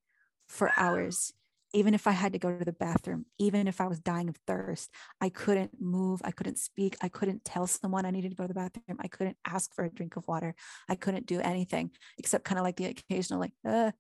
for 0.47 0.71
hours. 0.77 1.33
Even 1.73 1.93
if 1.93 2.07
I 2.07 2.11
had 2.11 2.33
to 2.33 2.39
go 2.39 2.57
to 2.57 2.65
the 2.65 2.73
bathroom, 2.73 3.25
even 3.37 3.67
if 3.67 3.79
I 3.79 3.87
was 3.87 3.99
dying 3.99 4.27
of 4.27 4.37
thirst, 4.47 4.89
I 5.21 5.29
couldn't 5.29 5.79
move. 5.79 6.19
I 6.23 6.31
couldn't 6.31 6.57
speak. 6.57 6.97
I 7.01 7.09
couldn't 7.09 7.45
tell 7.45 7.67
someone 7.67 8.05
I 8.05 8.11
needed 8.11 8.29
to 8.31 8.35
go 8.35 8.43
to 8.43 8.47
the 8.47 8.53
bathroom. 8.55 8.97
I 8.99 9.07
couldn't 9.07 9.37
ask 9.45 9.73
for 9.75 9.85
a 9.85 9.89
drink 9.89 10.15
of 10.15 10.27
water. 10.27 10.55
I 10.89 10.95
couldn't 10.95 11.27
do 11.27 11.39
anything 11.39 11.91
except 12.17 12.43
kind 12.45 12.57
of 12.57 12.63
like 12.63 12.77
the 12.77 12.85
occasional, 12.85 13.39
like, 13.39 13.53
uh, 13.63 13.91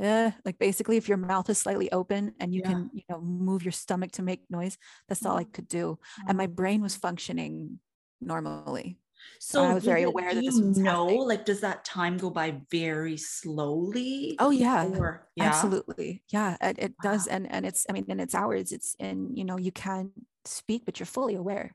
uh, 0.00 0.30
like 0.44 0.58
basically 0.58 0.96
if 0.96 1.08
your 1.08 1.18
mouth 1.18 1.50
is 1.50 1.58
slightly 1.58 1.90
open 1.90 2.34
and 2.38 2.54
you 2.54 2.60
Yeah. 2.60 2.68
can 2.68 2.90
you 2.92 3.02
know 3.08 3.20
move 3.20 3.64
your 3.64 3.72
stomach 3.72 4.12
to 4.12 4.22
make 4.22 4.48
noise 4.48 4.78
that's 5.08 5.26
all 5.26 5.36
i 5.36 5.44
could 5.44 5.66
do 5.68 5.98
and 6.28 6.38
my 6.38 6.46
brain 6.46 6.80
was 6.80 6.94
functioning 6.94 7.80
normally 8.20 8.96
So 9.40 9.64
I 9.64 9.74
was 9.74 9.84
very 9.84 10.02
aware 10.02 10.34
that 10.34 10.44
this 10.44 10.58
was 10.58 10.78
know, 10.78 11.04
happening. 11.04 11.28
like, 11.28 11.44
does 11.44 11.60
that 11.60 11.84
time 11.84 12.16
go 12.18 12.30
by 12.30 12.60
very 12.70 13.16
slowly? 13.16 14.36
oh 14.38 14.50
yeah. 14.50 14.86
Or, 14.86 15.28
yeah. 15.36 15.44
absolutely. 15.46 16.22
Yeah 16.30 16.56
it, 16.60 16.78
it 16.78 16.94
does. 17.02 17.26
And 17.26 17.50
and 17.50 17.66
it's 17.66 17.86
i 17.88 17.92
mean 17.92 18.06
and 18.08 18.20
it's 18.20 18.34
hours 18.34 18.72
it's 18.72 18.94
in 18.98 19.36
you 19.36 19.44
know 19.44 19.58
you 19.58 19.72
can 19.72 20.10
speak 20.44 20.84
but 20.84 20.98
you're 20.98 21.06
fully 21.06 21.34
aware. 21.34 21.74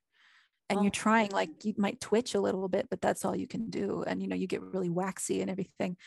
And 0.70 0.82
you're 0.82 0.88
Oh, 0.88 1.04
trying 1.06 1.32
like 1.32 1.66
you 1.66 1.74
might 1.78 2.02
twitch 2.02 2.36
a 2.36 2.42
little 2.42 2.68
bit 2.68 2.88
but 2.90 3.02
that's 3.02 3.26
all 3.26 3.36
you 3.36 3.48
can 3.48 3.70
do. 3.70 4.04
And 4.06 4.22
you 4.22 4.28
know 4.28 4.36
you 4.36 4.48
get 4.48 4.62
really 4.62 4.90
waxy 4.90 5.42
and 5.42 5.50
everything. 5.52 5.98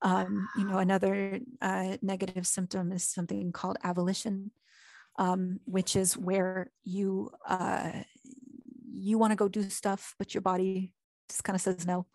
Um, 0.00 0.48
you 0.56 0.64
know 0.64 0.78
another 0.78 1.40
uh, 1.60 1.96
negative 2.02 2.46
symptom 2.46 2.92
is 2.92 3.04
something 3.04 3.50
called 3.52 3.78
avolition 3.84 4.50
um, 5.18 5.58
which 5.64 5.96
is 5.96 6.16
where 6.16 6.70
you 6.84 7.30
uh, 7.46 7.90
you 8.98 9.18
want 9.18 9.32
to 9.32 9.36
go 9.36 9.48
do 9.48 9.68
stuff 9.68 10.14
but 10.18 10.34
your 10.34 10.40
body 10.42 10.92
just 11.28 11.44
kind 11.44 11.54
of 11.54 11.60
says 11.60 11.86
no. 11.86 12.06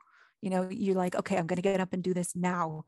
You 0.41 0.49
know 0.49 0.67
you're 0.69 0.95
like 0.95 1.15
okay 1.15 1.37
i'm 1.37 1.47
going 1.47 1.57
to 1.57 1.61
get 1.61 1.79
up 1.79 1.93
and 1.93 2.03
do 2.03 2.13
this 2.13 2.35
now. 2.35 2.85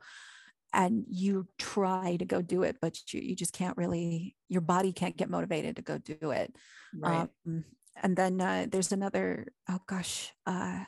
And 0.72 1.04
you 1.08 1.46
try 1.58 2.16
to 2.16 2.24
go 2.24 2.42
do 2.42 2.62
it 2.62 2.76
but 2.82 2.98
you, 3.12 3.20
you 3.20 3.36
just 3.36 3.52
can't 3.52 3.76
really 3.76 4.36
your 4.48 4.60
body 4.60 4.92
can't 4.92 5.16
get 5.16 5.30
motivated 5.30 5.76
to 5.76 5.82
go 5.82 5.98
do 5.98 6.30
it. 6.30 6.54
Right. 6.94 7.28
um, 7.46 7.64
and 8.02 8.16
then 8.16 8.40
uh, 8.40 8.66
there's 8.70 8.92
another 8.92 9.46
oh 9.70 9.80
gosh 9.86 10.32
uh, 10.46 10.84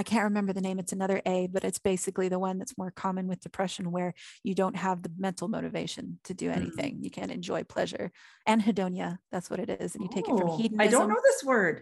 i 0.00 0.02
can't 0.10 0.24
remember 0.30 0.52
the 0.54 0.66
name 0.68 0.78
it's 0.80 0.96
another 0.98 1.18
a 1.26 1.46
but 1.54 1.62
it's 1.68 1.78
basically 1.92 2.28
the 2.30 2.38
one 2.48 2.56
that's 2.58 2.78
more 2.78 2.90
common 3.04 3.24
with 3.28 3.40
depression 3.48 3.84
where 3.96 4.12
you 4.48 4.54
don't 4.62 4.76
have 4.86 5.02
the 5.02 5.12
mental 5.26 5.46
motivation 5.56 6.04
to 6.24 6.32
do 6.42 6.46
Mm. 6.48 6.56
anything 6.60 6.92
you 7.06 7.10
can't 7.10 7.30
enjoy 7.38 7.60
pleasure 7.74 8.06
anhedonia 8.48 9.18
that's 9.32 9.50
what 9.50 9.60
it 9.64 9.68
is 9.84 9.94
and 9.94 10.02
you 10.04 10.10
take 10.16 10.28
it 10.30 10.36
from 10.38 10.48
Oh, 10.48 10.56
hedonism 10.56 10.86
I 10.88 10.90
don't 10.90 11.08
know 11.12 11.20
this 11.30 11.44
word. 11.52 11.76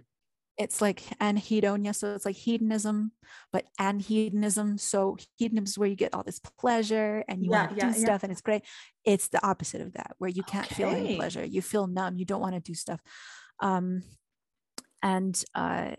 it's 0.65 0.81
like 0.87 1.01
anhedonia 1.29 1.93
so 1.95 2.05
it's 2.17 2.27
like 2.31 2.41
hedonism 2.49 3.13
but 3.55 3.65
anhedonism 3.89 4.69
so 4.93 5.17
hedonism 5.41 5.65
is 5.71 5.79
where 5.79 5.89
you 5.93 5.95
get 6.05 6.13
all 6.15 6.25
this 6.25 6.41
pleasure 6.63 7.15
and 7.29 7.37
you 7.45 7.51
Yeah, 7.53 7.59
want 7.61 7.71
to 7.71 7.77
yeah, 7.77 7.93
do 7.93 7.99
yeah. 7.99 8.05
stuff 8.05 8.23
and 8.25 8.33
it's 8.33 8.41
great 8.49 8.63
it's 9.13 9.29
the 9.35 9.43
opposite 9.51 9.83
of 9.87 9.93
that 9.99 10.11
where 10.19 10.31
you 10.39 10.43
can't 10.53 10.67
feel 10.79 10.91
any 10.91 11.17
pleasure 11.21 11.45
you 11.57 11.63
feel 11.73 11.87
numb 11.87 12.17
you 12.21 12.27
don't 12.31 12.45
want 12.47 12.57
to 12.59 12.61
do 12.71 12.75
stuff 12.75 13.01
um 13.69 14.03
and 15.03 15.35
uh 15.55 15.93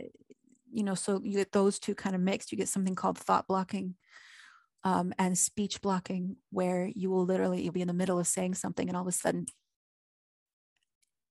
you 0.72 0.84
know 0.84 0.96
so 0.96 1.22
you 1.24 1.34
get 1.34 1.52
those 1.52 1.80
two 1.80 1.96
kind 1.96 2.16
of 2.16 2.22
mixed 2.22 2.52
you 2.52 2.58
get 2.58 2.68
something 2.68 2.96
called 2.96 3.18
thought 3.18 3.48
blocking 3.48 3.96
um, 4.84 5.14
and 5.20 5.38
speech 5.38 5.82
blocking 5.82 6.38
where 6.52 6.90
you 6.96 7.10
will 7.10 7.26
literally 7.26 7.62
you'll 7.62 7.74
be 7.74 7.82
in 7.82 7.88
the 7.88 7.94
middle 7.94 8.20
of 8.20 8.28
saying 8.28 8.54
something 8.54 8.88
and 8.88 8.96
all 8.96 9.04
of 9.04 9.08
a 9.08 9.12
sudden 9.12 9.46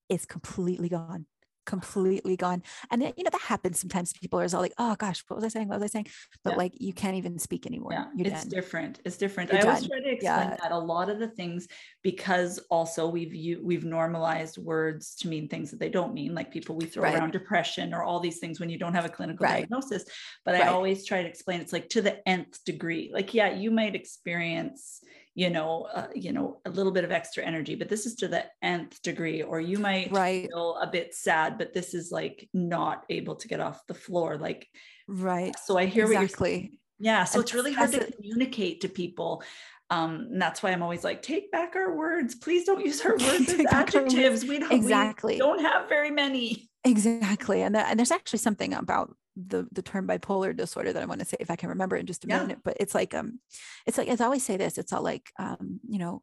it's 0.09 0.27
completely 0.27 0.89
gone 0.89 1.27
completely 1.69 2.35
gone 2.35 2.63
and 2.91 3.03
you 3.19 3.23
know 3.25 3.31
that 3.31 3.43
happens 3.43 3.79
sometimes 3.79 4.15
people 4.15 4.41
are 4.41 4.47
all 4.55 4.61
like 4.67 4.73
oh 4.79 4.95
gosh 5.05 5.23
what 5.29 5.37
was 5.37 5.45
i 5.45 5.49
saying 5.49 5.69
what 5.69 5.79
was 5.79 5.91
i 5.91 5.93
saying 5.97 6.07
but 6.43 6.53
Yeah. 6.53 6.57
like 6.63 6.73
you 6.81 6.95
can't 6.95 7.17
even 7.21 7.39
speak 7.39 7.67
anymore 7.67 7.93
Yeah, 7.93 8.07
you're 8.17 8.27
it's 8.33 8.43
done 8.45 8.49
different. 8.59 8.95
It's 9.05 9.19
different. 9.25 9.51
You're 9.51 9.61
I 9.61 9.65
always 9.67 9.81
done. 9.81 9.91
try 9.91 10.01
to 10.01 10.11
explain 10.19 10.49
Yeah. 10.51 10.57
that 10.63 10.73
a 10.73 10.83
lot 10.95 11.07
of 11.13 11.19
the 11.19 11.29
things 11.41 11.61
because 12.03 12.53
also 12.71 13.01
we've 13.17 13.35
we've 13.71 13.85
normalized 14.01 14.57
words 14.73 15.15
to 15.21 15.25
mean 15.33 15.45
things 15.49 15.71
that 15.71 15.81
they 15.83 15.93
don't 15.99 16.15
mean, 16.19 16.31
like 16.39 16.49
people 16.57 16.75
we 16.81 16.87
throw 16.87 17.03
Right. 17.05 17.17
around 17.17 17.33
depression 17.33 17.87
or 17.95 18.01
all 18.03 18.21
these 18.21 18.39
things 18.43 18.59
when 18.61 18.71
you 18.73 18.79
don't 18.83 18.95
have 18.99 19.05
a 19.11 19.15
clinical 19.19 19.45
Right. 19.45 19.59
diagnosis. 19.61 20.03
But 20.45 20.55
I 20.61 20.63
always 20.69 20.99
try 21.09 21.19
to 21.23 21.29
explain 21.29 21.61
it's 21.61 21.73
like 21.79 21.89
to 21.95 22.01
the 22.09 22.17
nth 22.39 22.55
degree. 22.65 23.05
Like 23.19 23.35
yeah, 23.39 23.51
you 23.63 23.71
might 23.81 23.95
experience 23.95 25.01
you 25.43 25.51
know 25.51 25.87
uh, 25.99 26.09
you 26.25 26.33
know 26.37 26.61
a 26.65 26.71
little 26.79 26.91
bit 26.93 27.05
of 27.05 27.13
extra 27.13 27.45
energy, 27.45 27.75
but 27.81 27.89
this 27.89 28.05
is 28.07 28.15
to 28.17 28.27
the 28.35 28.43
nth 28.63 29.01
degree. 29.03 29.41
Or 29.51 29.61
you 29.61 29.79
might 29.79 30.11
right 30.11 30.49
feel 30.51 30.77
a 30.83 30.89
bit 30.97 31.15
sad, 31.15 31.59
but 31.59 31.73
this 31.73 31.95
is 31.95 32.11
like 32.11 32.49
not 32.53 33.05
able 33.09 33.37
to 33.37 33.47
get 33.53 33.61
off 33.61 33.87
the 33.87 33.95
floor. 33.95 34.37
Like 34.37 34.67
right 35.07 35.55
so, 35.65 35.79
I 35.79 35.87
hear 35.87 36.07
what 36.09 36.19
you're 36.21 36.29
saying 36.29 36.79
Yeah. 36.99 37.23
So 37.25 37.39
And 37.39 37.45
it's 37.45 37.55
really 37.55 37.73
hard 37.73 37.93
to 37.93 38.07
a- 38.09 38.11
communicate 38.13 38.81
to 38.83 38.89
people. 38.89 39.43
Um, 39.91 40.13
and 40.33 40.43
that's 40.43 40.61
why 40.63 40.71
I'm 40.73 40.83
always 40.83 41.05
like, 41.05 41.23
take 41.23 41.51
back 41.53 41.75
our 41.77 41.97
words. 41.97 42.35
Please 42.35 42.65
don't 42.65 42.85
use 42.85 43.01
our 43.07 43.13
words 43.27 43.49
as 43.49 43.57
Take 43.57 43.71
back 43.71 43.95
our 43.95 44.03
words. 44.03 44.15
adjectives. 44.15 44.45
We 44.45 44.59
don't, 44.59 44.73
Exactly. 44.73 45.35
we 45.35 45.39
don't 45.39 45.61
have 45.71 45.89
very 45.89 46.11
many. 46.11 46.69
Exactly. 46.85 47.63
And, 47.63 47.75
and 47.77 47.99
there's 47.99 48.11
actually 48.11 48.41
something 48.41 48.75
about 48.75 49.15
the 49.39 49.69
the 49.73 49.83
term 49.83 50.09
bipolar 50.09 50.57
disorder 50.57 50.93
that 50.93 51.03
I 51.03 51.07
want 51.07 51.21
to 51.21 51.27
say 51.27 51.37
if 51.41 51.51
I 51.51 51.57
can 51.57 51.71
remember 51.71 51.97
in 51.97 52.07
just 52.07 52.25
a 52.25 52.29
Yeah. 52.29 52.39
minute. 52.41 52.61
But 52.65 52.77
it's 52.81 52.95
like 52.95 53.15
um 53.15 53.41
it's 53.87 53.99
like 53.99 54.09
as 54.09 54.21
I 54.21 54.27
always 54.27 54.45
say 54.45 54.57
this, 54.59 54.79
it's 54.79 54.93
all 54.93 55.03
like 55.03 55.33
um, 55.39 55.81
you 55.89 55.99
know, 55.99 56.23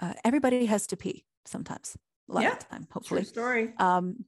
uh, 0.00 0.14
everybody 0.24 0.66
has 0.66 0.86
to 0.88 0.96
pee 0.96 1.26
sometimes, 1.46 1.96
a 2.30 2.34
lot 2.34 2.42
Yeah. 2.42 2.52
of 2.52 2.58
time, 2.58 2.88
True 3.02 3.22
hopefully. 3.22 3.24
story. 3.24 3.74
Um, 3.78 4.26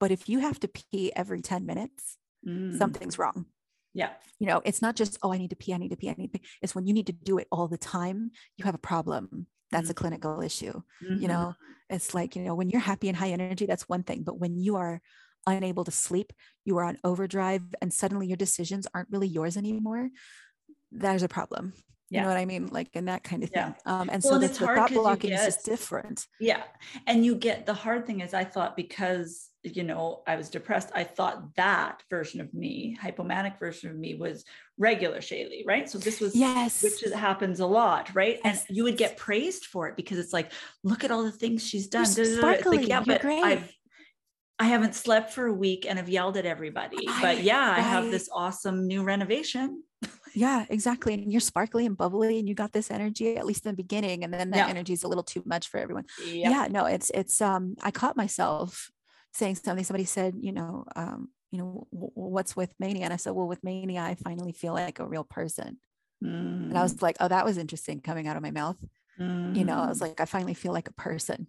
but 0.00 0.10
if 0.12 0.28
you 0.28 0.40
have 0.40 0.60
to 0.60 0.68
pee 0.68 1.12
every 1.16 1.42
10 1.42 1.66
minutes, 1.66 2.18
Mm. 2.46 2.78
something's 2.78 3.18
wrong. 3.18 3.46
Yeah. 3.94 4.14
You 4.38 4.46
know, 4.46 4.60
it's 4.64 4.82
not 4.82 4.96
just, 4.96 5.18
oh, 5.22 5.32
I 5.32 5.38
need 5.38 5.50
to 5.50 5.56
pee, 5.56 5.72
I 5.72 5.78
need 5.78 5.90
to 5.90 5.96
pee, 5.96 6.10
I 6.10 6.14
need 6.18 6.32
to 6.32 6.38
pee. 6.38 6.46
It's 6.62 6.74
when 6.74 6.86
you 6.86 6.92
need 6.92 7.06
to 7.06 7.12
do 7.12 7.38
it 7.38 7.48
all 7.50 7.68
the 7.68 7.78
time, 7.78 8.30
you 8.56 8.64
have 8.64 8.74
a 8.74 8.78
problem. 8.78 9.46
That's 9.72 9.90
a 9.90 9.94
Mhm. 9.94 9.96
clinical 9.96 10.40
issue 10.42 10.82
you 11.18 11.26
Mhm. 11.26 11.28
know 11.28 11.56
it's 11.90 12.14
like 12.14 12.36
you 12.36 12.42
know 12.42 12.54
when 12.54 12.70
you're 12.70 12.80
happy 12.80 13.08
and 13.08 13.16
high 13.16 13.30
energy 13.30 13.66
that's 13.66 13.88
one 13.88 14.04
thing 14.04 14.22
but 14.22 14.38
when 14.38 14.56
you 14.56 14.76
are 14.76 15.00
unable 15.46 15.84
to 15.84 15.90
sleep 15.90 16.32
you 16.64 16.76
are 16.78 16.84
on 16.84 16.98
overdrive 17.04 17.62
and 17.80 17.92
suddenly 17.92 18.26
your 18.26 18.36
decisions 18.36 18.86
aren't 18.94 19.10
really 19.10 19.28
yours 19.28 19.56
anymore 19.56 20.08
there's 20.92 21.22
a 21.22 21.28
problem 21.28 21.72
Yeah. 22.10 22.20
you 22.20 22.22
know 22.22 22.28
what 22.28 22.38
i 22.38 22.44
mean 22.44 22.68
like 22.68 22.88
and 22.94 23.08
that 23.08 23.22
kind 23.24 23.42
of 23.44 23.50
thing 23.50 23.62
Yeah. 23.62 23.92
um 23.92 24.08
and 24.10 24.22
Well, 24.22 24.30
so 24.30 24.34
and 24.34 24.42
the, 24.42 24.46
it's 24.46 24.58
the 24.58 24.66
hard 24.66 24.78
thought 24.78 24.90
blocking 24.92 25.32
is 25.32 25.44
just 25.44 25.64
get- 25.64 25.72
different 25.72 26.26
Yeah. 26.40 26.62
And 27.06 27.24
you 27.24 27.34
get 27.36 27.66
the 27.66 27.74
hard 27.74 28.06
thing 28.06 28.20
is 28.20 28.32
I 28.34 28.44
thought 28.44 28.76
because, 28.76 29.48
you 29.62 29.82
know, 29.82 30.22
I 30.26 30.36
was 30.36 30.48
depressed, 30.48 30.90
I 30.94 31.04
thought 31.04 31.54
that 31.56 32.02
version 32.10 32.40
of 32.40 32.54
me, 32.54 32.96
hypomanic 33.02 33.58
version 33.58 33.90
of 33.90 33.96
me 33.96 34.14
was 34.14 34.44
regular 34.78 35.20
Shaley, 35.20 35.64
right? 35.66 35.88
So 35.90 35.98
this 35.98 36.20
was 36.20 36.34
yes 36.36 36.82
which 36.82 37.02
is, 37.02 37.12
happens 37.12 37.58
a 37.60 37.66
lot, 37.66 38.14
right? 38.14 38.38
Yes. 38.44 38.64
And 38.68 38.76
you 38.76 38.84
would 38.84 38.96
get 38.96 39.16
praised 39.16 39.66
for 39.66 39.88
it 39.88 39.96
because 39.96 40.18
it's 40.18 40.32
like, 40.32 40.52
look 40.84 41.02
at 41.04 41.10
all 41.10 41.24
the 41.24 41.32
things 41.32 41.66
she's 41.66 41.88
done. 41.88 42.06
You're 42.16 42.38
sparkly, 42.38 42.78
like, 42.78 42.88
yeah, 42.88 43.02
you're 43.04 43.14
but 43.14 43.20
great. 43.20 43.42
I've 43.44 43.72
I 44.58 44.64
haven't 44.66 44.94
slept 44.94 45.32
for 45.32 45.46
a 45.46 45.52
week 45.52 45.84
and 45.88 45.98
have 45.98 46.08
yelled 46.08 46.36
at 46.36 46.46
everybody. 46.46 46.96
But 47.20 47.42
yeah, 47.42 47.74
I 47.76 47.80
have 47.80 48.10
this 48.10 48.28
awesome 48.32 48.86
new 48.86 49.02
renovation. 49.02 49.82
yeah 50.34 50.66
exactly 50.68 51.14
and 51.14 51.32
you're 51.32 51.40
sparkly 51.40 51.86
and 51.86 51.96
bubbly 51.96 52.38
and 52.38 52.46
you 52.46 52.54
got 52.54 52.70
this 52.72 52.90
energy 52.90 53.38
at 53.38 53.46
least 53.46 53.64
in 53.64 53.72
the 53.72 53.76
beginning 53.76 54.22
and 54.24 54.34
then 54.34 54.50
that 54.50 54.58
Yeah. 54.58 54.68
energy 54.68 54.92
is 54.92 55.02
a 55.04 55.08
little 55.08 55.24
too 55.24 55.42
much 55.46 55.68
for 55.68 55.78
everyone 55.78 56.04
Yeah. 56.22 56.50
yeah 56.50 56.66
no 56.70 56.84
it's 56.84 57.08
it's 57.14 57.40
um 57.40 57.76
i 57.82 57.90
caught 57.90 58.14
myself 58.14 58.90
saying 59.32 59.54
something 59.54 59.84
somebody 59.86 60.04
said 60.04 60.34
you 60.38 60.52
know 60.52 60.84
um 60.94 61.28
you 61.50 61.58
know 61.58 61.86
w- 61.90 62.10
what's 62.14 62.54
with 62.54 62.74
mania 62.78 63.04
and 63.04 63.14
i 63.14 63.16
said 63.16 63.32
well 63.32 63.48
with 63.48 63.64
mania 63.64 64.02
i 64.02 64.14
finally 64.16 64.52
feel 64.52 64.74
like 64.74 64.98
a 64.98 65.06
real 65.08 65.24
person 65.24 65.78
and 66.20 66.76
i 66.76 66.82
was 66.82 67.00
like 67.00 67.16
oh 67.20 67.28
that 67.28 67.46
was 67.46 67.56
interesting 67.56 68.00
coming 68.00 68.28
out 68.28 68.36
of 68.36 68.42
my 68.42 68.50
mouth 68.50 68.76
you 69.56 69.64
know 69.64 69.78
i 69.78 69.88
was 69.88 70.02
like 70.02 70.20
i 70.20 70.26
finally 70.26 70.54
feel 70.54 70.72
like 70.74 70.88
a 70.90 70.92
person 70.94 71.46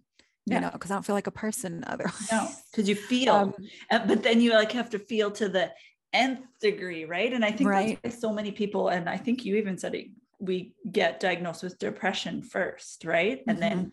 you 0.48 0.54
Yeah. 0.54 0.60
know 0.60 0.70
because 0.72 0.90
i 0.90 0.94
don't 0.94 1.04
feel 1.06 1.14
like 1.14 1.26
a 1.26 1.30
person 1.46 1.84
otherwise 1.92 2.28
no, 2.32 2.48
because 2.70 2.88
you 2.88 2.94
feel, 2.94 3.34
Um, 3.34 3.54
uh, 3.90 4.06
but 4.06 4.22
then 4.22 4.40
you 4.40 4.50
like 4.52 4.72
have 4.72 4.90
to 4.90 4.98
feel 4.98 5.30
to 5.32 5.48
the 5.48 5.72
nth 6.12 6.40
degree, 6.60 7.04
right? 7.04 7.32
And 7.32 7.44
I 7.44 7.50
think 7.50 7.68
Right. 7.70 7.98
that's 8.02 8.20
so 8.20 8.32
many 8.32 8.52
people, 8.52 8.88
and 8.88 9.08
I 9.08 9.16
think 9.16 9.44
you 9.44 9.56
even 9.56 9.76
said 9.78 9.94
it, 9.94 10.06
we 10.40 10.72
get 10.90 11.20
diagnosed 11.20 11.62
with 11.62 11.78
depression 11.78 12.42
first, 12.42 13.04
right? 13.04 13.42
And 13.48 13.58
then 13.60 13.92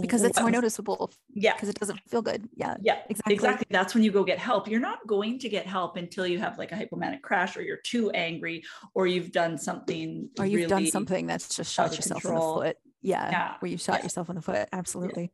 because 0.00 0.22
it's 0.22 0.38
more 0.40 0.50
noticeable 0.50 1.10
Yeah, 1.34 1.54
because 1.54 1.70
it 1.70 1.78
doesn't 1.80 2.00
feel 2.10 2.20
good 2.20 2.42
yeah 2.54 2.74
yeah, 2.82 2.98
exactly 3.08 3.34
exactly. 3.34 3.66
That's 3.70 3.94
when 3.94 4.04
you 4.04 4.12
go 4.12 4.22
get 4.24 4.38
help. 4.38 4.68
You're 4.68 4.86
not 4.92 5.00
going 5.06 5.38
to 5.38 5.48
get 5.48 5.66
help 5.66 5.96
until 5.96 6.26
you 6.26 6.38
have 6.38 6.58
like 6.58 6.72
a 6.72 6.74
hypomanic 6.74 7.22
crash, 7.22 7.56
or 7.56 7.62
you're 7.62 7.78
too 7.94 8.10
angry, 8.10 8.62
or 8.94 9.06
you've 9.06 9.32
done 9.32 9.56
something, 9.56 10.28
or 10.38 10.44
you've 10.44 10.68
done 10.68 10.86
something 10.86 11.26
that's 11.26 11.56
just 11.56 11.72
shot 11.72 11.96
yourself 11.96 12.22
control. 12.22 12.52
in 12.52 12.58
the 12.58 12.74
foot 12.74 12.76
yeah, 13.06 13.30
Yeah, 13.30 13.48
where 13.60 13.70
you 13.70 13.78
shot 13.78 13.98
yeah. 14.00 14.02
yourself 14.06 14.28
in 14.30 14.34
the 14.36 14.42
foot 14.42 14.68
absolutely 14.80 15.26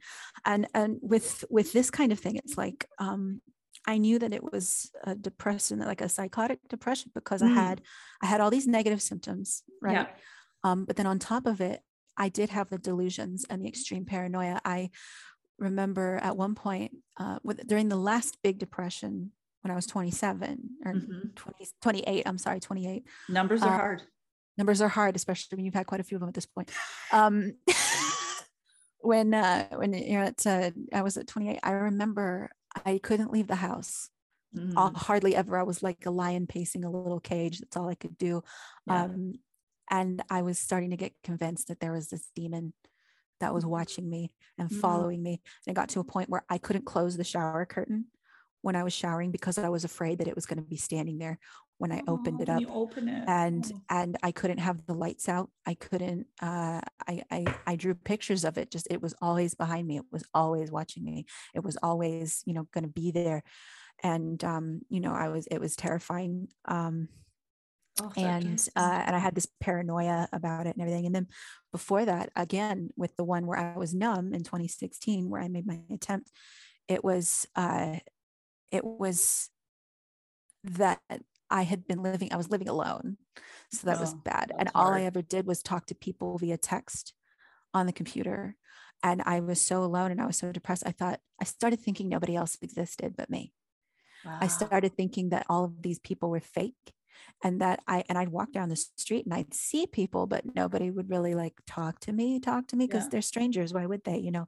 and 0.45 0.62
and 0.75 0.91
with 1.12 1.29
with 1.57 1.68
this 1.73 1.91
kind 1.99 2.11
of 2.12 2.18
thing 2.20 2.37
it's 2.43 2.57
like 2.64 2.81
um 3.07 3.41
i 3.93 3.95
knew 4.05 4.16
that 4.23 4.33
it 4.39 4.45
was 4.53 4.91
a 5.11 5.14
depression 5.29 5.79
like 5.93 6.03
a 6.05 6.09
psychotic 6.16 6.61
depression 6.75 7.11
because 7.14 7.41
i 7.43 7.49
Mm. 7.49 7.55
had 7.64 7.77
i 8.23 8.27
had 8.33 8.41
all 8.41 8.51
these 8.57 8.68
negative 8.79 9.01
symptoms 9.11 9.62
right 9.87 9.95
Yeah. 9.95 10.07
um 10.68 10.79
but 10.87 10.95
then 10.97 11.07
on 11.12 11.18
top 11.18 11.45
of 11.53 11.61
it 11.70 11.79
i 12.25 12.29
did 12.39 12.49
have 12.51 12.68
the 12.68 12.79
delusions 12.91 13.39
and 13.51 13.59
the 13.62 13.68
extreme 13.75 14.05
paranoia 14.12 14.57
i 14.77 14.91
remember 15.59 16.18
at 16.23 16.37
one 16.37 16.55
point 16.55 16.93
uh 17.20 17.39
with 17.43 17.59
during 17.66 17.89
the 17.89 17.97
last 18.11 18.33
big 18.43 18.59
depression 18.59 19.33
when 19.62 19.70
i 19.73 19.75
was 19.81 19.87
27 19.87 20.59
or 20.85 20.93
Mhm. 20.93 21.35
20, 21.35 21.66
28 21.81 22.23
i'm 22.29 22.39
sorry 22.39 22.61
28 22.61 23.05
Numbers 23.29 23.62
are 23.62 23.75
Uh, 23.75 23.79
hard. 23.85 24.03
Numbers 24.59 24.80
are 24.82 24.88
hard, 24.88 25.16
especially 25.16 25.57
when 25.57 25.64
you've 25.64 25.74
had 25.74 25.86
quite 25.86 26.00
a 26.00 26.05
few 26.05 26.16
of 26.16 26.20
them 26.20 26.28
at 26.28 26.34
this 26.34 26.46
point. 26.46 26.70
Um, 27.12 27.55
when 29.00 29.34
uh, 29.34 29.68
when 29.76 29.92
you're 29.92 30.22
at, 30.22 30.46
uh, 30.46 30.70
I 30.92 31.03
was 31.03 31.16
at 31.16 31.26
28, 31.26 31.61
I 31.62 31.72
remember 31.72 32.50
I 32.84 32.98
couldn't 32.98 33.32
leave 33.32 33.48
the 33.48 33.57
house. 33.57 34.09
Mhm. 34.57 34.74
Uh, 34.76 34.90
hardly 34.98 35.34
ever. 35.34 35.57
I 35.57 35.62
was 35.62 35.82
like 35.82 36.05
a 36.05 36.11
lion 36.11 36.46
pacing 36.46 36.84
a 36.84 36.90
little 36.90 37.20
cage. 37.20 37.59
That's 37.61 37.76
all 37.76 37.88
I 37.88 37.94
could 37.94 38.18
do. 38.18 38.42
Yeah. 38.86 39.05
Um, 39.05 39.34
and 39.90 40.22
I 40.30 40.42
was 40.42 40.59
starting 40.59 40.90
to 40.90 40.96
get 40.96 41.14
convinced 41.24 41.68
that 41.68 41.80
there 41.80 41.92
was 41.92 42.09
this 42.09 42.30
demon 42.36 42.74
that 43.40 43.55
was 43.55 43.64
Mhm. 43.64 43.68
watching 43.70 44.11
me 44.11 44.34
and 44.59 44.70
Mhm. 44.70 44.80
following 44.80 45.22
me. 45.22 45.42
And 45.66 45.72
it 45.72 45.74
got 45.76 45.88
to 45.90 46.00
a 46.00 46.05
point 46.05 46.28
where 46.30 46.44
I 46.50 46.59
couldn't 46.59 46.84
close 46.86 47.16
the 47.16 47.24
shower 47.24 47.66
curtain 47.66 48.07
when 48.61 48.76
I 48.76 48.84
was 48.84 48.92
showering 48.92 49.30
because 49.30 49.59
I 49.59 49.68
was 49.70 49.84
afraid 49.84 50.18
that 50.18 50.28
it 50.28 50.34
was 50.36 50.46
going 50.46 50.59
to 50.62 50.68
be 50.68 50.76
standing 50.76 51.18
there 51.18 51.38
when 51.83 51.91
I 51.93 52.01
opened 52.07 52.39
Oh, 52.39 52.43
it 52.43 52.49
up 52.49 52.61
You 52.61 52.68
open 52.68 53.09
it. 53.09 53.24
and 53.28 53.64
Oh. 53.74 53.80
and 53.91 54.16
I 54.22 54.30
couldn't 54.33 54.59
have 54.59 54.87
the 54.87 54.95
lights 54.95 55.28
out. 55.28 55.51
I 55.66 55.74
couldn't. 55.74 56.28
Uh, 56.41 56.80
I, 57.09 57.22
I 57.30 57.41
I 57.66 57.76
drew 57.76 57.95
pictures 57.95 58.45
of 58.45 58.57
it. 58.57 58.70
Just 58.70 58.87
it 58.89 59.03
was 59.03 59.14
always 59.20 59.55
behind 59.55 59.87
me. 59.89 59.97
It 59.99 60.05
was 60.12 60.24
always 60.33 60.70
watching 60.70 61.05
me. 61.05 61.26
It 61.55 61.64
was 61.64 61.76
always 61.83 62.43
you 62.47 62.55
know 62.55 62.68
going 62.72 62.85
to 62.85 62.91
be 63.03 63.11
there, 63.11 63.43
and 64.03 64.43
um, 64.45 64.83
you 64.89 65.01
know 65.01 65.12
I 65.12 65.28
was. 65.28 65.47
It 65.49 65.61
was 65.61 65.76
terrifying. 65.76 66.49
Um, 66.66 67.09
Oh, 68.01 68.11
and 68.16 68.59
uh, 68.74 69.03
and 69.07 69.14
I 69.14 69.18
had 69.18 69.35
this 69.35 69.47
paranoia 69.61 70.26
about 70.33 70.66
it 70.66 70.74
and 70.74 70.80
everything. 70.80 71.05
And 71.05 71.14
then 71.14 71.26
before 71.72 72.03
that, 72.07 72.30
again 72.35 72.89
with 72.97 73.14
the 73.16 73.24
one 73.24 73.47
where 73.47 73.59
I 73.59 73.76
was 73.76 73.93
numb 73.93 74.33
in 74.33 74.43
2016, 74.45 75.28
where 75.28 75.43
I 75.43 75.49
made 75.49 75.66
my 75.66 75.80
attempt, 75.93 76.30
it 76.89 77.05
was 77.05 77.47
uh, 77.55 77.97
it 78.70 78.83
was 78.83 79.51
that 80.64 81.01
I 81.53 81.64
had 81.64 81.86
been 81.86 82.03
living. 82.03 82.32
I 82.32 82.38
was 82.38 82.50
living 82.50 82.68
alone, 82.68 83.18
so 83.70 83.86
that 83.88 84.00
was 84.00 84.14
Oh, 84.14 84.22
bad. 84.24 84.53
And 84.59 84.70
all 84.74 84.94
I 84.94 85.03
ever 85.03 85.22
did 85.22 85.46
was 85.46 85.62
talk 85.62 85.86
to 85.86 85.96
people 85.96 86.38
via 86.38 86.59
text 86.59 87.14
on 87.74 87.86
the 87.86 87.92
computer. 87.92 88.57
And 89.03 89.22
I 89.26 89.40
was 89.40 89.61
so 89.61 89.84
alone 89.84 90.12
and 90.12 90.20
I 90.20 90.26
was 90.26 90.38
so 90.38 90.53
depressed. 90.53 90.84
I 90.86 90.92
thought 90.92 91.20
I 91.40 91.44
started 91.44 91.80
thinking 91.80 92.09
nobody 92.09 92.36
else 92.36 92.59
existed 92.62 93.14
but 93.16 93.30
me. 93.30 93.55
I 94.40 94.48
started 94.48 94.96
thinking 94.96 95.30
that 95.30 95.46
all 95.48 95.64
of 95.64 95.82
these 95.82 95.98
people 95.98 96.30
were 96.30 96.40
fake 96.40 96.94
and 97.44 97.61
that 97.61 97.80
I 97.86 98.05
and 98.09 98.18
I'd 98.18 98.30
walk 98.30 98.53
down 98.53 98.68
the 98.68 98.76
street 98.76 99.24
and 99.26 99.34
I'd 99.34 99.55
see 99.55 99.86
people, 99.86 100.26
but 100.26 100.55
nobody 100.57 100.90
would 100.90 101.11
really 101.11 101.34
like 101.34 101.55
talk 101.66 102.00
to 102.00 102.12
me, 102.12 102.40
talk 102.40 102.66
to 102.68 102.76
me 102.76 102.86
because 102.86 103.09
Yeah. 103.09 103.09
they're 103.09 103.22
strangers. 103.22 103.72
Why 103.74 103.86
would 103.86 104.05
they, 104.05 104.18
you 104.18 104.30
know? 104.30 104.46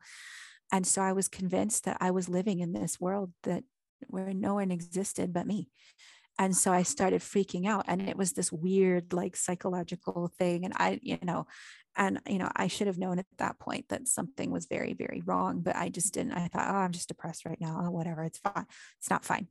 And 0.73 0.87
so 0.87 1.03
I 1.03 1.13
was 1.13 1.29
convinced 1.29 1.85
that 1.85 1.99
I 2.01 2.11
was 2.11 2.29
living 2.29 2.61
in 2.61 2.73
this 2.73 3.01
world 3.01 3.33
that 3.45 3.65
where 4.09 4.35
no 4.35 4.55
one 4.55 4.71
existed 4.71 5.33
but 5.33 5.47
me. 5.47 5.71
And 6.39 6.57
so 6.57 6.73
I 6.73 6.83
started 6.83 7.21
freaking 7.21 7.67
out. 7.67 7.85
And 7.89 8.03
it 8.03 8.17
was 8.17 8.33
this 8.33 8.53
weird, 8.53 9.13
like 9.13 9.37
psychological 9.37 10.31
thing. 10.39 10.65
And 10.65 10.75
I, 10.77 10.99
you 11.03 11.19
know, 11.23 11.47
and 11.97 12.21
you 12.29 12.39
know, 12.39 12.51
I 12.57 12.67
should 12.67 12.89
have 12.89 12.99
known 12.99 13.19
at 13.19 13.27
that 13.39 13.59
point 13.59 13.89
that 13.89 14.09
something 14.09 14.51
was 14.51 14.67
very, 14.67 14.95
very 14.95 15.23
wrong, 15.25 15.61
but 15.61 15.77
I 15.77 15.89
just 15.89 16.15
didn't. 16.15 16.33
I 16.33 16.49
thought, 16.49 16.69
oh, 16.69 16.79
I'm 16.79 16.93
just 16.93 17.09
depressed 17.09 17.45
right 17.45 17.61
now. 17.61 17.83
Oh, 17.85 17.91
whatever. 17.91 18.25
It's 18.25 18.39
fine. 18.39 18.67
It's 18.99 19.11
not 19.11 19.25
fine 19.25 19.49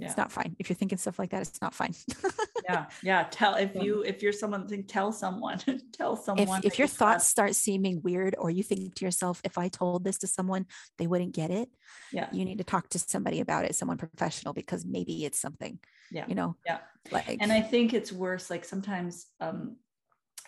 Yeah. 0.00 0.06
it's 0.06 0.16
not 0.16 0.30
fine. 0.30 0.56
If 0.58 0.68
you're 0.68 0.76
thinking 0.76 0.98
stuff 0.98 1.18
like 1.18 1.30
that, 1.30 1.42
it's 1.42 1.60
not 1.60 1.74
fine. 1.74 1.94
yeah 2.68 2.86
yeah 3.02 3.26
tell 3.30 3.54
if 3.54 3.74
you 3.74 4.02
if 4.02 4.22
you're 4.22 4.32
someone 4.32 4.68
think 4.68 4.88
tell 4.88 5.10
someone 5.10 5.58
tell 5.92 6.16
someone 6.16 6.58
if 6.58 6.62
that 6.64 6.78
your 6.78 6.86
you 6.86 6.88
thoughts 6.88 7.24
trust. 7.24 7.30
start 7.30 7.54
seeming 7.54 8.02
weird 8.02 8.34
or 8.38 8.50
you 8.50 8.62
think 8.62 8.94
to 8.96 9.04
yourself, 9.04 9.40
if 9.44 9.58
I 9.58 9.68
told 9.68 10.04
this 10.04 10.18
to 10.18 10.26
someone, 10.26 10.66
they 10.98 11.06
wouldn't 11.06 11.34
get 11.34 11.50
it, 11.50 11.68
yeah 12.12 12.28
you 12.32 12.44
need 12.44 12.58
to 12.58 12.64
talk 12.64 12.88
to 12.90 12.98
somebody 12.98 13.40
about 13.40 13.64
it, 13.64 13.74
someone 13.74 13.96
professional, 13.96 14.52
because 14.52 14.84
maybe 14.84 15.24
it's 15.24 15.40
something, 15.40 15.78
yeah 16.10 16.24
you 16.28 16.34
know, 16.34 16.56
yeah 16.66 16.78
like 17.10 17.38
and 17.40 17.52
i 17.52 17.60
think 17.60 17.94
it's 17.94 18.12
worse 18.12 18.50
like 18.50 18.64
sometimes 18.64 19.26
um 19.40 19.76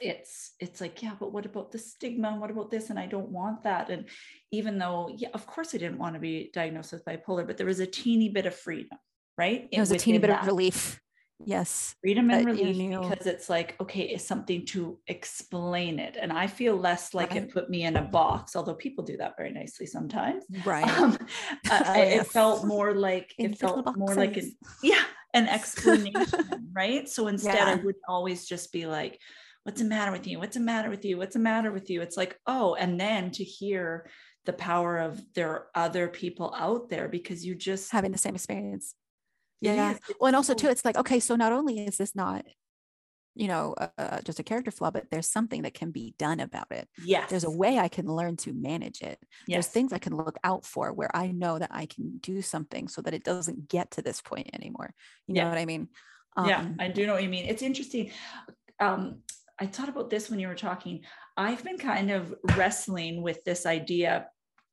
it's 0.01 0.53
it's 0.61 0.80
like 0.80 1.03
yeah 1.03 1.12
but 1.18 1.32
what 1.32 1.46
about 1.46 1.70
the 1.72 1.78
stigma 1.78 2.28
and 2.28 2.40
what 2.40 2.51
about 2.51 2.70
this 2.70 2.90
and 2.90 2.98
i 2.98 3.07
don't 3.07 3.28
want 3.28 3.62
that 3.62 3.90
and 3.90 4.07
even 4.51 4.78
though 4.78 5.11
yeah 5.16 5.28
of 5.34 5.46
course 5.46 5.74
i 5.74 5.78
didn't 5.78 5.98
want 5.98 6.14
to 6.14 6.20
be 6.20 6.51
diagnosed 6.55 6.92
with 6.92 7.05
bipolar 7.05 7.46
but 7.46 7.57
there 7.57 7.66
was 7.66 7.80
a 7.80 7.86
teeny 7.86 8.28
bit 8.28 8.46
of 8.46 8.55
freedom 8.55 8.98
right 9.43 9.61
it 9.72 9.80
was 9.84 9.91
a 9.91 9.99
teeny 10.05 10.18
bit 10.18 10.30
of 10.30 10.47
relief. 10.47 11.01
Yes. 11.57 11.70
freedom 12.03 12.28
and 12.30 12.47
that 12.49 12.57
you 12.59 12.64
relief 12.66 13.01
because 13.09 13.26
it's 13.34 13.49
like 13.57 13.68
okay 13.82 14.03
it's 14.14 14.26
something 14.32 14.61
to 14.72 14.80
explain 15.07 15.95
it 16.07 16.14
and 16.22 16.30
i 16.43 16.47
feel 16.59 16.74
less 16.88 17.05
like 17.18 17.30
Right. 17.30 17.45
it 17.45 17.53
put 17.57 17.66
me 17.74 17.80
in 17.88 17.95
a 17.97 18.07
box 18.20 18.55
although 18.57 18.74
people 18.86 19.03
do 19.12 19.16
that 19.22 19.32
very 19.41 19.53
nicely 19.61 19.86
sometimes 19.86 20.41
Right. 20.72 20.86
um, 21.01 21.16
uh, 21.70 21.82
Oh, 21.97 22.03
it- 22.03 22.12
it 22.20 22.26
felt 22.38 22.59
more 22.74 22.91
like 23.09 23.28
it 23.38 23.45
Into 23.47 23.59
the 23.59 23.66
felt 23.68 23.97
more 23.97 24.14
like 24.22 24.36
an, 24.43 24.49
yeah 24.93 25.05
an 25.32 25.47
explanation, 25.59 26.43
right? 26.82 27.05
So 27.09 27.28
instead, 27.28 27.55
Yeah. 27.55 27.70
I 27.72 27.74
wouldn't 27.76 28.09
always 28.14 28.41
just 28.53 28.66
be 28.72 28.84
like, 28.99 29.14
what's 29.62 29.80
the 29.80 29.86
matter 29.86 30.11
with 30.16 30.26
you? 30.26 30.36
What's 30.41 30.57
the 30.61 30.66
matter 30.72 30.91
with 30.91 31.05
you? 31.05 31.14
What's 31.20 31.34
the 31.38 31.47
matter 31.53 31.70
with 31.76 31.88
you? 31.88 32.03
It's 32.03 32.16
like, 32.16 32.32
oh, 32.49 32.74
and 32.74 32.99
then 33.05 33.30
to 33.38 33.45
hear 33.45 33.84
the 34.49 34.53
power 34.68 34.99
of 34.99 35.22
there 35.36 35.51
are 35.53 35.66
other 35.86 36.09
people 36.09 36.49
out 36.66 36.88
there 36.91 37.07
because 37.09 37.47
you 37.47 37.55
just 37.55 37.93
having 37.93 38.11
the 38.11 38.18
same 38.26 38.34
experience. 38.34 38.86
It 39.63 39.75
Yeah. 39.77 39.99
Well, 40.21 40.29
and 40.29 40.37
also 40.37 40.55
too, 40.55 40.69
it's 40.69 40.85
like, 40.85 40.97
okay, 40.97 41.21
so 41.21 41.37
not 41.37 41.53
only 41.53 41.79
is 41.85 41.99
this 41.99 42.15
not, 42.15 42.47
you 43.35 43.47
know, 43.49 43.75
uh, 43.97 44.21
just 44.23 44.41
a 44.41 44.43
character 44.43 44.71
flaw, 44.71 44.91
but 44.91 45.11
there's 45.11 45.31
something 45.31 45.63
that 45.63 45.75
can 45.75 45.93
be 45.93 46.15
done 46.19 46.41
about 46.41 46.67
it. 46.73 46.89
Yeah, 46.97 47.27
There's 47.29 47.45
a 47.45 47.51
way 47.51 47.79
I 47.79 47.89
can 47.89 48.07
learn 48.07 48.37
to 48.39 48.53
manage 48.53 49.03
it. 49.03 49.19
yes. 49.47 49.67
There's 49.67 49.67
things 49.69 49.93
I 49.93 49.99
can 49.99 50.17
look 50.17 50.37
out 50.43 50.67
for 50.67 50.93
where 50.93 51.15
I 51.17 51.29
know 51.29 51.59
that 51.59 51.71
I 51.73 51.87
can 51.87 52.19
do 52.19 52.43
something 52.43 52.89
so 52.89 53.01
that 53.03 53.15
it 53.15 53.23
doesn't 53.25 53.69
get 53.69 53.93
to 53.93 54.03
this 54.03 54.21
point 54.21 54.51
anymore. 54.53 54.95
You 55.29 55.37
Yeah. 55.37 55.45
know 55.45 55.51
what 55.51 55.59
I 55.59 55.65
mean? 55.67 55.89
yeah, 56.45 56.61
Um, 56.61 56.77
I 56.81 56.89
do 56.89 57.07
know 57.07 57.15
what 57.15 57.23
you 57.23 57.29
mean. 57.29 57.47
It's 57.47 57.63
interesting. 57.63 58.11
Um, 58.81 59.23
I 59.59 59.67
thought 59.67 59.89
about 59.89 60.11
this 60.11 60.31
when 60.31 60.41
you 60.41 60.49
were 60.49 60.55
talking. 60.55 61.05
I've 61.37 61.63
been 61.63 61.79
kind 61.79 62.11
of 62.11 62.35
wrestling 62.57 63.23
with 63.23 63.45
this 63.45 63.67
idea 63.67 64.29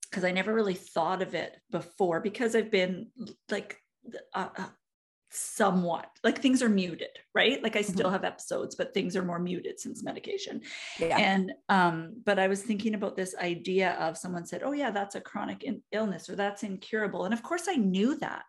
because 0.10 0.24
I 0.24 0.32
never 0.32 0.54
really 0.54 0.76
thought 0.76 1.22
of 1.22 1.36
it 1.36 1.58
before 1.70 2.22
because 2.22 2.56
I've 2.56 2.72
been 2.72 3.12
like 3.52 3.78
uh, 4.34 4.50
uh, 4.58 4.68
somewhat 5.30 6.10
like 6.24 6.42
things 6.42 6.64
are 6.64 6.70
muted, 6.70 7.10
right? 7.36 7.62
Like 7.62 7.76
I 7.76 7.82
still 7.82 8.10
have 8.10 8.24
episodes, 8.24 8.76
but 8.76 8.94
things 8.94 9.16
are 9.16 9.24
more 9.24 9.40
muted 9.40 9.80
since 9.80 10.04
medication. 10.04 10.62
yeah. 11.00 11.18
And 11.18 11.52
um, 11.70 12.22
but 12.26 12.40
I 12.40 12.48
was 12.48 12.64
thinking 12.64 12.96
about 12.96 13.16
this 13.16 13.36
idea 13.36 13.92
of 13.94 14.18
someone 14.18 14.46
said, 14.46 14.64
"Oh 14.64 14.72
yeah, 14.72 14.92
that's 14.92 15.16
a 15.16 15.22
chronic 15.22 15.64
in- 15.64 15.84
illness 15.92 16.30
or 16.30 16.36
that's 16.36 16.64
incurable," 16.64 17.26
and 17.26 17.34
of 17.34 17.44
course 17.44 17.68
I 17.68 17.76
knew 17.76 18.18
that. 18.18 18.46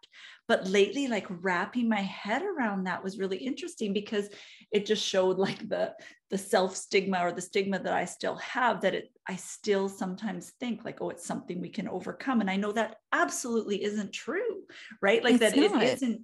But 0.48 0.66
lately, 0.66 1.06
like 1.08 1.26
wrapping 1.28 1.88
my 1.88 2.00
head 2.00 2.42
around 2.42 2.84
that 2.84 3.04
was 3.04 3.18
really 3.18 3.36
interesting 3.36 3.92
because 3.92 4.28
it 4.72 4.86
just 4.86 5.04
showed 5.06 5.38
like 5.38 5.68
the 5.68 5.94
the 6.30 6.38
self 6.38 6.74
stigma 6.74 7.20
or 7.20 7.32
the 7.32 7.40
stigma 7.42 7.78
that 7.78 7.92
I 7.92 8.06
still 8.06 8.36
have 8.36 8.80
that 8.80 8.94
it 8.94 9.12
I 9.28 9.36
still 9.36 9.88
sometimes 9.88 10.52
think 10.58 10.84
like, 10.84 11.00
oh, 11.02 11.10
it's 11.10 11.26
something 11.26 11.60
we 11.60 11.68
can 11.68 11.86
overcome, 11.88 12.40
and 12.40 12.50
I 12.50 12.56
know 12.56 12.72
that 12.72 12.96
absolutely 13.12 13.84
isn't 13.84 14.12
true, 14.12 14.62
right? 15.02 15.22
Like 15.22 15.34
It's 15.34 15.40
that 15.40 15.56
it 15.56 15.70
not. 15.72 15.82
isn't. 15.82 16.22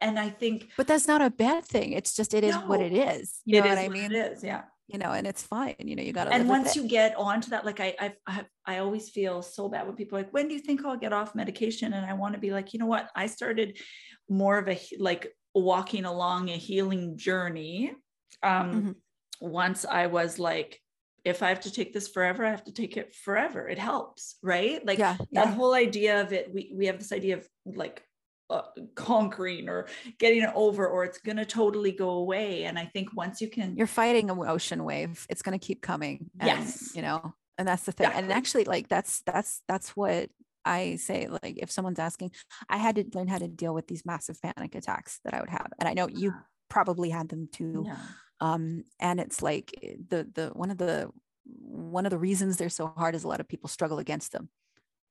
And 0.00 0.20
I 0.20 0.28
think 0.30 0.68
but 0.76 0.86
that's 0.86 1.08
not 1.08 1.20
a 1.20 1.30
bad 1.30 1.64
thing. 1.64 1.92
It's 1.92 2.14
just, 2.14 2.32
it 2.32 2.44
is 2.44 2.54
what 2.58 2.78
No, 2.78 2.86
it 2.86 2.92
is. 2.92 3.40
You 3.44 3.56
know 3.60 3.66
it 3.66 3.70
what 3.70 3.78
is 3.78 3.84
I 3.84 3.88
mean? 3.88 4.12
It 4.12 4.12
is, 4.12 4.44
yeah. 4.44 4.62
You 4.86 4.98
know, 4.98 5.12
and 5.12 5.26
it's 5.26 5.42
fine. 5.42 5.76
You 5.78 5.96
know, 5.96 6.02
you 6.02 6.12
got 6.12 6.24
to 6.24 6.34
and 6.34 6.46
once 6.48 6.76
you 6.76 6.86
get 6.86 7.16
onto 7.16 7.50
that 7.50 7.64
like 7.64 7.80
I, 7.80 7.94
I 7.98 8.12
i 8.26 8.44
i 8.66 8.78
always 8.78 9.08
feel 9.08 9.40
so 9.40 9.68
bad 9.68 9.86
when 9.86 9.96
people 9.96 10.18
are 10.18 10.22
like 10.22 10.32
when 10.32 10.46
do 10.48 10.54
you 10.54 10.60
think 10.60 10.84
i'll 10.84 10.96
get 10.96 11.12
off 11.12 11.34
medication? 11.34 11.94
And 11.94 12.04
i 12.04 12.12
want 12.12 12.34
to 12.34 12.40
be 12.40 12.50
like 12.50 12.72
you 12.72 12.78
know 12.78 12.86
what? 12.86 13.08
I 13.16 13.26
started 13.26 13.78
more 14.28 14.58
of 14.58 14.68
a 14.68 14.78
like 14.98 15.32
walking 15.54 16.04
along 16.04 16.50
a 16.50 16.56
healing 16.56 17.16
journey 17.16 17.92
um 18.42 18.70
Mhm. 18.72 18.94
once 19.40 19.84
i 19.84 20.06
was 20.06 20.38
like 20.38 20.80
if 21.24 21.42
i 21.42 21.48
have 21.48 21.60
to 21.60 21.72
take 21.72 21.92
this 21.94 22.08
forever 22.08 22.44
i 22.44 22.50
have 22.50 22.64
to 22.64 22.72
take 22.72 22.96
it 22.98 23.14
forever. 23.14 23.66
It 23.68 23.78
helps 23.78 24.36
right? 24.42 24.84
Like 24.84 24.98
yeah, 24.98 25.16
that 25.32 25.54
whole 25.54 25.72
idea 25.74 26.20
of 26.20 26.32
it 26.32 26.52
we, 26.52 26.72
we 26.76 26.86
have 26.86 26.98
this 26.98 27.12
idea 27.12 27.36
of 27.38 27.48
like 27.64 28.02
uh, 28.50 28.62
conquering 28.94 29.68
or 29.68 29.86
getting 30.18 30.42
it 30.42 30.50
over 30.54 30.86
or 30.86 31.04
it's 31.04 31.18
going 31.18 31.36
to 31.36 31.46
totally 31.46 31.92
go 31.92 32.10
away 32.10 32.64
and 32.64 32.78
i 32.78 32.84
think 32.84 33.08
once 33.14 33.40
you 33.40 33.48
can 33.48 33.76
you're 33.76 33.86
fighting 33.86 34.30
an 34.30 34.38
ocean 34.46 34.84
wave 34.84 35.26
it's 35.30 35.42
going 35.42 35.58
to 35.58 35.64
keep 35.64 35.80
coming 35.80 36.30
and, 36.38 36.46
Yes. 36.46 36.94
you 36.94 37.02
know 37.02 37.34
and 37.58 37.66
that's 37.66 37.84
the 37.84 37.92
thing 37.92 38.10
and 38.12 38.32
actually 38.32 38.64
like 38.64 38.88
that's 38.88 39.22
that's 39.22 39.62
that's 39.66 39.96
what 39.96 40.28
i 40.64 40.96
say 40.96 41.26
like 41.28 41.58
if 41.58 41.70
someone's 41.70 41.98
asking 41.98 42.32
i 42.68 42.76
had 42.76 42.96
to 42.96 43.04
learn 43.14 43.28
how 43.28 43.38
to 43.38 43.48
deal 43.48 43.72
with 43.72 43.86
these 43.86 44.04
massive 44.04 44.40
panic 44.42 44.74
attacks 44.74 45.20
that 45.24 45.34
i 45.34 45.40
would 45.40 45.50
have 45.50 45.68
and 45.78 45.88
i 45.88 45.94
know 45.94 46.08
you 46.08 46.32
probably 46.68 47.10
had 47.10 47.28
them 47.28 47.48
too 47.52 47.84
yeah. 47.86 47.96
um 48.40 48.84
and 49.00 49.20
it's 49.20 49.42
like 49.42 49.74
eh, 49.82 49.94
the 50.08 50.28
the 50.34 50.50
one 50.54 50.70
of 50.70 50.78
the 50.78 51.10
one 51.60 52.06
of 52.06 52.10
the 52.10 52.18
reasons 52.18 52.56
they're 52.56 52.68
so 52.68 52.88
hard 52.96 53.14
is 53.14 53.24
a 53.24 53.28
lot 53.28 53.40
of 53.40 53.48
people 53.48 53.68
struggle 53.68 53.98
against 53.98 54.32
them 54.32 54.48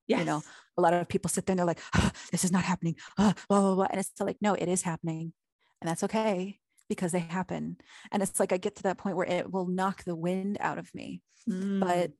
Yes. 0.07 0.25
know, 0.25 0.41
a 0.77 0.81
lot 0.81 0.93
of 0.93 1.07
people 1.07 1.29
sit 1.29 1.45
there 1.45 1.53
and 1.53 1.59
they're 1.59 1.65
like 1.65 1.79
"Ah, 1.93 2.11
this 2.31 2.43
is 2.43 2.51
not 2.51 2.63
happening 2.63 2.95
ah, 3.17 3.33
blah, 3.47 3.59
blah, 3.61 3.75
blah. 3.75 3.87
and 3.89 3.99
it's 3.99 4.11
like 4.19 4.37
no 4.41 4.53
it 4.53 4.67
is 4.67 4.81
happening 4.81 5.33
and 5.81 5.89
that's 5.89 6.03
okay 6.03 6.59
because 6.89 7.11
they 7.11 7.19
happen 7.19 7.77
and 8.11 8.21
it's 8.23 8.39
like 8.39 8.51
i 8.51 8.57
get 8.57 8.75
to 8.75 8.83
that 8.83 8.97
point 8.97 9.15
where 9.15 9.27
it 9.27 9.51
will 9.51 9.67
knock 9.67 10.03
the 10.03 10.15
wind 10.15 10.57
out 10.59 10.77
of 10.77 10.93
me 10.93 11.21
but 11.47 12.09
Mm. 12.09 12.13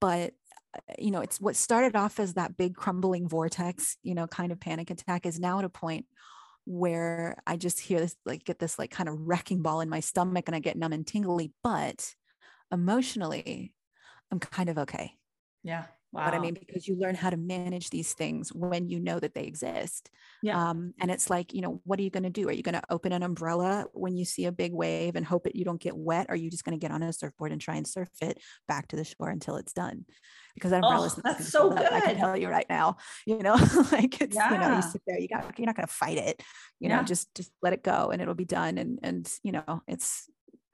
but 0.00 0.32
uh, 0.76 0.94
you 0.98 1.10
know 1.10 1.20
it's 1.20 1.40
what 1.40 1.56
started 1.56 1.94
off 1.96 2.18
as 2.20 2.34
that 2.34 2.56
big 2.56 2.74
crumbling 2.74 3.28
vortex 3.28 3.96
you 4.02 4.14
know 4.14 4.26
kind 4.26 4.52
of 4.52 4.60
panic 4.60 4.90
attack 4.90 5.26
is 5.26 5.38
now 5.40 5.58
at 5.58 5.64
a 5.64 5.68
point 5.68 6.06
where 6.64 7.36
i 7.46 7.56
just 7.56 7.80
hear 7.80 8.00
this 8.00 8.16
like 8.24 8.44
get 8.44 8.58
this 8.58 8.78
like 8.78 8.90
kind 8.90 9.08
of 9.08 9.18
wrecking 9.20 9.62
ball 9.62 9.80
in 9.80 9.88
my 9.88 10.00
stomach 10.00 10.44
and 10.46 10.56
i 10.56 10.58
get 10.60 10.76
numb 10.76 10.92
and 10.92 11.06
tingly 11.06 11.52
but 11.62 12.14
emotionally 12.72 13.74
i'm 14.30 14.38
kind 14.40 14.68
of 14.68 14.78
okay 14.78 15.14
yeah. 15.62 15.84
Wow. 16.12 16.26
what 16.26 16.34
I 16.34 16.38
mean, 16.38 16.54
because 16.54 16.86
you 16.86 16.96
learn 16.96 17.14
how 17.14 17.30
to 17.30 17.36
manage 17.38 17.88
these 17.90 18.12
things 18.12 18.50
when 18.52 18.88
you 18.88 19.00
know 19.00 19.18
that 19.18 19.34
they 19.34 19.44
exist. 19.44 20.10
Yeah. 20.42 20.70
Um, 20.70 20.92
and 21.00 21.10
it's 21.10 21.30
like, 21.30 21.54
you 21.54 21.62
know, 21.62 21.80
what 21.84 21.98
are 21.98 22.02
you 22.02 22.10
going 22.10 22.24
to 22.24 22.30
do? 22.30 22.48
Are 22.48 22.52
you 22.52 22.62
going 22.62 22.74
to 22.74 22.82
open 22.90 23.12
an 23.12 23.22
umbrella 23.22 23.86
when 23.92 24.16
you 24.16 24.24
see 24.26 24.44
a 24.44 24.52
big 24.52 24.72
wave 24.74 25.16
and 25.16 25.24
hope 25.24 25.44
that 25.44 25.56
you 25.56 25.64
don't 25.64 25.80
get 25.80 25.96
wet? 25.96 26.26
Or 26.28 26.32
are 26.32 26.36
you 26.36 26.50
just 26.50 26.64
going 26.64 26.78
to 26.78 26.82
get 26.82 26.90
on 26.92 27.02
a 27.02 27.12
surfboard 27.12 27.50
and 27.52 27.60
try 27.60 27.76
and 27.76 27.86
surf 27.86 28.10
it 28.20 28.38
back 28.68 28.88
to 28.88 28.96
the 28.96 29.04
shore 29.04 29.30
until 29.30 29.56
it's 29.56 29.72
done? 29.72 30.04
Because 30.54 30.70
that 30.72 30.82
umbrella 30.82 31.04
Oh, 31.04 31.06
is 31.06 31.14
that's 31.24 31.48
so 31.48 31.70
good. 31.70 31.86
up, 31.86 31.92
I 31.92 32.00
can 32.00 32.16
tell 32.16 32.36
you 32.36 32.48
right 32.48 32.66
now, 32.68 32.98
you 33.26 33.38
know, 33.38 33.54
like 33.92 34.20
it's, 34.20 34.36
you 34.50 34.58
know, 34.58 34.68
you 34.68 34.82
sit 34.82 35.00
there, 35.06 35.18
you 35.18 35.28
got, 35.28 35.58
you're 35.58 35.66
not 35.66 35.76
going 35.76 35.86
to 35.86 35.92
fight 35.92 36.18
it, 36.18 36.42
you 36.78 36.88
know, 36.90 37.02
just, 37.02 37.34
just 37.34 37.52
let 37.62 37.72
it 37.72 37.82
go 37.82 38.10
and 38.10 38.20
it'll 38.20 38.34
be 38.34 38.44
done. 38.44 38.76
And, 38.76 38.98
and, 39.02 39.32
you 39.42 39.52
know, 39.52 39.82
it's, 39.88 40.28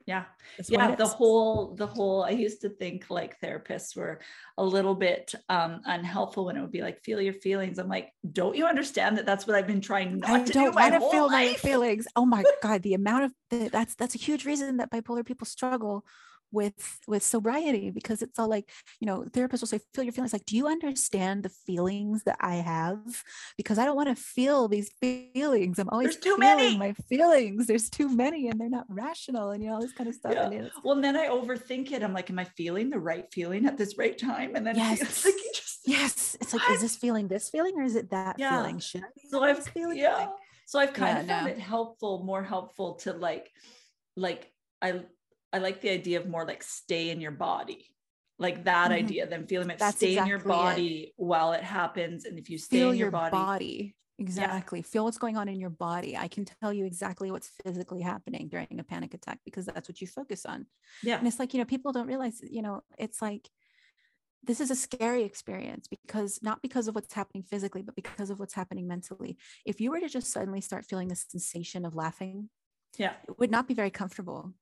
yeah. 0.09 0.25
what 0.57 0.81
Yeah. 0.81 0.95
The 0.95 1.07
whole, 1.07 1.75
the 1.75 1.87
whole, 1.87 2.25
I 2.25 2.31
used 2.31 2.63
to 2.63 2.71
think 2.71 3.11
like 3.11 3.39
therapists 3.41 3.95
were 3.95 4.21
a 4.57 4.65
little 4.65 4.95
bit 4.95 5.35
um, 5.51 5.83
unhelpful 5.85 6.47
when 6.47 6.57
it 6.57 6.63
would 6.63 6.73
be 6.73 6.81
like, 6.81 7.05
feel 7.05 7.21
your 7.21 7.35
feelings. 7.35 7.79
I'm 7.79 7.89
like, 7.89 8.11
don't 8.33 8.57
you 8.57 8.67
understand 8.67 9.19
that 9.19 9.27
that's 9.27 9.47
what 9.47 9.55
I've 9.55 9.67
been 9.67 9.83
trying 9.83 10.21
not 10.21 10.31
I 10.31 10.43
to 10.45 10.53
don't 10.53 10.71
do 10.73 10.77
want 10.77 10.95
to 10.95 11.11
feel 11.11 11.29
my 11.29 11.53
feelings. 11.53 12.07
Oh 12.17 12.25
my 12.25 12.43
God, 12.63 12.83
the 12.83 12.95
amount 12.95 13.25
of 13.25 13.33
the, 13.51 13.69
that's 13.69 13.95
that's 13.97 14.15
a 14.15 14.19
huge 14.19 14.47
reason 14.47 14.79
that 14.79 14.91
bipolar 14.91 15.27
people 15.27 15.47
struggle 15.47 16.07
with 16.53 16.99
with 17.07 17.23
sobriety 17.23 17.91
because 17.91 18.23
it's 18.23 18.39
all 18.39 18.49
like 18.49 18.71
you 19.01 19.07
know 19.07 19.23
therapists 19.31 19.61
will 19.61 19.69
say 19.69 19.81
feel 19.95 20.05
your 20.05 20.13
feelings 20.13 20.33
like 20.33 20.47
do 20.47 20.57
you 20.57 20.67
understand 20.67 21.43
the 21.43 21.49
feelings 21.49 22.23
that 22.25 22.37
i 22.41 22.57
have 22.57 23.23
because 23.57 23.79
i 23.79 23.85
don't 23.85 23.97
want 23.97 24.09
to 24.09 24.15
feel 24.15 24.69
these 24.69 24.91
feelings 25.01 25.79
i'm 25.79 25.89
always 25.91 26.15
There's 26.15 26.21
too 26.25 26.37
feeling 26.37 26.57
many. 26.57 26.79
my 26.79 26.93
feelings 27.09 27.67
there's 27.67 27.91
too 27.91 28.09
many 28.09 28.49
and 28.49 28.61
they're 28.61 28.69
not 28.71 28.87
rational 28.89 29.51
and 29.51 29.63
you 29.63 29.69
know 29.69 29.77
all 29.77 29.83
this 29.83 29.93
kind 29.93 30.09
of 30.09 30.15
stuff 30.15 30.35
Yeah. 30.35 30.47
and 30.51 30.71
Well, 30.83 30.95
and 30.97 31.05
then 31.05 31.17
I 31.17 31.29
overthink 31.29 31.93
it. 31.93 32.03
I'm 32.03 32.13
like, 32.13 32.31
am 32.31 32.39
I 32.39 32.45
feeling 32.45 32.91
the 32.91 32.99
right 32.99 33.27
feeling 33.33 33.67
at 33.67 33.77
this 33.77 33.97
right 33.99 34.17
time? 34.17 34.55
And 34.57 34.67
then 34.67 34.77
Yes. 34.77 35.01
it's 35.03 35.25
like, 35.25 35.35
you 35.35 35.51
just, 35.55 35.81
yes 35.87 36.37
it's 36.41 36.53
like 36.53 36.69
is 36.69 36.81
this 36.81 36.97
feeling 36.97 37.29
this 37.29 37.49
feeling 37.49 37.75
or 37.77 37.83
is 37.83 37.97
it 37.97 38.11
that 38.11 38.39
Yeah. 38.39 38.51
feeling 38.51 38.79
should 38.79 39.05
so 39.31 39.43
I've 39.43 39.65
feeling 39.65 39.99
yeah. 39.99 40.15
Like, 40.17 40.29
So 40.67 40.79
I've 40.79 40.93
kind 40.93 41.17
Yeah, 41.17 41.21
of 41.23 41.27
found 41.29 41.47
no. 41.47 41.53
it 41.53 41.59
helpful, 41.59 42.23
more 42.25 42.43
helpful 42.43 42.95
to 42.97 43.13
like, 43.13 43.51
like 44.17 44.53
I 44.83 45.05
I 45.53 45.59
like 45.59 45.81
the 45.81 45.91
idea 45.91 46.21
of 46.21 46.29
more 46.29 46.47
like 46.47 46.63
stay 46.63 47.11
in 47.11 47.21
your 47.21 47.31
body. 47.31 47.95
Like 48.39 48.65
that 48.65 48.91
Mhm. 48.91 48.95
idea, 48.95 49.27
then 49.27 49.47
feeling 49.47 49.71
it 49.71 49.79
That's 49.79 49.97
stay 49.97 50.17
in 50.17 50.27
your 50.27 50.37
exactly 50.39 50.55
it. 50.55 50.59
body 50.59 51.13
while 51.17 51.53
it 51.55 51.65
happens. 51.65 52.25
And 52.25 52.39
if 52.39 52.49
you 52.51 52.59
stay 52.59 52.79
feel 52.79 52.91
in 52.91 52.97
your, 52.97 53.07
your 53.07 53.11
body, 53.11 53.31
body, 53.37 53.95
exactly 54.21 54.83
feel 54.83 55.05
what's 55.05 55.17
going 55.19 55.37
on 55.37 55.49
in 55.49 55.61
your 55.61 55.71
body 55.71 56.17
i 56.17 56.27
can 56.27 56.45
tell 56.45 56.73
you 56.73 56.85
exactly 56.85 57.31
what's 57.31 57.53
physically 57.63 58.01
happening 58.03 58.49
during 58.49 58.67
a 58.81 58.83
panic 58.83 59.15
attack 59.15 59.39
because 59.45 59.65
that's 59.65 59.89
what 59.89 60.01
you 60.01 60.09
focus 60.09 60.45
on 60.45 60.67
yeah. 61.05 61.17
and 61.19 61.29
it's 61.29 61.39
like 61.39 61.55
you 61.55 61.59
know 61.61 61.65
people 61.65 61.93
don't 61.93 62.09
realize 62.09 62.41
you 62.43 62.61
know 62.61 62.83
it's 62.99 63.23
like 63.23 63.49
this 64.43 64.61
is 64.61 64.73
a 64.73 64.75
scary 64.75 65.23
experience 65.23 65.87
because 65.87 66.41
not 66.43 66.61
because 66.63 66.89
of 66.89 66.97
what's 66.97 67.15
happening 67.15 67.45
physically 67.45 67.81
but 67.81 67.95
because 67.95 68.29
of 68.29 68.41
what's 68.41 68.55
happening 68.55 68.89
mentally 68.89 69.39
if 69.65 69.81
you 69.81 69.93
were 69.93 70.01
to 70.01 70.09
just 70.09 70.33
suddenly 70.33 70.61
start 70.61 70.85
feeling 70.85 71.07
the 71.07 71.15
sensation 71.15 71.85
of 71.85 71.95
laughing 71.95 72.51
Yeah. 72.97 73.15
it 73.29 73.39
would 73.39 73.53
not 73.53 73.69
be 73.69 73.75
very 73.75 73.91
comfortable 73.91 74.53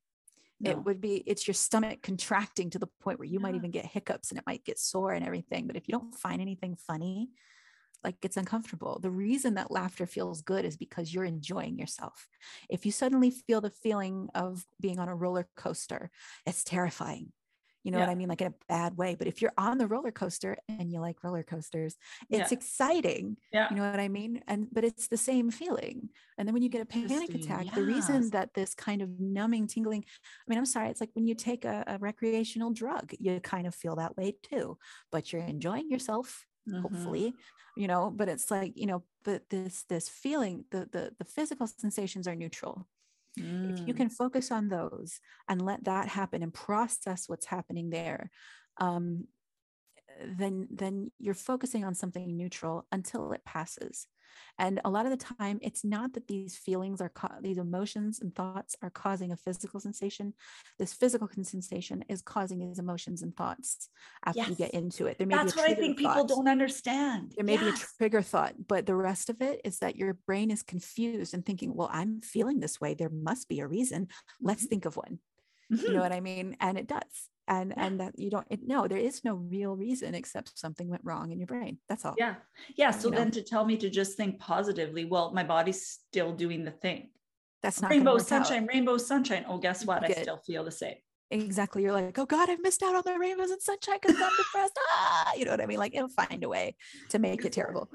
No. 0.60 0.70
it 0.70 0.84
would 0.84 1.00
be 1.00 1.16
it's 1.26 1.46
your 1.46 1.54
stomach 1.54 2.02
contracting 2.02 2.70
to 2.70 2.78
the 2.78 2.88
point 3.02 3.18
where 3.18 3.28
you 3.28 3.40
might 3.40 3.54
even 3.54 3.70
get 3.70 3.84
hiccups 3.84 4.30
and 4.30 4.38
it 4.38 4.44
might 4.46 4.64
get 4.64 4.78
sore 4.78 5.12
and 5.12 5.24
everything 5.24 5.66
but 5.66 5.76
if 5.76 5.86
you 5.86 5.92
don't 5.92 6.14
find 6.14 6.40
anything 6.40 6.76
funny 6.76 7.28
like 8.04 8.16
it's 8.22 8.36
uncomfortable. 8.36 9.00
The 9.02 9.10
reason 9.10 9.54
that 9.54 9.70
laughter 9.70 10.06
feels 10.06 10.40
good 10.40 10.64
is 10.64 10.76
because 10.76 11.12
you're 11.12 11.24
enjoying 11.24 11.76
yourself. 11.76 12.28
If 12.70 12.86
you 12.86 12.92
suddenly 12.92 13.30
feel 13.30 13.60
the 13.60 13.70
feeling 13.70 14.28
of 14.34 14.64
being 14.80 15.00
on 15.00 15.08
a 15.08 15.16
roller 15.16 15.48
coaster 15.56 16.10
it's 16.46 16.62
terrifying 16.62 17.32
you 17.86 17.92
know 17.92 18.00
what 18.00 18.08
i 18.10 18.14
mean 18.14 18.28
like 18.28 18.40
in 18.42 18.48
a 18.48 18.54
bad 18.68 18.96
way 18.98 19.14
but 19.14 19.26
if 19.28 19.40
you're 19.40 19.52
on 19.58 19.78
the 19.78 19.86
roller 19.86 20.12
coaster 20.12 20.56
and 20.68 20.92
you 20.92 21.00
like 21.00 21.22
roller 21.24 21.42
coasters 21.42 21.96
it's 22.30 22.50
Yeah. 22.50 22.52
exciting 22.52 23.36
yeah. 23.52 23.68
you 23.68 23.76
know 23.76 23.82
what 23.90 23.98
I 23.98 24.08
mean? 24.08 24.42
And 24.46 24.68
but 24.72 24.84
it's 24.84 25.08
the 25.08 25.16
same 25.16 25.50
feeling. 25.50 26.10
And 26.38 26.46
then 26.46 26.52
when 26.54 26.62
you 26.62 26.68
get 26.68 26.82
a 26.82 26.86
panic 26.86 27.34
attack, 27.34 27.74
the 27.74 27.82
reason 27.84 28.30
that 28.30 28.54
this 28.54 28.74
kind 28.76 29.02
of 29.02 29.18
numbing, 29.18 29.66
tingling, 29.66 30.04
I 30.06 30.44
mean, 30.46 30.58
I'm 30.58 30.66
sorry, 30.66 30.88
it's 30.90 31.00
like 31.00 31.10
when 31.14 31.26
you 31.26 31.34
take 31.34 31.64
a, 31.64 31.82
a 31.88 31.98
recreational 31.98 32.70
drug, 32.72 33.12
you 33.18 33.40
kind 33.40 33.66
of 33.66 33.74
feel 33.74 33.96
that 33.96 34.16
way 34.16 34.36
too, 34.42 34.78
but 35.10 35.32
you're 35.32 35.42
enjoying 35.42 35.90
yourself, 35.90 36.46
Mhm. 36.66 36.76
hopefully. 36.82 37.36
you 37.74 37.86
know 37.88 38.10
but 38.10 38.28
it's 38.28 38.50
like 38.50 38.72
you 38.76 38.86
know 38.86 39.04
but 39.24 39.50
this 39.50 39.84
this 39.84 40.08
feeling 40.08 40.64
the 40.70 40.88
the, 40.92 41.14
the 41.18 41.24
physical 41.24 41.66
sensations 41.66 42.26
are 42.28 42.34
neutral 42.36 42.88
mm. 43.38 43.72
if 43.72 43.86
you 43.86 43.94
mm. 43.94 43.96
can 43.96 44.10
focus 44.10 44.50
on 44.50 44.68
those 44.68 45.20
and 45.48 45.62
let 45.62 45.84
that 45.84 46.08
happen 46.08 46.42
and 46.42 46.54
process 46.54 47.28
what's 47.28 47.46
happening 47.46 47.90
there 47.90 48.30
um, 48.78 49.26
then 50.38 50.66
then 50.70 51.10
you're 51.18 51.34
focusing 51.34 51.84
on 51.84 51.94
something 51.94 52.36
neutral 52.36 52.86
until 52.92 53.32
it 53.32 53.44
passes 53.44 54.06
and 54.58 54.80
a 54.84 54.90
lot 54.90 55.06
of 55.06 55.10
the 55.10 55.24
time 55.38 55.58
it's 55.62 55.84
not 55.84 56.12
that 56.14 56.26
these 56.26 56.56
feelings 56.56 57.00
are 57.00 57.08
ca- 57.08 57.38
these 57.40 57.58
emotions 57.58 58.20
and 58.20 58.34
thoughts 58.34 58.76
are 58.82 58.90
causing 58.90 59.32
a 59.32 59.36
physical 59.36 59.80
sensation 59.80 60.32
this 60.78 60.92
physical 60.92 61.28
sensation 61.42 62.04
is 62.08 62.22
causing 62.22 62.58
these 62.58 62.78
emotions 62.78 63.22
and 63.22 63.36
thoughts 63.36 63.88
after 64.24 64.40
yes. 64.40 64.48
you 64.48 64.54
get 64.54 64.70
into 64.72 65.06
it 65.06 65.18
there 65.18 65.26
may 65.26 65.34
that's 65.34 65.56
what 65.56 65.68
i 65.68 65.74
think 65.74 66.00
thought. 66.00 66.14
people 66.14 66.26
don't 66.26 66.48
understand 66.48 67.32
there 67.36 67.44
may 67.44 67.54
yes. 67.54 67.62
be 67.62 67.68
a 67.70 67.86
trigger 67.98 68.22
thought 68.22 68.54
but 68.66 68.86
the 68.86 68.94
rest 68.94 69.30
of 69.30 69.40
it 69.40 69.60
is 69.64 69.78
that 69.78 69.96
your 69.96 70.14
brain 70.26 70.50
is 70.50 70.62
confused 70.62 71.34
and 71.34 71.44
thinking 71.44 71.74
well 71.74 71.90
i'm 71.92 72.20
feeling 72.20 72.60
this 72.60 72.80
way 72.80 72.94
there 72.94 73.10
must 73.10 73.48
be 73.48 73.60
a 73.60 73.66
reason 73.66 74.08
let's 74.40 74.62
mm-hmm. 74.62 74.68
think 74.68 74.84
of 74.84 74.96
one 74.96 75.18
mm-hmm. 75.72 75.76
you 75.76 75.88
know 75.88 75.94
mm-hmm. 75.94 76.00
what 76.00 76.12
i 76.12 76.20
mean 76.20 76.56
and 76.60 76.78
it 76.78 76.86
does 76.86 77.30
and 77.48 77.72
yeah. 77.76 77.86
and 77.86 78.00
that 78.00 78.18
you 78.18 78.30
don't 78.30 78.46
it, 78.50 78.60
no 78.66 78.88
there 78.88 78.98
is 78.98 79.24
no 79.24 79.34
real 79.34 79.76
reason 79.76 80.14
except 80.14 80.58
something 80.58 80.88
went 80.88 81.02
wrong 81.04 81.30
in 81.30 81.38
your 81.38 81.46
brain 81.46 81.78
that's 81.88 82.04
all 82.04 82.14
yeah. 82.18 82.34
Yeah 82.76 82.90
so 82.90 83.08
you 83.08 83.14
then 83.14 83.28
know? 83.28 83.32
to 83.32 83.42
tell 83.42 83.64
me 83.64 83.76
to 83.76 83.90
just 83.90 84.16
think 84.16 84.38
positively 84.38 85.04
well 85.04 85.32
my 85.32 85.44
body's 85.44 85.82
still 85.86 86.32
doing 86.32 86.64
the 86.64 86.70
thing. 86.70 87.10
That's 87.62 87.80
not 87.80 87.90
rainbow 87.90 88.18
sunshine 88.18 88.64
out. 88.64 88.68
rainbow 88.72 88.98
sunshine 88.98 89.44
oh 89.48 89.58
guess 89.58 89.84
what? 89.84 90.04
I 90.04 90.22
still 90.22 90.38
feel 90.38 90.64
the 90.64 90.70
same. 90.70 90.96
Exactly 91.30 91.82
you're 91.82 91.92
like 91.92 92.18
oh 92.18 92.26
god 92.26 92.50
i've 92.50 92.62
missed 92.62 92.82
out 92.82 92.94
on 92.94 93.02
the 93.04 93.18
rainbows 93.18 93.50
and 93.50 93.62
sunshine 93.62 93.98
because 94.00 94.16
i'm 94.20 94.30
depressed. 94.36 94.78
Ah 94.92 95.32
you 95.36 95.44
know 95.44 95.52
what 95.52 95.60
i 95.60 95.66
mean? 95.66 95.78
Like 95.78 95.94
it'll 95.94 96.08
find 96.08 96.42
a 96.42 96.48
way 96.48 96.76
to 97.10 97.18
make 97.18 97.44
it 97.44 97.52
terrible. 97.52 97.90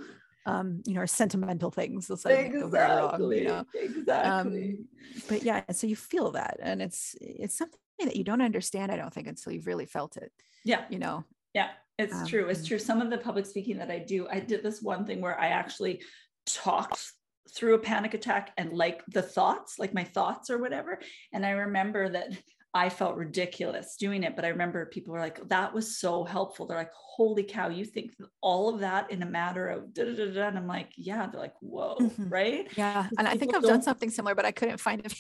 Um 0.46 0.82
you 0.86 0.94
know 0.94 1.02
or 1.02 1.08
sentimental 1.08 1.72
things 1.72 2.10
will 2.10 2.16
exactly, 2.16 2.60
go 2.60 2.68
wrong 2.68 3.32
you 3.32 3.44
know? 3.44 3.66
exactly. 3.74 4.78
Um, 4.80 4.88
but 5.28 5.44
yeah 5.44 5.62
so 5.72 5.88
you 5.88 5.96
feel 5.96 6.32
that 6.32 6.58
and 6.62 6.82
it's 6.82 7.16
it's 7.22 7.58
something 7.58 7.80
that 8.06 8.16
you 8.16 8.24
don't 8.24 8.42
understand, 8.42 8.92
I 8.92 8.98
don't 8.98 9.14
think, 9.14 9.28
until 9.28 9.54
you've 9.54 9.68
really 9.68 9.86
felt 9.86 10.18
it. 10.18 10.32
Yeah. 10.64 10.86
You 10.90 11.00
know? 11.00 11.24
Yeah, 11.54 11.70
it's 11.98 12.16
um, 12.16 12.28
true. 12.28 12.48
It's 12.48 12.66
true. 12.66 12.80
Some 12.80 13.02
of 13.02 13.10
the 13.10 13.18
public 13.18 13.46
speaking 13.46 13.78
that 13.78 13.92
I 13.92 14.00
do, 14.00 14.28
I 14.30 14.40
did 14.40 14.64
this 14.64 14.82
one 14.82 15.06
thing 15.06 15.22
where 15.22 15.40
I 15.40 15.48
actually 15.48 16.02
talked 16.46 17.12
through 17.54 17.76
a 17.76 17.80
panic 17.80 18.14
attack 18.14 18.52
and 18.58 18.72
like 18.72 19.04
the 19.08 19.22
thoughts, 19.22 19.78
like 19.78 19.94
my 19.94 20.04
thoughts 20.04 20.50
or 20.50 20.60
whatever. 20.60 21.00
And 21.34 21.46
I 21.46 21.52
remember 21.52 22.10
that 22.10 22.32
I 22.74 22.88
felt 22.88 23.18
ridiculous 23.18 23.98
doing 23.98 24.24
it, 24.24 24.38
but 24.38 24.46
I 24.46 24.50
remember 24.50 24.86
people 24.86 25.14
were 25.14 25.20
like, 25.20 25.46
that 25.50 25.74
was 25.74 26.00
so 26.00 26.24
helpful. 26.24 26.66
They're 26.66 26.78
like, 26.78 26.94
holy 26.94 27.44
cow, 27.44 27.68
you 27.68 27.84
think 27.84 28.14
all 28.40 28.74
of 28.74 28.80
that 28.80 29.12
in 29.12 29.22
a 29.24 29.26
matter 29.26 29.68
of 29.68 29.94
da 29.94 30.06
da 30.06 30.16
da 30.16 30.32
da. 30.32 30.48
And 30.48 30.58
I'm 30.58 30.68
like, 30.68 30.94
yeah, 30.96 31.28
they're 31.28 31.42
like, 31.42 31.56
whoa, 31.60 31.98
mm-hmm. 32.00 32.30
right? 32.30 32.68
Yeah. 32.78 33.10
And 33.18 33.28
I 33.28 33.36
think 33.36 33.54
I've 33.54 33.64
done 33.64 33.82
something 33.82 34.10
similar, 34.10 34.36
but 34.36 34.46
I 34.46 34.54
couldn't 34.54 34.80
find 34.80 35.02
a 35.02 35.10
video 35.10 35.20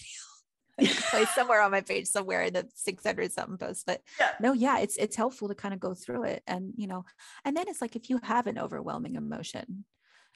place 0.87 1.29
somewhere 1.35 1.61
on 1.61 1.71
my 1.71 1.81
page 1.81 2.07
somewhere 2.07 2.43
in 2.43 2.53
the 2.53 2.67
600 2.75 3.31
something 3.31 3.57
posts 3.57 3.83
but 3.85 4.01
yeah. 4.19 4.31
no 4.39 4.53
yeah 4.53 4.79
it's 4.79 4.97
it's 4.97 5.15
helpful 5.15 5.47
to 5.47 5.55
kind 5.55 5.73
of 5.73 5.79
go 5.79 5.93
through 5.93 6.23
it 6.23 6.43
and 6.47 6.73
you 6.75 6.87
know 6.87 7.05
and 7.45 7.55
then 7.55 7.65
it's 7.67 7.81
like 7.81 7.95
if 7.95 8.09
you 8.09 8.19
have 8.23 8.47
an 8.47 8.57
overwhelming 8.57 9.15
emotion 9.15 9.85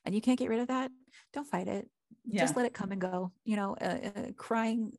and 0.05 0.13
you 0.13 0.21
can't 0.21 0.39
get 0.39 0.49
rid 0.49 0.59
of 0.59 0.67
that 0.67 0.91
don't 1.33 1.47
fight 1.47 1.67
it 1.67 1.89
yeah. 2.25 2.41
just 2.41 2.55
let 2.55 2.65
it 2.65 2.73
come 2.73 2.91
and 2.91 3.01
go 3.01 3.31
you 3.43 3.55
know 3.55 3.75
uh, 3.81 3.97
uh, 4.15 4.31
crying 4.37 4.91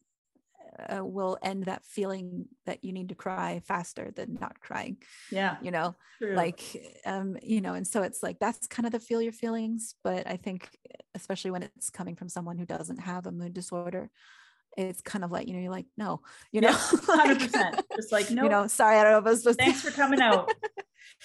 uh, 0.91 1.05
will 1.05 1.39
end 1.43 1.65
that 1.65 1.85
feeling 1.85 2.47
that 2.67 2.85
you 2.85 2.93
need 2.93 3.09
to 3.09 3.15
cry 3.15 3.63
faster 3.67 4.11
than 4.15 4.37
not 4.41 4.61
crying 4.61 4.97
yeah 5.31 5.57
you 5.63 5.71
know 5.71 5.95
True. 6.19 6.35
like 6.35 6.63
um 7.07 7.37
you 7.43 7.61
know 7.61 7.75
and 7.75 7.87
so 7.87 8.03
it's 8.03 8.23
like 8.23 8.39
that's 8.39 8.67
kind 8.67 8.87
of 8.87 8.93
the 8.93 9.01
feel 9.01 9.23
your 9.23 9.33
feelings 9.33 9.95
but 10.05 10.27
i 10.27 10.37
think 10.37 10.69
especially 11.15 11.51
when 11.51 11.63
it's 11.63 11.89
coming 11.89 12.15
from 12.15 12.29
someone 12.29 12.59
who 12.59 12.67
doesn't 12.67 13.01
have 13.01 13.27
a 13.27 13.33
mood 13.33 13.55
disorder 13.55 14.11
it's 14.77 15.01
kind 15.01 15.25
of 15.25 15.33
like, 15.33 15.49
you 15.49 15.55
know, 15.55 15.61
you're 15.61 15.71
like, 15.71 15.87
no, 15.97 16.21
you 16.53 16.61
know, 16.61 16.73
hundred 16.73 17.41
percent. 17.41 17.83
Just 17.97 18.13
like, 18.13 18.31
no, 18.31 18.45
you 18.45 18.49
know, 18.49 18.67
sorry, 18.67 18.99
I 18.99 19.03
don't 19.03 19.13
know 19.13 19.19
if 19.19 19.27
I 19.27 19.31
was 19.31 19.41
supposed 19.41 19.59
Thanks 19.59 19.83
to. 19.83 19.91
for 19.91 19.97
coming 19.97 20.21
out. 20.23 20.53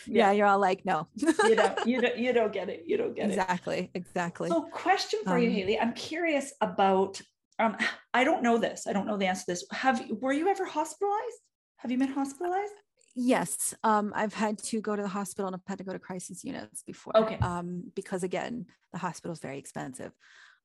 yeah. 0.07 0.27
yeah. 0.27 0.31
you're 0.31 0.47
all 0.47 0.59
like, 0.59 0.85
no, 0.85 1.07
you 1.15 1.55
don't, 1.55 1.79
you 1.85 2.01
don't, 2.01 2.17
you 2.17 2.33
don't 2.33 2.53
get 2.53 2.69
it. 2.69 2.83
You 2.85 2.97
don't 2.97 3.15
get 3.15 3.29
exactly, 3.29 3.79
it. 3.79 3.91
Exactly. 3.95 4.47
Exactly. 4.47 4.49
So 4.49 4.61
question 4.61 5.19
for 5.23 5.37
um, 5.37 5.43
you, 5.43 5.51
Hailey. 5.51 5.79
I'm 5.79 5.93
curious 5.93 6.53
about, 6.61 7.21
um, 7.59 7.77
I 8.13 8.23
don't 8.23 8.43
know 8.43 8.57
this. 8.57 8.87
I 8.87 8.93
don't 8.93 9.05
know 9.05 9.17
the 9.17 9.27
answer 9.27 9.45
to 9.45 9.51
this. 9.51 9.65
Have, 9.71 10.01
were 10.19 10.33
you 10.33 10.47
ever 10.47 10.65
hospitalized? 10.65 11.39
Have 11.77 11.91
you 11.91 11.97
been 11.97 12.09
hospitalized? 12.09 12.73
Yes, 13.15 13.73
um, 13.83 14.13
I've 14.15 14.33
had 14.33 14.57
to 14.59 14.79
go 14.79 14.95
to 14.95 15.01
the 15.01 15.07
hospital 15.09 15.47
and 15.47 15.55
I've 15.55 15.67
had 15.67 15.79
to 15.79 15.83
go 15.83 15.91
to 15.91 15.99
crisis 15.99 16.43
units 16.45 16.83
before. 16.83 17.17
Okay. 17.17 17.37
Um, 17.39 17.91
because 17.93 18.23
again, 18.23 18.67
the 18.93 18.99
hospital 18.99 19.33
is 19.33 19.39
very 19.39 19.57
expensive. 19.57 20.13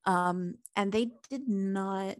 Um, 0.04 0.54
and 0.76 0.92
they 0.92 1.10
did 1.28 1.48
not 1.48 2.16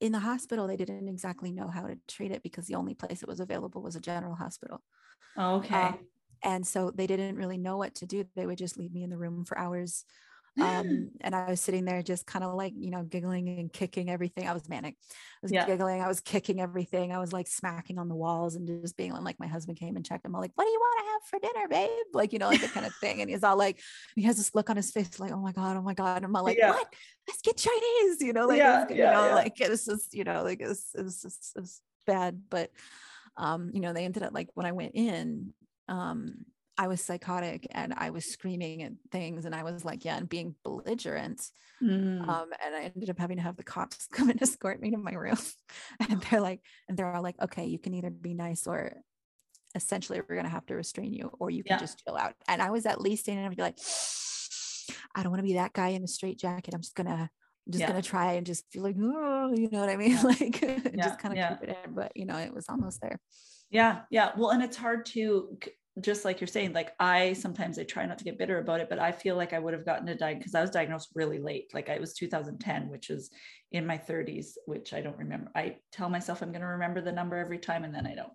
in 0.00 0.12
the 0.12 0.18
hospital, 0.18 0.66
they 0.66 0.76
didn't 0.76 1.08
exactly 1.08 1.52
know 1.52 1.68
how 1.68 1.82
to 1.82 1.98
treat 2.08 2.32
it 2.32 2.42
because 2.42 2.66
the 2.66 2.74
only 2.74 2.94
place 2.94 3.22
it 3.22 3.28
was 3.28 3.40
available 3.40 3.82
was 3.82 3.96
a 3.96 4.00
general 4.00 4.34
hospital. 4.34 4.82
Okay. 5.38 5.74
Um, 5.74 5.98
and 6.42 6.66
so 6.66 6.90
they 6.90 7.06
didn't 7.06 7.36
really 7.36 7.58
know 7.58 7.76
what 7.76 7.94
to 7.96 8.06
do. 8.06 8.24
They 8.34 8.46
would 8.46 8.58
just 8.58 8.78
leave 8.78 8.92
me 8.92 9.02
in 9.02 9.10
the 9.10 9.18
room 9.18 9.44
for 9.44 9.58
hours 9.58 10.04
um, 10.58 11.10
and 11.20 11.34
I 11.34 11.48
was 11.50 11.60
sitting 11.60 11.84
there 11.84 12.02
just 12.02 12.26
kind 12.26 12.44
of 12.44 12.54
like, 12.54 12.72
you 12.76 12.90
know, 12.90 13.02
giggling 13.02 13.48
and 13.48 13.72
kicking 13.72 14.10
everything. 14.10 14.48
I 14.48 14.52
was 14.52 14.68
manic. 14.68 14.96
I 15.00 15.38
was 15.42 15.52
yeah. 15.52 15.64
giggling. 15.64 16.02
I 16.02 16.08
was 16.08 16.20
kicking 16.20 16.60
everything. 16.60 17.12
I 17.12 17.18
was 17.18 17.32
like 17.32 17.46
smacking 17.46 17.98
on 17.98 18.08
the 18.08 18.16
walls 18.16 18.56
and 18.56 18.66
just 18.82 18.96
being 18.96 19.12
like, 19.12 19.38
my 19.38 19.46
husband 19.46 19.78
came 19.78 19.96
and 19.96 20.04
checked 20.04 20.24
him. 20.24 20.34
I'm 20.34 20.40
like, 20.40 20.52
what 20.56 20.64
do 20.64 20.70
you 20.70 20.80
want 20.80 20.98
to 20.98 21.12
have 21.12 21.22
for 21.24 21.52
dinner, 21.52 21.68
babe? 21.68 22.06
Like, 22.12 22.32
you 22.32 22.38
know, 22.38 22.48
like 22.48 22.60
that 22.60 22.72
kind 22.72 22.86
of 22.86 22.94
thing. 22.96 23.20
And 23.20 23.30
he's 23.30 23.44
all 23.44 23.56
like, 23.56 23.80
he 24.16 24.22
has 24.22 24.36
this 24.36 24.54
look 24.54 24.70
on 24.70 24.76
his 24.76 24.90
face, 24.90 25.20
like, 25.20 25.32
oh 25.32 25.40
my 25.40 25.52
God, 25.52 25.76
oh 25.76 25.82
my 25.82 25.94
God. 25.94 26.16
And 26.16 26.26
I'm 26.26 26.32
like, 26.44 26.58
yeah. 26.58 26.70
what? 26.70 26.92
Let's 27.28 27.42
get 27.42 27.56
Chinese, 27.56 28.20
you 28.20 28.32
know, 28.32 28.46
like, 28.46 28.58
yeah, 28.58 28.88
you 28.88 28.96
know, 28.96 29.34
like 29.34 29.60
it's 29.60 29.86
just, 29.86 30.14
you 30.14 30.24
know, 30.24 30.42
like 30.42 30.60
it's, 30.60 30.90
it's, 30.94 31.24
it's, 31.24 31.52
it's 31.54 31.80
bad. 32.06 32.42
But, 32.50 32.70
um, 33.36 33.70
you 33.72 33.80
know, 33.80 33.92
they 33.92 34.04
ended 34.04 34.24
up 34.24 34.34
like 34.34 34.48
when 34.54 34.66
I 34.66 34.72
went 34.72 34.92
in, 34.94 35.54
um, 35.88 36.44
I 36.80 36.88
was 36.88 37.02
psychotic 37.02 37.66
and 37.72 37.92
I 37.94 38.08
was 38.08 38.24
screaming 38.24 38.82
at 38.82 38.92
things 39.12 39.44
and 39.44 39.54
I 39.54 39.64
was 39.64 39.84
like, 39.84 40.02
yeah, 40.02 40.16
and 40.16 40.26
being 40.26 40.54
belligerent. 40.64 41.42
Mm. 41.82 42.26
Um, 42.26 42.48
and 42.64 42.74
I 42.74 42.84
ended 42.84 43.10
up 43.10 43.18
having 43.18 43.36
to 43.36 43.42
have 43.42 43.58
the 43.58 43.62
cops 43.62 44.06
come 44.12 44.30
and 44.30 44.40
escort 44.40 44.80
me 44.80 44.90
to 44.92 44.96
my 44.96 45.12
room. 45.12 45.36
and 46.08 46.22
they're 46.22 46.40
like, 46.40 46.62
and 46.88 46.96
they're 46.96 47.14
all 47.14 47.22
like, 47.22 47.38
okay, 47.42 47.66
you 47.66 47.78
can 47.78 47.92
either 47.92 48.08
be 48.08 48.32
nice 48.32 48.66
or 48.66 48.94
essentially 49.74 50.22
we're 50.26 50.36
gonna 50.36 50.48
have 50.48 50.64
to 50.66 50.74
restrain 50.74 51.12
you, 51.12 51.30
or 51.38 51.50
you 51.50 51.62
can 51.62 51.74
yeah. 51.74 51.80
just 51.80 52.02
chill 52.02 52.16
out. 52.16 52.32
And 52.48 52.62
I 52.62 52.70
was 52.70 52.86
at 52.86 52.98
least 52.98 53.24
standing 53.24 53.44
and 53.44 53.54
be 53.54 53.60
like, 53.60 53.78
I 55.14 55.22
don't 55.22 55.30
want 55.30 55.40
to 55.40 55.46
be 55.46 55.54
that 55.54 55.74
guy 55.74 55.88
in 55.88 56.02
a 56.02 56.08
straight 56.08 56.38
jacket. 56.38 56.72
I'm 56.72 56.80
just 56.80 56.94
gonna 56.94 57.30
I'm 57.66 57.72
just 57.72 57.80
yeah. 57.82 57.88
gonna 57.88 58.00
try 58.00 58.32
and 58.32 58.46
just 58.46 58.64
feel 58.72 58.82
like, 58.82 58.96
oh, 58.98 59.52
you 59.54 59.68
know 59.70 59.80
what 59.80 59.90
I 59.90 59.96
mean? 59.96 60.12
Yeah. 60.12 60.22
Like 60.24 60.96
just 60.96 61.18
kind 61.18 61.38
of 61.38 61.58
keep 61.58 61.68
it 61.68 61.78
in. 61.84 61.94
But 61.94 62.12
you 62.16 62.24
know, 62.24 62.38
it 62.38 62.54
was 62.54 62.64
almost 62.70 63.02
there. 63.02 63.20
Yeah, 63.70 64.00
yeah. 64.10 64.32
Well, 64.36 64.50
and 64.50 64.62
it's 64.62 64.78
hard 64.78 65.04
to 65.06 65.56
just 66.02 66.24
like 66.24 66.40
you're 66.40 66.48
saying, 66.48 66.72
like 66.72 66.92
I 66.98 67.32
sometimes 67.32 67.78
I 67.78 67.84
try 67.84 68.06
not 68.06 68.18
to 68.18 68.24
get 68.24 68.38
bitter 68.38 68.58
about 68.58 68.80
it, 68.80 68.88
but 68.88 68.98
I 68.98 69.12
feel 69.12 69.36
like 69.36 69.52
I 69.52 69.58
would 69.58 69.74
have 69.74 69.84
gotten 69.84 70.08
a 70.08 70.14
diagnosis 70.14 70.38
because 70.40 70.54
I 70.54 70.60
was 70.60 70.70
diagnosed 70.70 71.10
really 71.14 71.38
late. 71.38 71.70
Like 71.74 71.88
I 71.88 71.98
was 71.98 72.14
2010, 72.14 72.88
which 72.88 73.10
is 73.10 73.30
in 73.72 73.86
my 73.86 73.96
30s, 73.96 74.54
which 74.66 74.92
I 74.92 75.00
don't 75.00 75.16
remember. 75.16 75.50
I 75.54 75.76
tell 75.92 76.08
myself 76.08 76.42
I'm 76.42 76.50
going 76.50 76.62
to 76.62 76.66
remember 76.66 77.00
the 77.00 77.12
number 77.12 77.36
every 77.36 77.58
time 77.58 77.84
and 77.84 77.94
then 77.94 78.06
I 78.06 78.14
don't. 78.14 78.32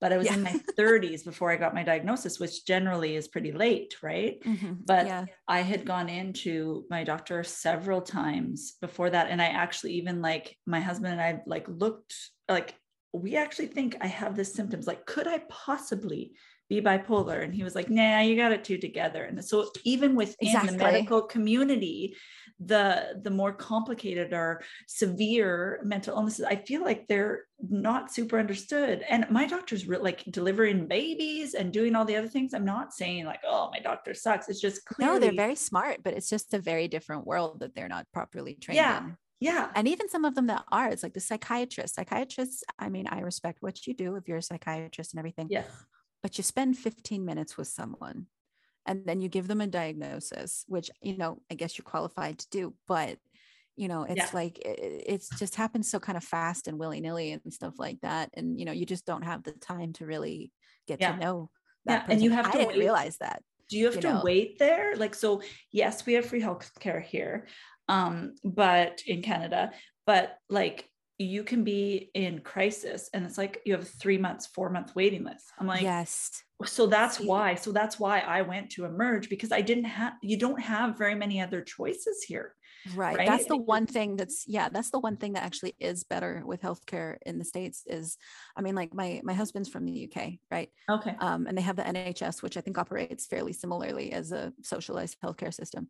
But 0.00 0.12
I 0.12 0.16
was 0.16 0.26
yeah. 0.26 0.34
in 0.34 0.42
my 0.42 0.60
30s 0.78 1.24
before 1.26 1.50
I 1.50 1.56
got 1.56 1.74
my 1.74 1.82
diagnosis, 1.82 2.40
which 2.40 2.64
generally 2.64 3.16
is 3.16 3.28
pretty 3.28 3.52
late, 3.52 3.96
right? 4.02 4.40
Mm-hmm. 4.42 4.72
But 4.86 5.06
yeah. 5.06 5.24
I 5.46 5.60
had 5.60 5.84
gone 5.84 6.08
into 6.08 6.84
my 6.88 7.04
doctor 7.04 7.44
several 7.44 8.00
times 8.00 8.76
before 8.80 9.10
that. 9.10 9.28
And 9.28 9.42
I 9.42 9.46
actually 9.46 9.94
even 9.94 10.22
like 10.22 10.56
my 10.66 10.80
husband 10.80 11.12
and 11.12 11.20
I 11.20 11.42
like 11.46 11.66
looked 11.68 12.14
like 12.48 12.74
we 13.12 13.36
actually 13.36 13.66
think 13.66 13.96
I 14.00 14.06
have 14.06 14.36
the 14.36 14.44
symptoms. 14.44 14.86
Like, 14.86 15.06
could 15.06 15.26
I 15.26 15.42
possibly 15.48 16.32
be 16.68 16.80
bipolar 16.80 17.42
and 17.42 17.54
he 17.54 17.64
was 17.64 17.74
like 17.74 17.88
nah 17.88 18.20
you 18.20 18.36
got 18.36 18.52
it 18.52 18.62
two 18.62 18.76
together 18.78 19.24
and 19.24 19.42
so 19.42 19.70
even 19.84 20.14
within 20.14 20.48
exactly. 20.48 20.76
the 20.76 20.76
medical 20.76 21.22
community 21.22 22.14
the 22.60 23.18
the 23.22 23.30
more 23.30 23.52
complicated 23.52 24.32
or 24.32 24.60
severe 24.86 25.80
mental 25.82 26.16
illnesses 26.16 26.44
i 26.44 26.56
feel 26.56 26.82
like 26.82 27.06
they're 27.06 27.44
not 27.70 28.12
super 28.12 28.38
understood 28.38 29.02
and 29.08 29.24
my 29.30 29.46
doctor's 29.46 29.86
re- 29.86 29.98
like 29.98 30.24
delivering 30.30 30.86
babies 30.86 31.54
and 31.54 31.72
doing 31.72 31.94
all 31.94 32.04
the 32.04 32.16
other 32.16 32.28
things 32.28 32.52
i'm 32.52 32.64
not 32.64 32.92
saying 32.92 33.24
like 33.24 33.40
oh 33.46 33.70
my 33.72 33.78
doctor 33.78 34.12
sucks 34.12 34.48
it's 34.48 34.60
just 34.60 34.84
clearly- 34.84 35.14
no 35.14 35.20
they're 35.20 35.32
very 35.32 35.56
smart 35.56 36.02
but 36.02 36.14
it's 36.14 36.28
just 36.28 36.52
a 36.52 36.58
very 36.58 36.88
different 36.88 37.26
world 37.26 37.60
that 37.60 37.74
they're 37.74 37.88
not 37.88 38.06
properly 38.12 38.54
trained 38.54 38.76
yeah 38.76 38.98
in. 38.98 39.16
Yeah. 39.40 39.68
And 39.76 39.86
even 39.86 40.08
some 40.08 40.24
of 40.24 40.34
them 40.34 40.48
that 40.48 40.64
are, 40.72 40.88
it's 40.88 41.04
like 41.04 41.14
the 41.14 41.20
psychiatrists. 41.20 41.94
Psychiatrists, 41.94 42.64
I 42.76 42.88
mean, 42.88 43.06
I 43.06 43.20
respect 43.20 43.58
what 43.60 43.86
you 43.86 43.94
do 43.94 44.16
if 44.16 44.26
you're 44.26 44.38
a 44.38 44.42
psychiatrist 44.42 45.12
and 45.12 45.20
everything. 45.20 45.46
Yeah 45.48 45.62
but 46.22 46.38
you 46.38 46.44
spend 46.44 46.76
15 46.76 47.24
minutes 47.24 47.56
with 47.56 47.68
someone 47.68 48.26
and 48.86 49.04
then 49.04 49.20
you 49.20 49.28
give 49.28 49.48
them 49.48 49.60
a 49.60 49.66
diagnosis 49.66 50.64
which 50.68 50.90
you 51.02 51.16
know 51.16 51.40
i 51.50 51.54
guess 51.54 51.76
you're 51.76 51.84
qualified 51.84 52.38
to 52.38 52.48
do 52.50 52.74
but 52.86 53.18
you 53.76 53.88
know 53.88 54.02
it's 54.02 54.16
yeah. 54.16 54.30
like 54.32 54.58
it, 54.58 55.04
it's 55.06 55.28
just 55.38 55.54
happens 55.54 55.90
so 55.90 56.00
kind 56.00 56.16
of 56.16 56.24
fast 56.24 56.68
and 56.68 56.78
willy-nilly 56.78 57.32
and 57.32 57.52
stuff 57.52 57.74
like 57.78 58.00
that 58.00 58.30
and 58.34 58.58
you 58.58 58.64
know 58.64 58.72
you 58.72 58.86
just 58.86 59.06
don't 59.06 59.24
have 59.24 59.42
the 59.42 59.52
time 59.52 59.92
to 59.92 60.06
really 60.06 60.50
get 60.86 61.00
yeah. 61.00 61.12
to 61.12 61.18
know 61.18 61.50
that 61.84 62.04
yeah. 62.06 62.12
and 62.12 62.22
you 62.22 62.30
have 62.30 62.50
to 62.50 62.58
I 62.58 62.64
didn't 62.64 62.78
realize 62.78 63.16
that 63.18 63.42
Do 63.68 63.78
you 63.78 63.86
have 63.86 63.96
you 63.96 64.00
to 64.02 64.14
know. 64.14 64.22
wait 64.24 64.58
there? 64.58 64.96
Like, 64.96 65.14
so 65.14 65.42
yes, 65.70 66.06
we 66.06 66.14
have 66.14 66.26
free 66.26 66.40
health 66.40 66.70
care 66.80 67.00
here, 67.00 67.46
um, 67.88 68.34
but 68.42 69.02
in 69.06 69.22
Canada, 69.22 69.72
but 70.06 70.38
like 70.48 70.88
you 71.18 71.42
can 71.42 71.64
be 71.64 72.10
in 72.14 72.40
crisis 72.40 73.10
and 73.12 73.24
it's 73.24 73.36
like 73.36 73.60
you 73.64 73.72
have 73.72 73.82
a 73.82 73.84
three 73.84 74.18
months, 74.18 74.46
four 74.46 74.70
month 74.70 74.94
waiting 74.94 75.24
list. 75.24 75.52
I'm 75.58 75.66
like, 75.66 75.82
yes. 75.82 76.42
so 76.64 76.86
that's 76.86 77.18
why. 77.18 77.56
So 77.56 77.72
that's 77.72 77.98
why 77.98 78.20
I 78.20 78.42
went 78.42 78.70
to 78.70 78.84
emerge 78.84 79.28
because 79.28 79.50
I 79.50 79.60
didn't 79.60 79.84
have 79.84 80.12
you 80.22 80.38
don't 80.38 80.60
have 80.60 80.96
very 80.96 81.16
many 81.16 81.40
other 81.40 81.60
choices 81.60 82.22
here. 82.22 82.54
Right. 82.94 83.18
right? 83.18 83.26
That's 83.26 83.46
the 83.46 83.56
one 83.56 83.86
thing 83.86 84.14
that's 84.14 84.44
yeah, 84.46 84.68
that's 84.68 84.90
the 84.90 85.00
one 85.00 85.16
thing 85.16 85.32
that 85.32 85.42
actually 85.42 85.74
is 85.80 86.04
better 86.04 86.44
with 86.46 86.62
healthcare 86.62 87.16
in 87.26 87.38
the 87.38 87.44
States 87.44 87.82
is 87.86 88.16
I 88.56 88.62
mean, 88.62 88.76
like 88.76 88.94
my 88.94 89.20
my 89.24 89.34
husband's 89.34 89.68
from 89.68 89.84
the 89.84 90.08
UK, 90.08 90.34
right? 90.52 90.70
Okay. 90.88 91.16
Um, 91.18 91.48
and 91.48 91.58
they 91.58 91.62
have 91.62 91.76
the 91.76 91.82
NHS, 91.82 92.42
which 92.42 92.56
I 92.56 92.60
think 92.60 92.78
operates 92.78 93.26
fairly 93.26 93.52
similarly 93.52 94.12
as 94.12 94.30
a 94.30 94.52
socialized 94.62 95.16
healthcare 95.20 95.52
system. 95.52 95.88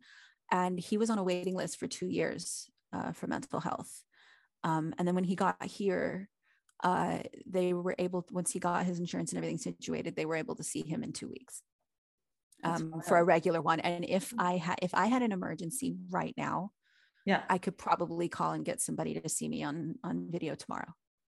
And 0.51 0.79
he 0.79 0.97
was 0.97 1.11
on 1.11 1.19
a 1.19 1.23
waiting 1.23 1.55
list 1.55 1.77
for 1.77 1.85
two 1.85 2.07
years 2.07 2.67
uh, 2.91 3.11
for 3.11 3.27
mental 3.27 3.59
health. 3.59 4.03
Um, 4.63 4.93
and 4.97 5.07
then 5.07 5.15
when 5.15 5.23
he 5.23 5.35
got 5.35 5.63
here, 5.63 6.29
uh, 6.83 7.19
they 7.45 7.73
were 7.73 7.95
able, 7.97 8.25
once 8.31 8.51
he 8.51 8.59
got 8.59 8.85
his 8.85 8.99
insurance 8.99 9.31
and 9.31 9.37
everything 9.37 9.57
situated, 9.57 10.15
they 10.15 10.25
were 10.25 10.35
able 10.35 10.55
to 10.55 10.63
see 10.63 10.83
him 10.83 11.03
in 11.03 11.11
two 11.13 11.27
weeks 11.29 11.61
um, 12.63 13.01
for 13.07 13.17
a 13.17 13.23
regular 13.23 13.61
one. 13.61 13.79
And 13.79 14.05
if 14.05 14.33
I 14.37 14.57
had, 14.57 14.79
if 14.81 14.93
I 14.93 15.07
had 15.07 15.21
an 15.21 15.31
emergency 15.31 15.95
right 16.09 16.33
now, 16.37 16.71
Yeah. 17.25 17.43
I 17.49 17.57
could 17.57 17.77
probably 17.77 18.27
call 18.29 18.53
and 18.53 18.65
get 18.65 18.81
somebody 18.81 19.19
to 19.19 19.29
see 19.29 19.47
me 19.49 19.63
on 19.63 19.95
on 20.03 20.27
video 20.31 20.55
tomorrow. 20.55 20.93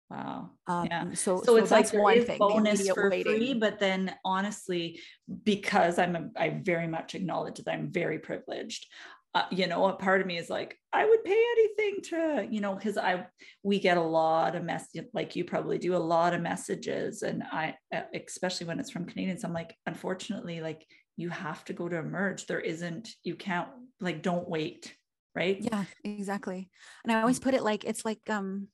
Wow. 0.09 0.51
Um, 0.67 0.85
Yeah. 0.85 1.13
So, 1.13 1.41
so, 1.41 1.55
it's 1.57 1.71
like 1.71 1.89
there 1.89 2.01
one 2.01 2.17
is 2.17 2.25
thing. 2.25 2.37
bonus 2.39 2.89
for 2.89 3.09
waiting. 3.09 3.23
free 3.37 3.53
but 3.53 3.79
then 3.79 4.13
honestly 4.25 4.99
because 5.43 5.97
i'm 5.97 6.15
a, 6.15 6.29
i 6.37 6.49
very 6.61 6.87
much 6.87 7.15
acknowledge 7.15 7.57
that 7.59 7.71
i'm 7.71 7.89
very 7.91 8.19
privileged 8.19 8.87
uh, 9.33 9.43
you 9.49 9.67
know 9.67 9.85
a 9.87 9.93
part 9.93 10.21
of 10.21 10.27
me 10.27 10.37
is 10.37 10.49
like 10.49 10.77
i 10.91 11.05
would 11.05 11.23
pay 11.23 11.43
anything 11.51 12.01
to 12.01 12.47
you 12.51 12.59
know 12.59 12.75
because 12.75 12.97
i 12.97 13.25
we 13.63 13.79
get 13.79 13.97
a 13.97 14.01
lot 14.01 14.55
of 14.55 14.63
mess 14.63 14.87
like 15.13 15.35
you 15.35 15.45
probably 15.45 15.77
do 15.77 15.95
a 15.95 15.97
lot 15.97 16.33
of 16.33 16.41
messages. 16.41 17.21
And 17.21 17.43
i 17.51 17.75
uh, 17.93 18.01
especially 18.13 18.67
when 18.67 18.79
it's 18.79 18.91
from 18.91 19.05
canadians 19.05 19.43
i'm 19.43 19.53
like 19.53 19.75
unfortunately 19.85 20.61
like 20.61 20.85
you 21.15 21.29
have 21.29 21.63
to 21.65 21.73
go 21.73 21.87
to 21.87 21.97
emerge 21.97 22.45
there 22.45 22.59
isn't 22.59 23.09
you 23.23 23.35
can't 23.35 23.69
like 23.99 24.21
don't 24.21 24.49
wait 24.49 24.95
right? 25.35 25.57
Yeah, 25.59 25.85
exactly. 26.03 26.69
And 27.03 27.11
I 27.11 27.21
always 27.21 27.39
put 27.39 27.53
it 27.53 27.63
like 27.63 27.83
it's 27.85 28.05
like 28.05 28.29
um 28.29 28.67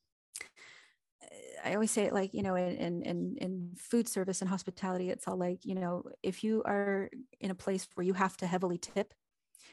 I 1.63 1.73
always 1.73 1.91
say 1.91 2.03
it 2.03 2.13
like, 2.13 2.33
you 2.33 2.43
know, 2.43 2.55
in 2.55 2.75
in 2.77 3.01
in, 3.03 3.35
in 3.39 3.71
food 3.77 4.07
service 4.07 4.41
and 4.41 4.49
hospitality, 4.49 5.09
it's 5.09 5.27
all 5.27 5.37
like, 5.37 5.65
you 5.65 5.75
know, 5.75 6.03
if 6.23 6.43
you 6.43 6.63
are 6.65 7.09
in 7.39 7.51
a 7.51 7.55
place 7.55 7.87
where 7.95 8.05
you 8.05 8.13
have 8.13 8.37
to 8.37 8.47
heavily 8.47 8.77
tip, 8.77 9.13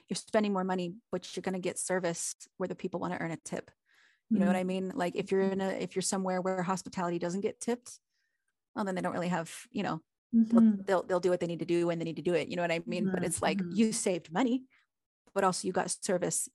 you're 0.09 0.17
spending 0.17 0.53
more 0.53 0.65
money, 0.65 0.97
but 1.13 1.37
you're 1.37 1.43
going 1.43 1.55
to 1.55 1.59
get 1.61 1.79
service 1.79 2.37
where 2.59 2.69
the 2.69 2.75
people 2.77 3.01
want 3.01 3.15
to 3.15 3.21
earn 3.21 3.31
a 3.33 3.37
tip. 3.39 3.71
You 4.35 4.41
know 4.41 4.47
what 4.47 4.57
I 4.57 4.65
mean? 4.65 4.91
Like 4.95 5.17
if 5.17 5.33
you're 5.33 5.43
in 5.43 5.61
a 5.61 5.69
if 5.71 5.97
you're 5.97 6.03
somewhere 6.03 6.41
where 6.43 6.63
hospitality 6.63 7.19
doesn't 7.19 7.43
get 7.43 7.61
tipped, 7.61 8.01
well, 8.75 8.85
then 8.85 8.95
they 8.95 9.01
don't 9.03 9.13
really 9.13 9.29
have, 9.29 9.55
you 9.71 9.83
know, 9.83 10.01
they'll, 10.51 10.63
Mhm. 10.63 10.85
they'll 10.87 11.03
they'll 11.05 11.21
do 11.21 11.31
what 11.31 11.41
they 11.41 11.47
need 11.47 11.61
to 11.61 11.65
do 11.67 11.87
when 11.87 11.99
they 11.99 12.05
need 12.05 12.17
to 12.17 12.23
do 12.23 12.35
it. 12.35 12.49
You 12.49 12.57
know 12.57 12.63
what 12.63 12.73
I 12.73 12.83
mean? 12.87 13.09
But 13.11 13.23
Mhm, 13.23 13.25
it's 13.25 13.43
like 13.43 13.63
mhm. 13.63 13.71
you 13.71 13.93
saved 13.93 14.33
money, 14.33 14.65
but 15.35 15.45
also 15.45 15.67
you 15.67 15.73
got 15.73 15.91
service 15.91 16.49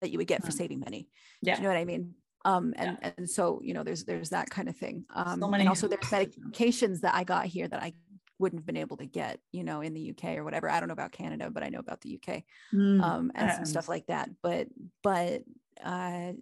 that 0.00 0.10
you 0.10 0.18
would 0.18 0.26
get 0.28 0.44
for 0.44 0.52
saving 0.52 0.80
money. 0.80 1.10
yeah 1.42 1.56
Do 1.56 1.62
you 1.62 1.64
know 1.64 1.70
what 1.74 1.80
I 1.80 1.84
mean? 1.84 2.14
Um, 2.44 2.74
and 2.76 2.98
and 3.02 3.28
so 3.30 3.60
you 3.62 3.74
know, 3.74 3.84
there's 3.84 4.04
there's 4.04 4.30
that 4.30 4.50
kind 4.50 4.68
of 4.68 4.76
thing. 4.76 5.06
Um, 5.10 5.50
many 5.50 5.58
and 5.58 5.68
also 5.68 5.88
there's 5.88 6.10
medications 6.10 7.00
that 7.02 7.14
I 7.14 7.24
got 7.24 7.46
here 7.46 7.68
that 7.68 7.82
I 7.82 7.94
wouldn't 8.40 8.60
have 8.60 8.66
been 8.66 8.76
able 8.76 8.96
to 8.98 9.06
get, 9.06 9.40
you 9.52 9.64
know, 9.64 9.80
in 9.82 9.94
the 9.94 10.00
UK 10.00 10.36
or 10.38 10.44
whatever. 10.44 10.68
I 10.70 10.80
don't 10.80 10.88
know 10.88 10.94
about 10.94 11.12
Canada, 11.12 11.50
but 11.50 11.62
I 11.62 11.68
know 11.68 11.78
about 11.80 12.00
the 12.00 12.10
UK 12.10 12.44
Mm, 12.72 13.00
um, 13.00 13.32
and 13.34 13.52
some 13.52 13.64
stuff 13.64 13.88
like 13.88 14.06
that. 14.06 14.30
But 14.42 14.68
but 15.02 15.42
uh, 15.82 16.32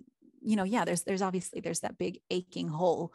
you 0.41 0.57
know, 0.57 0.65
yeah, 0.65 0.85
there's 0.85 1.03
there's 1.03 1.23
obviously 1.23 1.61
there's 1.61 1.81
that 1.81 1.99
big 1.99 2.21
aching 2.31 2.69
hole 2.69 3.13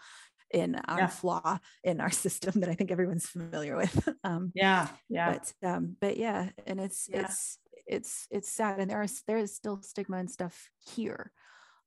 in 0.51 0.75
our 0.87 0.99
Yeah. 0.99 1.07
flaw 1.07 1.59
in 1.83 2.01
our 2.01 2.11
system 2.25 2.61
that 2.61 2.69
I 2.69 2.75
think 2.75 2.91
everyone's 2.91 3.27
familiar 3.27 3.75
with. 3.75 4.09
Um, 4.23 4.53
yeah 4.53 4.87
yeah 5.09 5.25
but 5.25 5.53
um 5.63 5.95
but 5.99 6.17
yeah 6.17 6.49
and 6.65 6.79
it's 6.79 7.09
Yeah. 7.11 7.21
it's 7.21 7.59
it's 7.87 8.27
it's 8.31 8.51
sad 8.51 8.79
and 8.79 8.89
there 8.89 9.01
is 9.03 9.23
there 9.27 9.37
is 9.37 9.55
still 9.55 9.81
stigma 9.81 10.17
and 10.17 10.31
stuff 10.31 10.69
here 10.79 11.31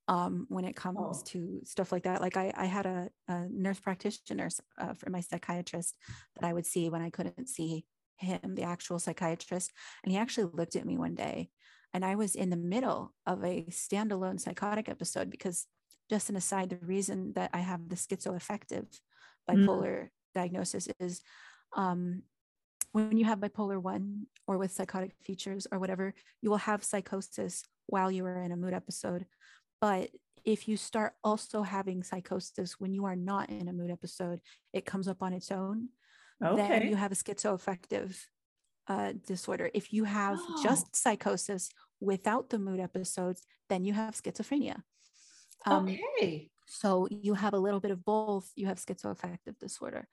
um 0.08 0.46
when 0.48 0.64
it 0.64 0.76
comes 0.76 1.22
Oh. 1.22 1.22
to 1.24 1.60
stuff 1.64 1.90
like 1.92 2.04
that 2.04 2.20
like 2.20 2.36
i 2.36 2.52
i 2.56 2.66
had 2.66 2.86
a, 2.86 3.10
a 3.28 3.46
nurse 3.50 3.80
practitioner 3.80 4.48
uh, 4.78 4.94
for 4.94 5.10
my 5.10 5.20
psychiatrist 5.20 5.96
that 6.38 6.46
i 6.46 6.52
would 6.52 6.66
see 6.66 6.88
when 6.88 7.02
i 7.02 7.10
couldn't 7.10 7.48
see 7.48 7.86
him 8.18 8.54
the 8.54 8.62
actual 8.62 8.98
psychiatrist 8.98 9.72
and 10.02 10.12
he 10.12 10.18
actually 10.18 10.50
looked 10.54 10.76
at 10.76 10.86
me 10.86 10.96
one 10.96 11.14
day 11.14 11.50
and 11.92 12.04
i 12.04 12.14
was 12.14 12.34
in 12.34 12.50
the 12.50 12.56
middle 12.56 13.14
of 13.26 13.44
a 13.44 13.64
standalone 13.70 14.40
psychotic 14.40 14.88
episode 14.88 15.30
because 15.30 15.66
just 16.08 16.30
an 16.30 16.36
aside 16.36 16.70
the 16.70 16.78
reason 16.86 17.32
that 17.34 17.50
i 17.52 17.58
have 17.58 17.88
the 17.88 17.96
schizoaffective 17.96 18.86
Mm. 19.50 19.66
bipolar 19.66 20.08
diagnosis 20.34 20.88
is 21.00 21.20
um 21.76 22.22
when 22.92 23.16
you 23.16 23.24
have 23.24 23.38
bipolar 23.40 23.80
1 23.80 24.26
or 24.46 24.58
with 24.58 24.72
psychotic 24.72 25.12
features 25.24 25.66
or 25.70 25.78
whatever 25.78 26.14
you 26.42 26.50
will 26.50 26.56
have 26.58 26.82
psychosis 26.84 27.64
while 27.86 28.10
you 28.10 28.24
are 28.24 28.42
in 28.42 28.52
a 28.52 28.56
mood 28.56 28.72
episode 28.74 29.26
but 29.80 30.10
if 30.44 30.68
you 30.68 30.76
start 30.76 31.14
also 31.24 31.62
having 31.62 32.02
psychosis 32.02 32.78
when 32.80 32.92
you 32.92 33.04
are 33.04 33.16
not 33.16 33.50
in 33.50 33.68
a 33.68 33.72
mood 33.72 33.90
episode 33.90 34.40
it 34.72 34.84
comes 34.86 35.08
up 35.08 35.22
on 35.22 35.32
its 35.32 35.50
own 35.50 35.88
Okay. 36.44 36.68
then 36.68 36.88
you 36.88 36.96
have 36.96 37.12
a 37.12 37.14
schizoaffective 37.14 38.26
uh, 38.88 39.12
disorder 39.26 39.70
if 39.74 39.92
you 39.92 40.04
have 40.04 40.38
Oh. 40.38 40.62
just 40.62 40.94
psychosis 40.94 41.70
without 42.00 42.50
the 42.50 42.58
mood 42.58 42.80
episodes 42.80 43.42
then 43.68 43.84
you 43.84 43.94
have 43.94 44.14
schizophrenia 44.14 44.82
um, 45.66 45.88
okay 45.88 46.50
so 46.68 47.06
you 47.10 47.34
have 47.34 47.54
a 47.54 47.58
little 47.58 47.78
bit 47.80 47.92
of 47.92 48.04
both. 48.04 48.50
You 48.56 48.66
have 48.66 48.78
schizoaffective 48.78 49.56
disorder. 49.60 50.08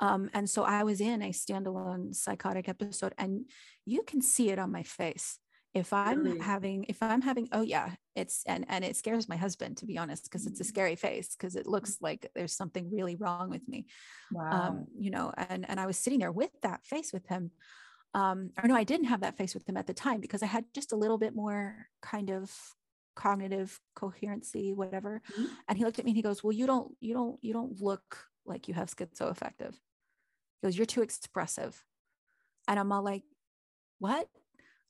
Um, 0.00 0.28
and 0.34 0.48
so 0.50 0.62
I 0.64 0.82
was 0.84 1.00
in 1.00 1.22
a 1.22 1.30
standalone 1.30 2.14
psychotic 2.14 2.68
episode, 2.68 3.14
and 3.16 3.48
you 3.86 4.02
can 4.02 4.20
see 4.20 4.50
it 4.50 4.58
on 4.58 4.70
my 4.70 4.82
face. 4.82 5.38
If 5.74 5.92
I'm 5.92 6.24
Really? 6.24 6.38
having, 6.38 6.84
if 6.88 7.02
I'm 7.02 7.20
having, 7.20 7.48
oh 7.50 7.62
yeah, 7.62 7.96
it's 8.14 8.44
and 8.46 8.64
and 8.68 8.84
it 8.84 8.96
scares 8.96 9.28
my 9.28 9.36
husband 9.36 9.76
to 9.78 9.86
be 9.86 9.98
honest, 9.98 10.24
because 10.24 10.46
it's 10.46 10.60
a 10.60 10.64
Mm. 10.64 10.64
scary 10.64 10.94
face, 10.94 11.34
because 11.34 11.56
it 11.56 11.66
looks 11.66 11.98
like 12.00 12.30
there's 12.34 12.54
something 12.54 12.90
really 12.92 13.16
wrong 13.16 13.50
with 13.50 13.66
me. 13.66 13.86
wow 14.30 14.48
Um, 14.52 14.86
you 14.98 15.10
know, 15.10 15.32
and 15.36 15.68
and 15.68 15.80
I 15.80 15.86
was 15.86 15.98
sitting 15.98 16.20
there 16.20 16.32
with 16.32 16.52
that 16.62 16.86
face 16.86 17.12
with 17.12 17.26
him. 17.28 17.52
Um, 18.14 18.52
or 18.62 18.68
no, 18.68 18.76
I 18.76 18.84
didn't 18.84 19.06
have 19.06 19.20
that 19.20 19.36
face 19.36 19.54
with 19.54 19.68
him 19.68 19.76
at 19.76 19.86
the 19.88 19.94
time 19.94 20.20
because 20.20 20.42
I 20.42 20.46
had 20.46 20.72
just 20.74 20.92
a 20.92 20.96
little 20.96 21.18
bit 21.18 21.34
more 21.34 21.88
kind 22.02 22.30
of 22.30 22.74
cognitive 23.16 23.80
coherency, 23.96 24.72
whatever. 24.72 25.22
Mhm. 25.28 25.64
And 25.68 25.78
he 25.78 25.84
looked 25.84 25.98
at 25.98 26.04
me 26.04 26.12
and 26.12 26.16
he 26.16 26.22
goes, 26.22 26.44
Well, 26.44 26.52
you 26.52 26.66
don't, 26.66 26.96
you 27.00 27.14
don't, 27.14 27.42
you 27.42 27.52
don't 27.52 27.80
look 27.80 28.28
like 28.46 28.68
you 28.68 28.74
have 28.74 28.90
schizoaffective. 28.90 29.74
He 29.74 30.66
goes, 30.68 30.76
You're 30.76 30.86
too 30.86 31.02
expressive. 31.02 31.84
And 32.68 32.78
I'm 32.80 32.92
all 32.92 33.02
like, 33.02 33.24
What? 33.98 34.30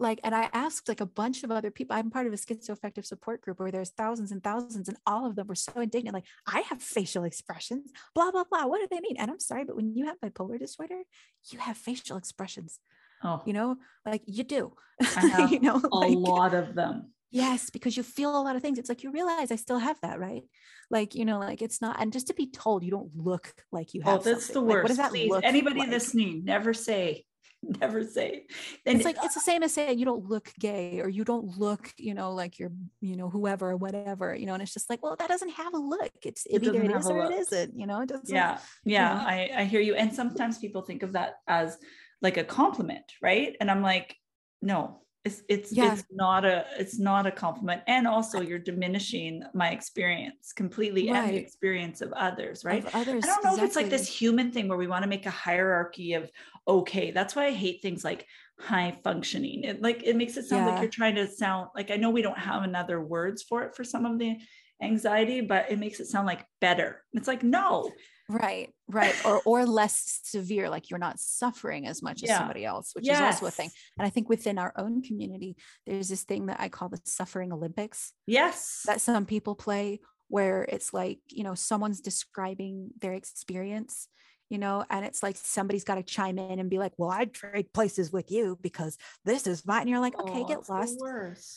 Like, 0.01 0.21
and 0.25 0.35
I 0.35 0.49
asked 0.53 0.89
like 0.89 1.01
a 1.01 1.07
bunch 1.07 1.45
of 1.45 1.51
other 1.51 1.71
people. 1.71 1.95
I'm 1.97 2.11
part 2.11 2.27
of 2.27 2.33
a 2.33 2.37
schizoaffective 2.37 3.05
support 3.07 3.41
group 3.43 3.61
where 3.61 3.71
there's 3.71 3.91
thousands 3.91 4.33
and 4.33 4.43
thousands, 4.43 4.89
and 4.89 4.97
all 5.07 5.25
of 5.27 5.37
them 5.37 5.47
were 5.47 5.55
so 5.55 5.73
indignant. 5.81 6.15
Like, 6.15 6.27
I 6.47 6.61
have 6.61 6.83
facial 6.83 7.25
expressions, 7.25 7.91
blah, 8.15 8.31
blah, 8.33 8.45
blah. 8.51 8.67
What 8.67 8.81
do 8.81 8.89
they 8.91 9.01
mean? 9.01 9.17
And 9.19 9.31
I'm 9.31 9.41
sorry, 9.41 9.65
but 9.65 9.77
when 9.77 9.95
you 9.97 10.07
have 10.07 10.21
bipolar 10.21 10.59
disorder, 10.59 11.03
you 11.51 11.59
have 11.61 11.77
facial 11.77 12.17
expressions, 12.17 12.81
oh 13.23 13.41
you 13.47 13.53
know, 13.53 13.77
like 14.05 14.23
you 14.27 14.43
do. 14.45 14.73
I 15.01 15.27
have 15.29 15.53
you 15.53 15.61
know, 15.61 15.81
a 15.93 15.97
like- 15.97 16.17
lot 16.17 16.55
of 16.55 16.75
them 16.75 17.11
Yes, 17.31 17.69
because 17.69 17.97
you 17.97 18.05
feel 18.05 18.31
a 18.31 18.43
lot 18.43 18.55
of 18.55 18.63
things. 18.63 18.79
It's 18.79 18.89
like 18.89 19.03
you 19.03 19.11
realize 19.11 19.51
I 19.51 19.57
still 19.57 19.79
have 19.81 20.01
that, 20.03 20.21
right? 20.21 20.45
Like, 20.89 21.17
you 21.17 21.25
know, 21.25 21.41
like 21.41 21.63
it's 21.63 21.83
not, 21.83 21.97
and 22.01 22.13
just 22.13 22.29
to 22.29 22.35
be 22.35 22.47
told 22.49 22.85
you 22.85 22.93
don't 22.93 23.11
look 23.17 23.53
like 23.73 23.93
you 23.93 24.03
have 24.03 24.09
Oh, 24.09 24.13
have. 24.19 24.25
that's 24.25 24.47
the 24.47 24.53
something. 24.53 24.69
Like, 24.69 24.75
worst. 24.77 24.83
what 24.85 24.89
does 24.89 24.97
that 24.99 25.11
Please, 25.11 25.33
anybody 25.43 25.81
like? 25.81 25.89
listening, 25.89 26.45
never 26.45 26.73
say, 26.73 27.25
never 27.81 28.05
say. 28.05 28.47
And 28.87 28.97
It's 28.97 29.05
like 29.05 29.17
it's 29.23 29.35
the 29.35 29.41
same 29.41 29.63
as 29.63 29.73
saying 29.73 29.99
you 29.99 30.05
don't 30.05 30.29
look 30.29 30.53
gay 30.59 31.01
or 31.01 31.09
you 31.09 31.25
don't 31.25 31.59
look, 31.59 31.93
you 31.97 32.15
know, 32.15 32.33
like 32.33 32.59
you're, 32.59 32.73
you 33.01 33.17
know, 33.17 33.31
whoever 33.31 33.71
or 33.71 33.77
whatever, 33.77 34.35
you 34.35 34.47
know, 34.47 34.55
and 34.55 34.63
it's 34.63 34.73
just 34.75 34.91
like, 34.91 35.03
well, 35.03 35.17
that 35.19 35.29
doesn't 35.29 35.51
have 35.51 35.75
a 35.75 35.79
look. 35.79 36.13
It's 36.23 36.47
It 36.47 36.63
it 36.63 36.63
either 36.63 36.83
it 36.83 36.91
is 36.91 37.11
or 37.11 37.19
it 37.23 37.31
look. 37.31 37.33
isn't, 37.33 37.79
you 37.79 37.87
know, 37.87 38.01
it 38.03 38.09
doesn't. 38.09 38.29
yeah, 38.35 38.59
yeah, 38.85 39.15
know? 39.15 39.21
I, 39.27 39.51
I 39.59 39.65
hear 39.65 39.81
you. 39.81 39.95
And 39.95 40.13
sometimes 40.13 40.59
people 40.59 40.83
think 40.83 41.03
of 41.03 41.13
that 41.13 41.37
as 41.47 41.79
like 42.21 42.37
a 42.37 42.45
compliment, 42.45 43.05
right? 43.23 43.57
And 43.61 43.71
I'm 43.71 43.83
like, 43.83 44.17
no, 44.63 45.03
it's 45.25 45.43
it's 45.49 45.72
Yeah. 45.72 45.93
it's 45.93 46.05
not 46.11 46.45
a 46.45 46.66
it's 46.79 46.99
not 46.99 47.27
a 47.27 47.31
compliment. 47.31 47.83
And 47.87 48.07
also 48.07 48.43
you're 48.43 48.59
diminishing 48.59 49.43
my 49.55 49.70
experience 49.70 50.53
completely 50.53 51.09
and 51.09 51.31
the 51.31 51.37
experience 51.37 52.03
of 52.03 52.12
others, 52.12 52.64
right? 52.64 52.85
Of 52.85 52.95
others. 52.95 53.25
I 53.25 53.29
don't 53.29 53.45
know 53.45 53.57
if 53.57 53.62
it's 53.62 53.77
like 53.77 53.89
this 53.89 54.07
human 54.07 54.53
thing 54.53 54.68
where 54.68 54.77
we 54.77 54.87
want 54.87 55.03
to 55.03 55.09
make 55.09 55.25
a 55.25 55.31
hierarchy 55.31 56.12
of 56.12 56.31
okay. 56.68 57.11
That's 57.11 57.35
why 57.35 57.47
I 57.47 57.53
hate 57.53 57.81
things 57.81 58.05
like 58.05 58.27
high 58.61 58.99
functioning. 59.03 59.64
It 59.64 59.81
like 59.81 60.03
it 60.05 60.16
makes 60.16 60.37
it 60.37 60.45
sound 60.45 60.66
like 60.66 60.81
you're 60.81 60.91
trying 60.91 61.14
to 61.14 61.27
sound 61.27 61.70
like 61.75 61.91
I 61.91 61.97
know 61.97 62.11
we 62.11 62.22
don't 62.22 62.39
have 62.39 62.62
another 62.62 63.01
words 63.01 63.43
for 63.43 63.62
it 63.62 63.75
for 63.75 63.83
some 63.83 64.05
of 64.05 64.18
the 64.18 64.37
anxiety, 64.83 65.41
but 65.41 65.70
it 65.70 65.79
makes 65.79 66.01
it 66.01 66.07
sound 66.07 66.27
like 66.27 66.45
better. 66.61 67.03
It's 67.14 67.29
like 67.29 67.43
no, 67.43 67.91
Right, 68.29 68.70
right. 68.89 69.14
Or 69.25 69.43
or 69.45 69.66
less 69.66 70.20
severe, 70.25 70.70
like 70.70 70.91
you're 70.91 70.99
not 70.99 71.20
suffering 71.20 71.87
as 71.87 72.03
much 72.03 72.22
as 72.22 72.31
somebody 72.31 72.64
else, 72.64 72.93
which 72.95 73.07
yes. 73.07 73.18
is 73.18 73.22
also 73.22 73.47
a 73.47 73.51
thing. 73.51 73.70
And 73.99 74.07
I 74.07 74.11
think 74.11 74.29
within 74.29 74.59
our 74.59 74.72
own 74.77 75.03
community, 75.03 75.57
there's 75.87 76.09
this 76.09 76.22
thing 76.22 76.47
that 76.47 76.61
I 76.61 76.68
call 76.68 76.89
the 76.89 77.01
suffering 77.05 77.53
Olympics 77.53 78.12
Yes. 78.27 78.83
that 78.87 79.01
some 79.01 79.27
people 79.27 79.55
play 79.55 80.01
where 80.29 80.62
it's 80.62 80.95
like, 80.95 81.18
you 81.29 81.45
know, 81.45 81.55
someone's 81.55 82.01
describing 82.01 82.91
their 83.01 83.12
experience, 83.12 84.09
you 84.55 84.59
know, 84.59 84.85
and 84.89 85.05
it's 85.05 85.23
like 85.23 85.37
somebody's 85.37 85.85
got 85.85 85.97
to 85.97 86.03
chime 86.05 86.39
in 86.39 86.61
and 86.61 86.71
be 86.71 86.79
like, 86.79 86.93
well, 86.97 87.11
I'd 87.11 87.35
trade 87.35 87.73
places 87.75 88.13
with 88.13 88.31
you 88.31 88.57
because 88.63 88.97
this 89.25 89.47
is 89.49 89.67
mine. 89.67 89.83
And 89.83 89.91
you're 89.91 89.99
like, 90.01 90.19
okay, 90.21 90.45
Oh, 90.45 90.45
get 90.45 90.69
lost 90.69 91.05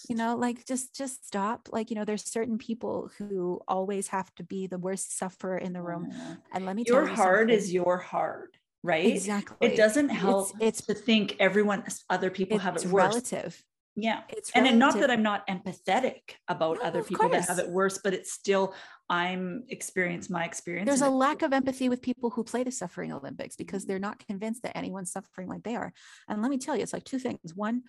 you 0.10 0.16
know 0.16 0.36
like 0.36 0.66
just 0.66 0.96
just 0.96 1.28
stop 1.28 1.70
like 1.72 1.90
you 1.90 1.96
know 1.96 2.06
there's 2.06 2.24
certain 2.24 2.58
people 2.58 3.12
who 3.18 3.62
always 3.68 4.08
have 4.08 4.34
to 4.36 4.44
be 4.44 4.68
the 4.68 4.78
worst 4.78 5.18
sufferer 5.18 5.58
in 5.58 5.74
the 5.74 5.82
room 5.82 6.08
Yeah. 6.10 6.36
and 6.54 6.66
let 6.66 6.76
me 6.76 6.84
Your 6.86 7.02
tell 7.02 7.08
you 7.08 7.16
heart 7.16 7.52
is 7.52 7.74
your 7.74 7.98
hard, 7.98 8.58
right? 8.84 9.06
exactly 9.14 9.68
It 9.68 9.76
doesn't 9.76 10.10
help 10.10 10.56
it's 10.60 10.82
to 10.88 10.94
think 10.94 11.36
everyone, 11.40 11.84
other 12.10 12.30
people 12.32 12.58
have 12.60 12.76
it's 12.76 12.86
it 12.86 12.90
worse. 12.92 13.14
relative 13.14 13.64
Yeah. 14.00 14.22
it's 14.30 14.52
And 14.54 14.78
not 14.78 14.94
that 15.00 15.10
I'm 15.10 15.24
not 15.24 15.46
empathetic 15.48 16.36
about 16.48 16.78
No, 16.78 16.84
other 16.84 17.04
people 17.04 17.28
that 17.30 17.48
have 17.48 17.60
it 17.60 17.70
worse, 17.70 17.98
but 17.98 18.14
it's 18.14 18.32
still 18.32 18.74
I'm 19.10 19.64
experience 19.70 20.30
my 20.30 20.46
experience. 20.46 20.86
there's 20.88 21.02
a 21.02 21.10
lack 21.10 21.42
of 21.42 21.52
empathy 21.54 21.90
with 21.90 22.02
people 22.02 22.30
who 22.30 22.44
play 22.44 22.64
the 22.64 22.72
suffering 22.72 23.12
olympics 23.12 23.56
because 23.56 23.84
mm-hmm. 23.84 23.90
they're 23.90 24.00
not 24.00 24.26
convinced 24.26 24.64
that 24.64 24.78
anyone's 24.78 25.12
suffering 25.12 25.48
like 25.48 25.64
they 25.64 25.76
are. 25.76 25.94
And 26.28 26.42
let 26.42 26.52
me 26.52 26.58
tell 26.58 26.76
you 26.76 26.84
it's 26.84 26.94
like 26.94 27.06
two 27.06 27.20
things. 27.20 27.56
One 27.56 27.84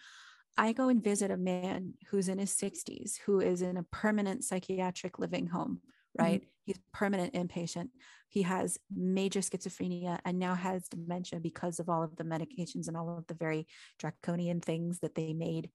i 0.57 0.73
go 0.73 0.89
and 0.89 1.05
visit 1.05 1.31
a 1.31 1.37
man 1.37 1.93
who's 2.09 2.29
in 2.29 2.39
his 2.39 2.53
60s 2.53 3.19
who 3.27 3.39
is 3.39 3.63
in 3.63 3.77
a 3.77 3.85
permanent 3.93 4.43
psychiatric 4.43 5.17
living 5.21 5.47
home 5.47 5.81
right? 6.19 6.41
Mm-hmm. 6.41 6.51
He's 6.65 6.81
permanent 6.93 7.35
inpatient. 7.35 7.89
He 8.29 8.43
has 8.43 8.79
major 8.95 9.41
schizophrenia 9.41 10.19
and 10.25 10.39
now 10.39 10.55
has 10.55 10.89
dementia 10.89 11.41
because 11.41 11.81
of 11.81 11.89
all 11.89 12.03
of 12.03 12.17
the 12.17 12.25
medications 12.25 12.89
and 12.89 12.97
all 12.97 13.17
of 13.17 13.27
the 13.27 13.35
very 13.35 13.67
draconian 13.99 14.61
things 14.61 15.01
that 15.01 15.15
they 15.15 15.33
made 15.33 15.71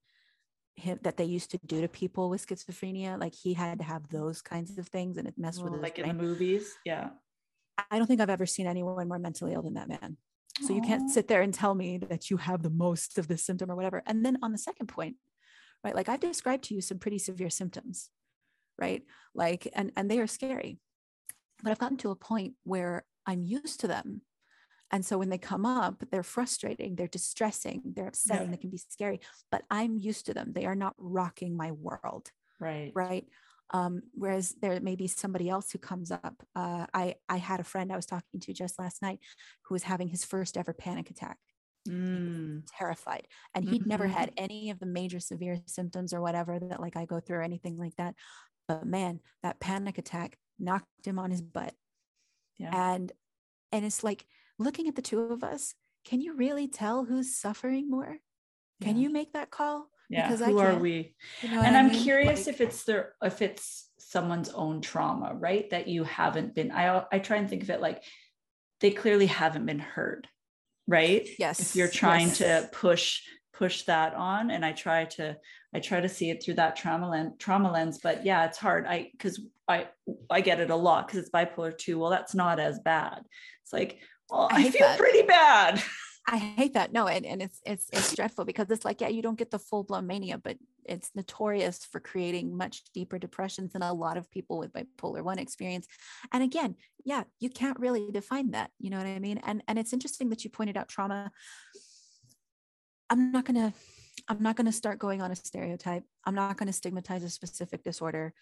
him 0.76 0.98
that 1.02 1.16
they 1.16 1.24
used 1.24 1.50
to 1.52 1.58
do 1.66 1.80
to 1.80 1.88
people 1.88 2.28
with 2.28 2.46
schizophrenia 2.46 3.18
like 3.18 3.34
he 3.34 3.54
had 3.54 3.78
to 3.78 3.84
have 3.84 4.08
those 4.08 4.42
kinds 4.42 4.76
of 4.76 4.88
things 4.88 5.16
and 5.16 5.28
it 5.28 5.34
messed 5.38 5.62
with 5.62 5.72
oh, 5.72 5.76
his 5.76 5.82
like 5.82 5.98
in 5.98 6.08
the 6.08 6.14
movies. 6.14 6.74
Yeah. 6.84 7.10
I 7.90 7.98
don't 7.98 8.06
think 8.06 8.20
I've 8.20 8.30
ever 8.30 8.46
seen 8.46 8.66
anyone 8.66 9.08
more 9.08 9.18
mentally 9.18 9.52
ill 9.52 9.62
than 9.62 9.74
that 9.74 9.88
man. 9.88 10.16
So 10.60 10.72
you 10.72 10.82
can't 10.82 11.10
sit 11.10 11.26
there 11.26 11.42
and 11.42 11.52
tell 11.52 11.74
me 11.74 11.98
that 11.98 12.30
you 12.30 12.36
have 12.36 12.62
the 12.62 12.70
most 12.70 13.18
of 13.18 13.26
this 13.26 13.44
symptom 13.44 13.70
or 13.70 13.76
whatever. 13.76 14.02
And 14.06 14.24
then 14.24 14.38
on 14.42 14.52
the 14.52 14.58
second 14.58 14.86
point, 14.86 15.16
right? 15.82 15.94
Like 15.94 16.08
I've 16.08 16.20
described 16.20 16.64
to 16.64 16.74
you 16.74 16.80
some 16.80 16.98
pretty 16.98 17.18
severe 17.18 17.50
symptoms, 17.50 18.10
right? 18.78 19.02
Like, 19.34 19.68
and 19.74 19.90
and 19.96 20.08
they 20.08 20.20
are 20.20 20.28
scary. 20.28 20.78
But 21.62 21.70
I've 21.70 21.78
gotten 21.78 21.96
to 21.98 22.10
a 22.10 22.16
point 22.16 22.54
where 22.62 23.04
I'm 23.26 23.42
used 23.42 23.80
to 23.80 23.88
them. 23.88 24.22
And 24.90 25.04
so 25.04 25.18
when 25.18 25.28
they 25.30 25.38
come 25.38 25.66
up, 25.66 26.04
they're 26.10 26.22
frustrating, 26.22 26.94
they're 26.96 27.08
distressing, 27.08 27.82
they're 27.96 28.08
upsetting, 28.08 28.50
they 28.50 28.56
can 28.56 28.70
be 28.70 28.76
scary, 28.78 29.20
but 29.50 29.64
I'm 29.70 29.98
used 29.98 30.26
to 30.26 30.34
them. 30.34 30.52
They 30.52 30.66
are 30.66 30.76
not 30.76 30.94
rocking 30.98 31.56
my 31.56 31.72
world 31.72 32.30
Right. 32.58 32.96
right 32.96 33.26
um, 33.70 34.02
whereas 34.12 34.54
there 34.60 34.78
may 34.80 34.94
be 34.94 35.08
somebody 35.08 35.48
else 35.48 35.70
who 35.72 35.78
comes 35.78 36.10
up 36.10 36.42
uh, 36.54 36.86
i 36.94 37.16
i 37.28 37.36
had 37.36 37.60
a 37.60 37.64
friend 37.64 37.92
i 37.92 37.96
was 37.96 38.06
talking 38.06 38.40
to 38.40 38.52
just 38.52 38.78
last 38.78 39.02
night 39.02 39.20
who 39.64 39.74
was 39.74 39.84
having 39.84 40.08
his 40.08 40.24
first 40.24 40.56
ever 40.56 40.72
panic 40.72 41.10
attack 41.10 41.38
Mm. 41.88 42.64
terrified 42.66 43.28
and 43.54 43.64
he'd 43.66 43.86
never 43.86 44.06
Mhm. 44.06 44.12
had 44.12 44.32
any 44.38 44.70
of 44.70 44.78
the 44.78 44.86
major 44.86 45.20
severe 45.20 45.62
symptoms 45.66 46.12
or 46.14 46.20
whatever 46.22 46.58
that 46.58 46.80
like 46.80 46.96
i 46.96 47.04
go 47.04 47.20
through 47.20 47.38
or 47.38 47.42
anything 47.42 47.76
like 47.76 47.94
that 47.96 48.14
but 48.68 48.86
man 48.86 49.20
that 49.42 49.60
panic 49.60 49.98
attack 49.98 50.38
knocked 50.58 51.06
him 51.06 51.18
on 51.18 51.30
his 51.30 51.42
butt 51.42 51.74
Yeah. 52.58 52.70
and 52.72 53.12
and 53.72 53.84
it's 53.84 54.04
like 54.04 54.26
looking 54.58 54.88
at 54.88 54.96
the 54.96 55.02
two 55.02 55.20
of 55.20 55.42
us 55.44 55.74
can 56.04 56.20
you 56.20 56.34
really 56.34 56.68
tell 56.68 57.04
who's 57.04 57.36
suffering 57.36 57.90
more 57.90 58.18
can 58.82 58.96
Yeah. 58.96 59.02
you 59.04 59.10
make 59.10 59.32
that 59.32 59.50
call 59.50 59.88
Yeah. 60.10 60.28
because 60.28 60.44
Who 60.46 60.58
are 60.58 60.76
we? 60.76 61.14
you 61.42 61.50
know 61.50 61.62
and 61.62 61.76
i'm 61.76 61.88
mean? 61.88 62.02
curious 62.02 62.46
Like- 62.46 62.54
if 62.54 62.60
it's 62.60 62.84
their 62.84 63.14
if 63.22 63.42
it's 63.42 63.90
someone's 63.98 64.50
own 64.50 64.80
trauma 64.80 65.34
right 65.34 65.68
that 65.70 65.88
you 65.88 66.04
haven't 66.04 66.54
been 66.54 66.70
i 66.70 67.04
i 67.10 67.18
try 67.18 67.36
and 67.38 67.48
think 67.48 67.62
of 67.62 67.70
it 67.70 67.80
like 67.80 68.02
they 68.80 68.90
clearly 68.90 69.26
haven't 69.26 69.66
been 69.66 69.78
heard 69.78 70.28
right 70.86 71.26
yes 71.38 71.58
if 71.60 71.76
you're 71.76 71.88
trying 71.88 72.28
yes. 72.28 72.38
to 72.38 72.68
push 72.72 73.22
push 73.52 73.82
that 73.84 74.14
on 74.14 74.50
and 74.50 74.64
i 74.64 74.72
try 74.72 75.04
to 75.04 75.36
i 75.74 75.80
try 75.80 76.00
to 76.00 76.08
see 76.08 76.28
it 76.30 76.42
through 76.42 76.54
that 76.54 76.76
trauma 76.76 77.08
lens 77.08 77.32
trauma 77.38 77.70
lens 77.72 77.98
but 78.02 78.24
yeah 78.26 78.44
it's 78.44 78.58
hard 78.58 78.86
i 78.86 79.08
because 79.12 79.40
i 79.68 79.88
i 80.30 80.40
get 80.40 80.60
it 80.60 80.70
a 80.70 80.76
lot 80.76 81.06
because 81.06 81.20
it's 81.20 81.30
bipolar 81.30 81.76
too 81.76 81.98
well 81.98 82.10
that's 82.10 82.34
not 82.34 82.60
as 82.60 82.78
bad 82.80 83.20
it's 83.62 83.72
like 83.72 83.98
well 84.30 84.48
I 84.50 84.66
i, 84.66 84.70
feel 84.70 84.86
that. 84.86 84.98
pretty 84.98 85.22
bad 85.22 85.82
I 86.26 86.38
hate 86.38 86.72
that. 86.72 86.90
No, 86.92 87.06
and, 87.06 87.26
and 87.26 87.42
it's 87.42 87.60
it's 87.66 87.90
it's 87.92 88.14
dreadful 88.14 88.46
because 88.46 88.70
it's 88.70 88.84
like, 88.84 89.00
yeah, 89.02 89.08
you 89.08 89.20
don't 89.20 89.36
get 89.38 89.50
the 89.50 89.58
full 89.58 89.84
blown 89.84 90.06
mania, 90.06 90.38
but 90.38 90.56
it's 90.86 91.10
notorious 91.14 91.84
for 91.84 92.00
creating 92.00 92.56
much 92.56 92.82
deeper 92.94 93.18
depressions 93.18 93.72
than 93.74 93.82
a 93.82 93.92
lot 93.92 94.16
of 94.16 94.30
people 94.30 94.58
with 94.58 94.72
bipolar 94.72 95.22
one 95.22 95.38
experience. 95.38 95.86
And 96.32 96.42
again, 96.42 96.76
yeah, 97.04 97.24
you 97.40 97.50
can't 97.50 97.78
really 97.78 98.10
define 98.10 98.52
that. 98.52 98.70
You 98.78 98.88
know 98.88 98.96
what 98.96 99.06
I 99.06 99.18
mean? 99.18 99.38
And 99.44 99.62
and 99.68 99.78
it's 99.78 99.92
interesting 99.92 100.30
that 100.30 100.44
you 100.44 100.50
pointed 100.50 100.78
out 100.78 100.88
trauma. 100.88 101.30
I'm 103.10 103.30
not 103.30 103.44
gonna 103.44 103.74
I'm 104.26 104.42
not 104.42 104.56
gonna 104.56 104.72
start 104.72 104.98
going 104.98 105.20
on 105.20 105.30
a 105.30 105.36
stereotype. 105.36 106.04
I'm 106.24 106.34
not 106.34 106.56
gonna 106.56 106.72
stigmatize 106.72 107.22
a 107.22 107.28
specific 107.28 107.84
disorder, 107.84 108.32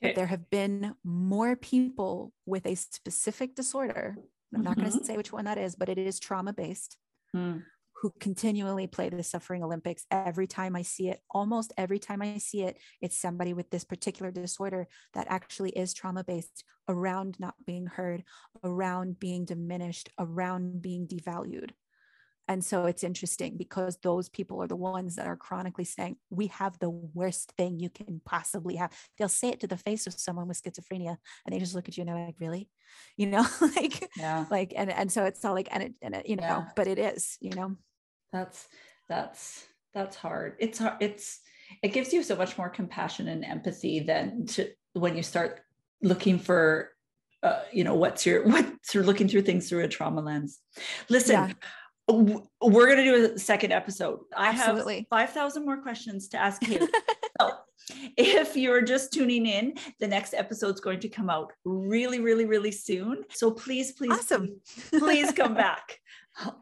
Okay. 0.00 0.10
but 0.12 0.16
there 0.16 0.26
have 0.28 0.48
been 0.48 0.94
more 1.02 1.56
people 1.56 2.32
with 2.46 2.66
a 2.66 2.76
specific 2.76 3.56
disorder. 3.56 4.16
I'm 4.54 4.62
not 4.62 4.76
going 4.76 4.90
to 4.92 5.04
say 5.04 5.16
which 5.16 5.32
one 5.32 5.44
that 5.46 5.58
is, 5.58 5.74
but 5.76 5.88
it 5.88 5.98
is 5.98 6.18
trauma 6.20 6.52
based 6.52 6.96
Hmm. 7.32 7.58
who 8.02 8.12
continually 8.20 8.86
play 8.86 9.08
the 9.08 9.22
suffering 9.22 9.62
olympics. 9.62 10.04
Every 10.10 10.46
time 10.46 10.76
i 10.76 10.82
see 10.82 11.08
it 11.08 11.20
almost 11.30 11.72
every 11.78 11.98
time 11.98 12.20
i 12.20 12.36
see 12.38 12.62
it 12.62 12.76
it's 13.00 13.16
somebody 13.16 13.54
with 13.54 13.70
this 13.70 13.84
particular 13.84 14.30
disorder 14.30 14.86
that 15.14 15.26
actually 15.30 15.70
is 15.70 15.94
trauma 15.94 16.24
based 16.24 16.64
around 16.88 17.38
not 17.40 17.54
being 17.64 17.86
heard 17.86 18.24
around 18.64 19.18
being 19.18 19.44
diminished 19.46 20.10
around 20.18 20.82
being 20.82 21.06
devalued 21.06 21.70
and 22.48 22.64
so 22.64 22.86
it's 22.86 23.04
interesting 23.04 23.56
because 23.56 23.98
those 24.02 24.28
people 24.28 24.62
are 24.62 24.66
the 24.66 24.76
ones 24.76 25.16
that 25.16 25.26
are 25.26 25.36
chronically 25.36 25.84
saying 25.84 26.16
we 26.30 26.48
have 26.48 26.78
the 26.78 26.90
worst 26.90 27.52
thing 27.56 27.78
you 27.78 27.88
can 27.88 28.20
possibly 28.24 28.76
have. 28.76 28.92
They'll 29.16 29.28
say 29.28 29.50
it 29.50 29.60
to 29.60 29.66
the 29.66 29.76
face 29.76 30.06
of 30.06 30.14
someone 30.14 30.48
with 30.48 30.60
schizophrenia 30.62 31.16
and 31.46 31.54
they 31.54 31.58
just 31.58 31.74
look 31.74 31.88
at 31.88 31.96
you 31.96 32.02
and 32.02 32.08
they're 32.08 32.26
like 32.26 32.40
really? 32.40 32.68
You 33.16 33.26
know 33.28 33.46
like 33.76 34.10
yeah. 34.18 34.44
like 34.50 34.74
and 34.76 34.90
and 34.90 35.10
so 35.10 35.24
it's 35.24 35.42
all 35.44 35.54
like 35.54 35.68
and 35.70 35.82
it 35.82 35.94
and 36.02 36.14
it, 36.14 36.28
you 36.28 36.36
know 36.36 36.42
Yeah. 36.42 36.64
but 36.76 36.88
it 36.88 36.98
is 36.98 37.38
you 37.40 37.50
know? 37.50 37.76
That's 38.32 38.68
that's 39.08 39.64
that's 39.94 40.16
hard. 40.16 40.56
It's 40.58 40.78
hard 40.78 40.96
it's 41.00 41.40
it 41.82 41.88
gives 41.94 42.12
you 42.12 42.22
so 42.22 42.36
much 42.36 42.58
more 42.58 42.68
compassion 42.68 43.28
and 43.28 43.44
empathy 43.44 44.00
than 44.00 44.44
to 44.46 44.68
when 44.92 45.16
you 45.16 45.22
start 45.22 45.60
looking 46.02 46.38
for 46.38 46.90
uh, 47.42 47.60
you 47.72 47.82
know 47.84 47.94
what's 47.94 48.26
your 48.26 48.46
what's 48.46 48.94
you're 48.94 49.04
looking 49.04 49.28
through 49.28 49.42
things 49.42 49.68
through 49.68 49.84
a 49.84 49.88
trauma 49.88 50.20
lens. 50.20 50.58
Listen 51.08 51.34
Yeah. 51.34 51.52
We're 52.08 52.86
going 52.86 52.96
to 52.98 53.04
do 53.04 53.34
a 53.34 53.38
second 53.38 53.72
episode 53.72 54.20
i 54.36 54.48
Absolutely. 54.48 55.06
have 55.10 55.28
5000 55.30 55.64
more 55.64 55.80
questions 55.80 56.28
to 56.28 56.36
ask 56.38 56.62
Hailey. 56.64 56.88
so 57.40 57.50
if 58.16 58.56
you're 58.56 58.82
just 58.82 59.12
tuning 59.12 59.46
in 59.46 59.74
the 60.00 60.06
next 60.08 60.34
episode's 60.34 60.80
going 60.80 61.00
to 61.00 61.08
come 61.08 61.30
out 61.30 61.52
really 61.64 62.20
really 62.20 62.44
really 62.44 62.72
soon 62.72 63.24
so 63.30 63.50
please 63.50 63.92
please 63.92 64.12
Awesome. 64.12 64.60
please, 64.90 65.00
please 65.00 65.32
come 65.32 65.54
back 65.66 65.98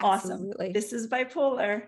awesome 0.02 0.32
Absolutely. 0.32 0.72
this 0.72 0.92
is 0.92 1.08
bipolar. 1.08 1.84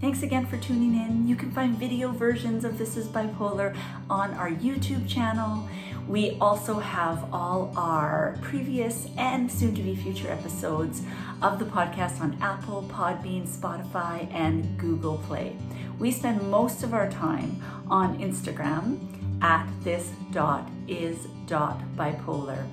Thanks 0.00 0.22
again 0.22 0.44
for 0.46 0.58
tuning 0.58 0.94
in. 0.94 1.26
You 1.26 1.36
can 1.36 1.50
find 1.52 1.78
video 1.78 2.10
versions 2.10 2.64
of 2.64 2.76
This 2.76 2.96
is 2.96 3.06
Bipolar 3.06 3.74
on 4.10 4.34
our 4.34 4.50
YouTube 4.50 5.08
channel. 5.08 5.66
We 6.08 6.38
also 6.40 6.78
have 6.78 7.28
all 7.34 7.72
our 7.76 8.38
previous 8.40 9.08
and 9.18 9.50
soon 9.50 9.74
to 9.74 9.82
be 9.82 9.96
future 9.96 10.30
episodes 10.30 11.02
of 11.42 11.58
the 11.58 11.64
podcast 11.64 12.20
on 12.20 12.38
Apple, 12.40 12.88
Podbean, 12.92 13.46
Spotify, 13.48 14.32
and 14.32 14.78
Google 14.78 15.18
Play. 15.26 15.56
We 15.98 16.12
spend 16.12 16.48
most 16.48 16.84
of 16.84 16.94
our 16.94 17.10
time 17.10 17.60
on 17.88 18.18
Instagram 18.20 19.00
at 19.42 19.66
this 19.82 20.10
dot 20.30 20.68
is 20.86 21.26
dot 21.46 21.80
bipolar. 21.96 22.64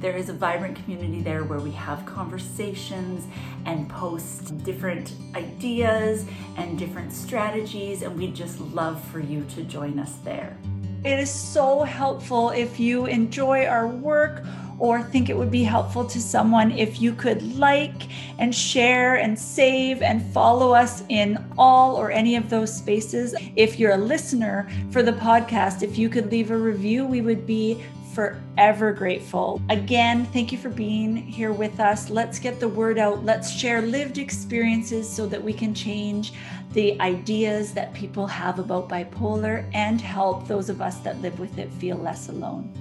There 0.00 0.16
is 0.16 0.28
a 0.28 0.32
vibrant 0.32 0.82
community 0.82 1.22
there 1.22 1.44
where 1.44 1.60
we 1.60 1.70
have 1.72 2.04
conversations 2.06 3.26
and 3.66 3.88
post 3.88 4.64
different 4.64 5.12
ideas 5.36 6.26
and 6.56 6.78
different 6.78 7.12
strategies, 7.12 8.02
and 8.02 8.18
we'd 8.18 8.34
just 8.34 8.60
love 8.60 9.02
for 9.10 9.20
you 9.20 9.44
to 9.54 9.62
join 9.62 9.98
us 9.98 10.16
there. 10.24 10.56
It 11.02 11.18
is 11.18 11.30
so 11.30 11.82
helpful 11.82 12.50
if 12.50 12.78
you 12.78 13.06
enjoy 13.06 13.64
our 13.64 13.88
work 13.88 14.44
or 14.78 15.02
think 15.02 15.30
it 15.30 15.36
would 15.36 15.50
be 15.50 15.62
helpful 15.62 16.04
to 16.04 16.20
someone 16.20 16.70
if 16.72 17.00
you 17.00 17.14
could 17.14 17.56
like 17.56 18.02
and 18.38 18.54
share 18.54 19.16
and 19.16 19.38
save 19.38 20.02
and 20.02 20.22
follow 20.32 20.74
us 20.74 21.02
in 21.08 21.42
all 21.56 21.96
or 21.96 22.10
any 22.10 22.36
of 22.36 22.50
those 22.50 22.74
spaces. 22.74 23.34
If 23.56 23.78
you're 23.78 23.92
a 23.92 23.98
listener 23.98 24.68
for 24.90 25.02
the 25.02 25.12
podcast, 25.12 25.82
if 25.82 25.96
you 25.96 26.10
could 26.10 26.30
leave 26.30 26.50
a 26.50 26.56
review, 26.56 27.06
we 27.06 27.22
would 27.22 27.46
be 27.46 27.82
forever 28.14 28.92
grateful. 28.92 29.60
Again, 29.68 30.26
thank 30.26 30.52
you 30.52 30.58
for 30.58 30.68
being 30.68 31.16
here 31.16 31.52
with 31.52 31.80
us. 31.80 32.10
Let's 32.10 32.38
get 32.38 32.60
the 32.60 32.68
word 32.68 32.98
out. 32.98 33.24
Let's 33.24 33.50
share 33.50 33.82
lived 33.82 34.18
experiences 34.18 35.08
so 35.08 35.26
that 35.26 35.42
we 35.42 35.52
can 35.52 35.74
change 35.74 36.32
the 36.72 37.00
ideas 37.00 37.72
that 37.74 37.92
people 37.94 38.26
have 38.26 38.58
about 38.58 38.88
bipolar 38.88 39.68
and 39.74 40.00
help 40.00 40.46
those 40.46 40.68
of 40.68 40.80
us 40.80 40.98
that 40.98 41.20
live 41.20 41.38
with 41.40 41.58
it 41.58 41.72
feel 41.74 41.96
less 41.96 42.28
alone. 42.28 42.72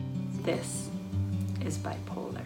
This 0.44 0.90
is 1.66 1.78
bipolar. 1.78 2.46